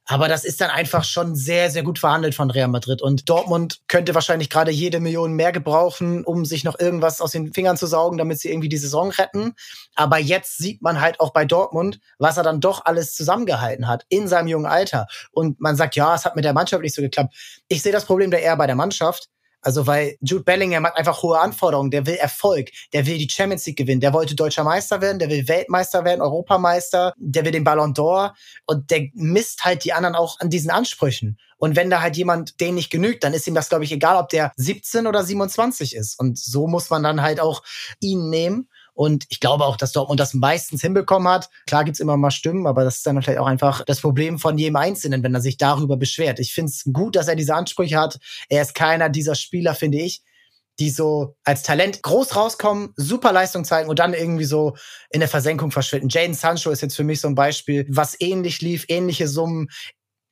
Aber 0.10 0.30
das 0.30 0.45
ist 0.45 0.62
dann 0.62 0.70
einfach 0.70 1.03
schon 1.03 1.36
sehr, 1.36 1.70
sehr 1.70 1.84
gut 1.84 1.99
verhandelt 1.99 2.34
von 2.34 2.49
Real 2.49 2.70
Madrid. 2.70 3.01
Und 3.01 3.28
Dortmund 3.28 3.82
könnte 3.89 4.16
wahrscheinlich 4.16 4.49
gerade 4.49 4.72
jede 4.72 5.01
Million 5.01 5.34
mehr 5.34 5.51
gebrauchen, 5.51 6.24
um 6.24 6.45
sich 6.45 6.64
noch 6.64 6.80
irgendwas 6.80 7.20
aus 7.20 7.32
den 7.32 7.53
Fingern 7.53 7.76
zu 7.76 7.88
saugen, 7.88 8.18
damit 8.18 8.39
sie 8.39 8.49
irgendwie 8.49 8.70
die 8.70 8.78
Saison 8.78 9.12
retten. 9.12 9.53
Aber 9.95 10.18
jetzt 10.18 10.58
sieht 10.58 10.82
man 10.82 11.01
halt 11.01 11.20
auch 11.20 11.34
bei 11.34 11.43
Dortmund, 11.43 11.99
was 12.20 12.38
er 12.38 12.43
dann 12.43 12.62
doch 12.62 12.86
alles 12.86 13.16
zusammengehalten 13.16 13.89
hat 13.89 14.05
in 14.08 14.30
seinem 14.30 14.47
jungen 14.47 14.66
Alter. 14.66 15.08
Und 15.32 15.60
man 15.60 15.76
sagt, 15.76 15.97
ja, 15.97 16.16
es 16.16 16.24
hat 16.24 16.38
mit 16.38 16.45
der 16.45 16.53
Mannschaft 16.53 16.84
nicht 16.84 16.95
so 16.95 17.01
geklappt. 17.01 17.36
Ich 17.68 17.82
sehe 17.82 17.91
das 17.91 18.05
Problem 18.05 18.32
da 18.32 18.38
eher 18.38 18.55
bei 18.55 18.66
der 18.66 18.76
Mannschaft. 18.76 19.28
Also, 19.62 19.88
weil 19.88 20.18
Jude 20.22 20.43
Bellingham 20.43 20.86
hat 20.86 20.97
einfach 20.97 21.24
hohe 21.24 21.39
Anforderungen. 21.39 21.91
Der 21.91 22.05
will 22.05 22.16
Erfolg. 22.16 22.70
Der 22.93 23.05
will 23.05 23.18
die 23.18 23.30
Champions 23.30 23.66
League 23.66 23.78
gewinnen. 23.78 24.01
Der 24.01 24.14
wollte 24.14 24.36
deutscher 24.36 24.64
Meister 24.64 25.01
werden. 25.01 25.20
Der 25.20 25.30
will 25.30 25.47
Weltmeister 25.47 26.05
werden, 26.05 26.22
Europameister. 26.22 27.14
Der 27.18 27.43
will 27.43 27.51
den 27.51 27.64
Ballon 27.64 27.93
d'Or. 27.93 28.34
Und 28.66 28.91
der 28.91 29.08
misst 29.14 29.66
halt 29.66 29.84
die 29.84 29.93
anderen 29.93 30.16
auch 30.16 30.39
an 30.39 30.49
diesen 30.49 30.70
Ansprüchen. 30.70 31.38
Und 31.58 31.76
wenn 31.76 31.89
da 31.89 32.01
halt 32.01 32.18
jemand 32.18 32.60
den 32.60 32.76
nicht 32.76 32.91
genügt, 32.91 33.24
dann 33.24 33.34
ist 33.34 33.47
ihm 33.47 33.55
das, 33.55 33.70
glaube 33.70 33.84
ich, 33.84 33.91
egal, 33.91 34.18
ob 34.18 34.30
der 34.30 34.51
17 34.58 35.08
oder 35.08 35.24
27 35.24 35.95
ist. 35.95 36.20
Und 36.20 36.38
so 36.38 36.68
muss 36.68 36.89
man 36.89 37.03
dann 37.03 37.22
halt 37.22 37.39
auch 37.39 37.64
ihn 37.99 38.30
nehmen. 38.30 38.70
Und 38.98 39.26
ich 39.30 39.39
glaube 39.39 39.64
auch, 39.64 39.78
dass 39.78 39.91
Dortmund 39.91 40.20
das 40.20 40.34
meistens 40.34 40.82
hinbekommen 40.82 41.32
hat. 41.32 41.52
Klar 41.68 41.84
gibt's 41.84 42.00
immer 42.00 42.18
mal 42.18 42.32
Stimmen, 42.32 42.66
aber 42.66 42.84
das 42.84 42.98
ist 42.98 43.06
dann 43.06 43.22
vielleicht 43.22 43.38
auch 43.38 43.45
einfach 43.45 43.86
das 43.86 44.02
Problem 44.02 44.39
von 44.39 44.58
jedem 44.58 44.76
Einzelnen, 44.76 45.22
wenn 45.22 45.36
er 45.36 45.41
sich 45.41 45.58
darüber 45.58 45.98
beschwert. 45.98 46.39
Ich 46.39 46.52
finde 46.52 46.72
es 46.72 46.84
gut, 46.91 47.16
dass 47.16 47.28
er 47.28 47.36
diese 47.36 47.54
Ansprüche 47.54 48.00
hat. 48.00 48.18
Er 48.50 48.64
ist 48.64 48.74
keiner 48.74 49.10
dieser 49.10 49.36
Spieler, 49.36 49.76
finde 49.76 50.00
ich, 50.00 50.24
die 50.80 50.89
so 50.89 51.38
als 51.43 51.62
Talent 51.62 52.02
groß 52.02 52.36
rauskommen, 52.36 52.93
super 52.95 53.32
Leistung 53.32 53.66
zeigen 53.66 53.88
und 53.88 54.00
dann 54.00 54.16
irgendwie 54.16 54.45
so 54.45 54.76
in 55.12 55.20
der 55.20 55.30
Versenkung 55.30 55.70
verschwinden. 55.70 56.10
Jaden 56.10 56.34
Sancho 56.34 56.72
ist 56.72 56.82
jetzt 56.82 56.95
für 56.95 57.04
mich 57.04 57.22
so 57.22 57.28
ein 57.28 57.36
Beispiel, 57.36 57.86
was 57.89 58.20
ähnlich 58.20 58.62
lief, 58.62 58.86
ähnliche 58.88 59.28
Summen, 59.28 59.70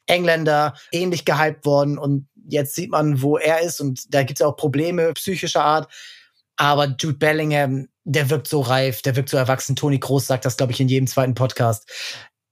Engländer, 0.07 0.73
ähnlich 0.91 1.23
gehypt 1.23 1.67
worden 1.67 1.99
und 1.99 2.27
jetzt 2.47 2.73
sieht 2.73 2.89
man, 2.89 3.21
wo 3.21 3.37
er 3.37 3.61
ist 3.61 3.79
und 3.79 4.11
da 4.11 4.23
gibt's 4.23 4.41
auch 4.41 4.55
Probleme 4.55 5.13
psychischer 5.13 5.63
Art. 5.63 5.91
Aber 6.57 6.95
Jude 6.99 7.17
Bellingham 7.17 7.89
der 8.05 8.29
wirkt 8.29 8.47
so 8.47 8.61
reif, 8.61 9.01
der 9.01 9.15
wirkt 9.15 9.29
so 9.29 9.37
erwachsen. 9.37 9.75
Toni 9.75 9.99
Groß 9.99 10.27
sagt 10.27 10.45
das, 10.45 10.57
glaube 10.57 10.71
ich, 10.71 10.79
in 10.79 10.87
jedem 10.87 11.07
zweiten 11.07 11.33
Podcast. 11.33 11.91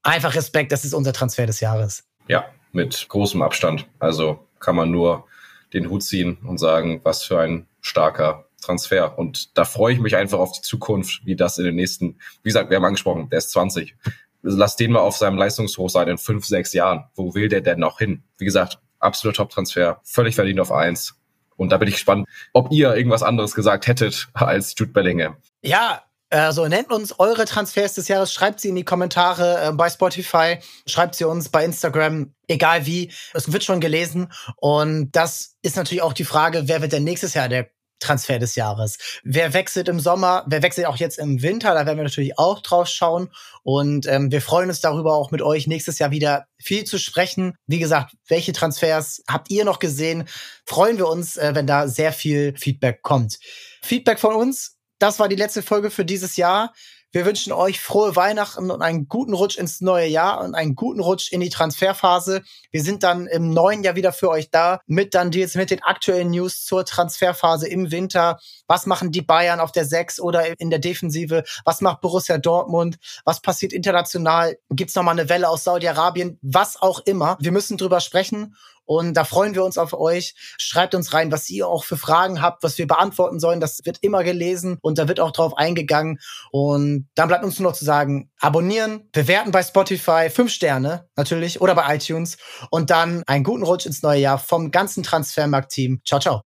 Einfach 0.01 0.35
Respekt, 0.35 0.71
das 0.71 0.83
ist 0.83 0.93
unser 0.93 1.13
Transfer 1.13 1.45
des 1.45 1.61
Jahres. 1.61 2.03
Ja, 2.27 2.45
mit 2.71 3.07
großem 3.07 3.41
Abstand. 3.41 3.87
Also 3.99 4.39
kann 4.59 4.75
man 4.75 4.91
nur 4.91 5.25
den 5.73 5.89
Hut 5.89 6.03
ziehen 6.03 6.37
und 6.45 6.57
sagen, 6.57 7.01
was 7.03 7.23
für 7.23 7.39
ein 7.39 7.67
starker 7.81 8.45
Transfer. 8.61 9.17
Und 9.17 9.57
da 9.57 9.65
freue 9.65 9.93
ich 9.93 9.99
mich 9.99 10.15
einfach 10.15 10.39
auf 10.39 10.51
die 10.53 10.61
Zukunft, 10.61 11.21
wie 11.25 11.35
das 11.35 11.57
in 11.57 11.65
den 11.65 11.75
nächsten, 11.75 12.17
wie 12.41 12.49
gesagt, 12.49 12.69
wir 12.69 12.77
haben 12.77 12.85
angesprochen, 12.85 13.29
der 13.29 13.39
ist 13.39 13.51
20. 13.51 13.95
Lass 14.41 14.75
den 14.75 14.91
mal 14.91 14.99
auf 14.99 15.15
seinem 15.15 15.37
Leistungshoch 15.37 15.89
sein 15.89 16.07
in 16.07 16.17
fünf, 16.17 16.45
sechs 16.45 16.73
Jahren. 16.73 17.05
Wo 17.15 17.33
will 17.33 17.47
der 17.47 17.61
denn 17.61 17.79
noch 17.79 17.99
hin? 17.99 18.23
Wie 18.37 18.45
gesagt, 18.45 18.79
absoluter 18.99 19.43
Top-Transfer, 19.43 20.01
völlig 20.03 20.35
verdient 20.35 20.59
auf 20.59 20.71
eins. 20.71 21.15
Und 21.63 21.69
da 21.69 21.77
bin 21.77 21.87
ich 21.87 21.95
gespannt, 21.95 22.27
ob 22.53 22.71
ihr 22.71 22.93
irgendwas 22.95 23.23
anderes 23.23 23.55
gesagt 23.55 23.87
hättet 23.87 24.27
als 24.33 24.75
Jude 24.77 24.91
Bellingham. 24.91 25.37
Ja, 25.61 26.03
also 26.29 26.67
nennt 26.67 26.91
uns 26.91 27.19
eure 27.19 27.45
Transfers 27.45 27.93
des 27.93 28.07
Jahres, 28.07 28.33
schreibt 28.33 28.59
sie 28.59 28.69
in 28.69 28.75
die 28.75 28.83
Kommentare 28.83 29.67
äh, 29.67 29.71
bei 29.71 29.89
Spotify, 29.89 30.57
schreibt 30.87 31.15
sie 31.15 31.25
uns 31.25 31.49
bei 31.49 31.63
Instagram, 31.63 32.33
egal 32.47 32.85
wie. 32.85 33.11
Es 33.33 33.51
wird 33.53 33.63
schon 33.63 33.79
gelesen. 33.79 34.31
Und 34.57 35.11
das 35.11 35.55
ist 35.61 35.77
natürlich 35.77 36.01
auch 36.01 36.13
die 36.13 36.25
Frage, 36.25 36.63
wer 36.67 36.81
wird 36.81 36.91
denn 36.91 37.03
nächstes 37.03 37.35
Jahr 37.35 37.49
der 37.49 37.69
Transfer 38.03 38.39
des 38.39 38.55
Jahres. 38.55 38.97
Wer 39.23 39.53
wechselt 39.53 39.87
im 39.87 39.99
Sommer, 39.99 40.43
wer 40.47 40.61
wechselt 40.61 40.87
auch 40.87 40.97
jetzt 40.97 41.17
im 41.17 41.41
Winter, 41.41 41.73
da 41.73 41.85
werden 41.85 41.97
wir 41.97 42.03
natürlich 42.03 42.37
auch 42.37 42.61
drauf 42.61 42.87
schauen. 42.87 43.29
Und 43.63 44.05
ähm, 44.07 44.31
wir 44.31 44.41
freuen 44.41 44.69
uns 44.69 44.81
darüber 44.81 45.15
auch 45.15 45.31
mit 45.31 45.41
euch 45.41 45.67
nächstes 45.67 45.99
Jahr 45.99 46.11
wieder 46.11 46.45
viel 46.57 46.83
zu 46.83 46.99
sprechen. 46.99 47.55
Wie 47.65 47.79
gesagt, 47.79 48.15
welche 48.27 48.53
Transfers 48.53 49.23
habt 49.27 49.49
ihr 49.49 49.65
noch 49.65 49.79
gesehen? 49.79 50.27
Freuen 50.65 50.97
wir 50.97 51.07
uns, 51.07 51.37
äh, 51.37 51.51
wenn 51.55 51.67
da 51.67 51.87
sehr 51.87 52.13
viel 52.13 52.53
Feedback 52.57 53.01
kommt. 53.01 53.39
Feedback 53.81 54.19
von 54.19 54.35
uns, 54.35 54.77
das 54.99 55.19
war 55.19 55.27
die 55.27 55.35
letzte 55.35 55.61
Folge 55.61 55.89
für 55.89 56.05
dieses 56.05 56.37
Jahr. 56.37 56.73
Wir 57.15 57.27
wünschen 57.27 57.53
euch 57.53 57.79
frohe 57.79 58.15
Weihnachten 58.15 58.71
und 58.71 58.81
einen 58.81 59.07
guten 59.07 59.35
Rutsch 59.35 59.55
ins 59.55 59.81
neue 59.81 60.07
Jahr 60.07 60.41
und 60.41 60.55
einen 60.55 60.73
guten 60.73 60.99
Rutsch 60.99 61.31
in 61.31 61.41
die 61.41 61.51
Transferphase. 61.51 62.41
Wir 62.71 62.81
sind 62.81 63.03
dann 63.03 63.27
im 63.27 63.51
neuen 63.51 63.83
Jahr 63.83 63.95
wieder 63.95 64.11
für 64.11 64.31
euch 64.31 64.49
da 64.49 64.79
mit 64.87 65.13
dann 65.13 65.31
jetzt 65.31 65.55
mit 65.55 65.69
den 65.69 65.83
aktuellen 65.83 66.31
News 66.31 66.65
zur 66.65 66.85
Transferphase 66.85 67.67
im 67.67 67.91
Winter. 67.91 68.39
Was 68.65 68.87
machen 68.87 69.11
die 69.11 69.21
Bayern 69.21 69.59
auf 69.59 69.71
der 69.71 69.85
6 69.85 70.19
oder 70.21 70.59
in 70.59 70.71
der 70.71 70.79
Defensive? 70.79 71.43
Was 71.65 71.81
macht 71.81 72.01
Borussia 72.01 72.39
Dortmund? 72.39 72.97
Was 73.25 73.41
passiert 73.41 73.73
international? 73.73 74.57
Gibt's 74.71 74.95
noch 74.95 75.03
mal 75.03 75.11
eine 75.11 75.29
Welle 75.29 75.49
aus 75.49 75.65
Saudi-Arabien? 75.65 76.39
Was 76.41 76.81
auch 76.81 76.99
immer. 77.05 77.37
Wir 77.39 77.51
müssen 77.51 77.77
drüber 77.77 77.99
sprechen 77.99 78.55
und 78.85 79.15
da 79.15 79.23
freuen 79.23 79.55
wir 79.55 79.63
uns 79.63 79.77
auf 79.77 79.93
euch. 79.93 80.35
Schreibt 80.57 80.95
uns 80.95 81.13
rein, 81.13 81.31
was 81.31 81.49
ihr 81.49 81.67
auch 81.67 81.83
für 81.83 81.97
Fragen 81.97 82.41
habt, 82.41 82.63
was 82.63 82.77
wir 82.77 82.87
beantworten 82.87 83.39
sollen. 83.39 83.59
Das 83.59 83.79
wird 83.83 83.97
immer 84.01 84.23
gelesen 84.23 84.77
und 84.81 84.97
da 84.97 85.07
wird 85.07 85.19
auch 85.19 85.31
drauf 85.31 85.57
eingegangen. 85.57 86.19
Und 86.51 87.07
dann 87.15 87.27
bleibt 87.27 87.43
uns 87.43 87.59
nur 87.59 87.69
noch 87.69 87.77
zu 87.77 87.85
sagen, 87.85 88.31
abonnieren, 88.39 89.09
bewerten 89.11 89.51
bei 89.51 89.63
Spotify, 89.63 90.29
fünf 90.29 90.51
Sterne 90.51 91.07
natürlich 91.15 91.61
oder 91.61 91.75
bei 91.75 91.95
iTunes 91.95 92.37
und 92.69 92.89
dann 92.89 93.23
einen 93.27 93.43
guten 93.43 93.63
Rutsch 93.63 93.85
ins 93.85 94.01
neue 94.01 94.19
Jahr 94.19 94.39
vom 94.39 94.71
ganzen 94.71 95.03
Transfermarkt-Team. 95.03 96.01
Ciao, 96.05 96.19
ciao. 96.19 96.41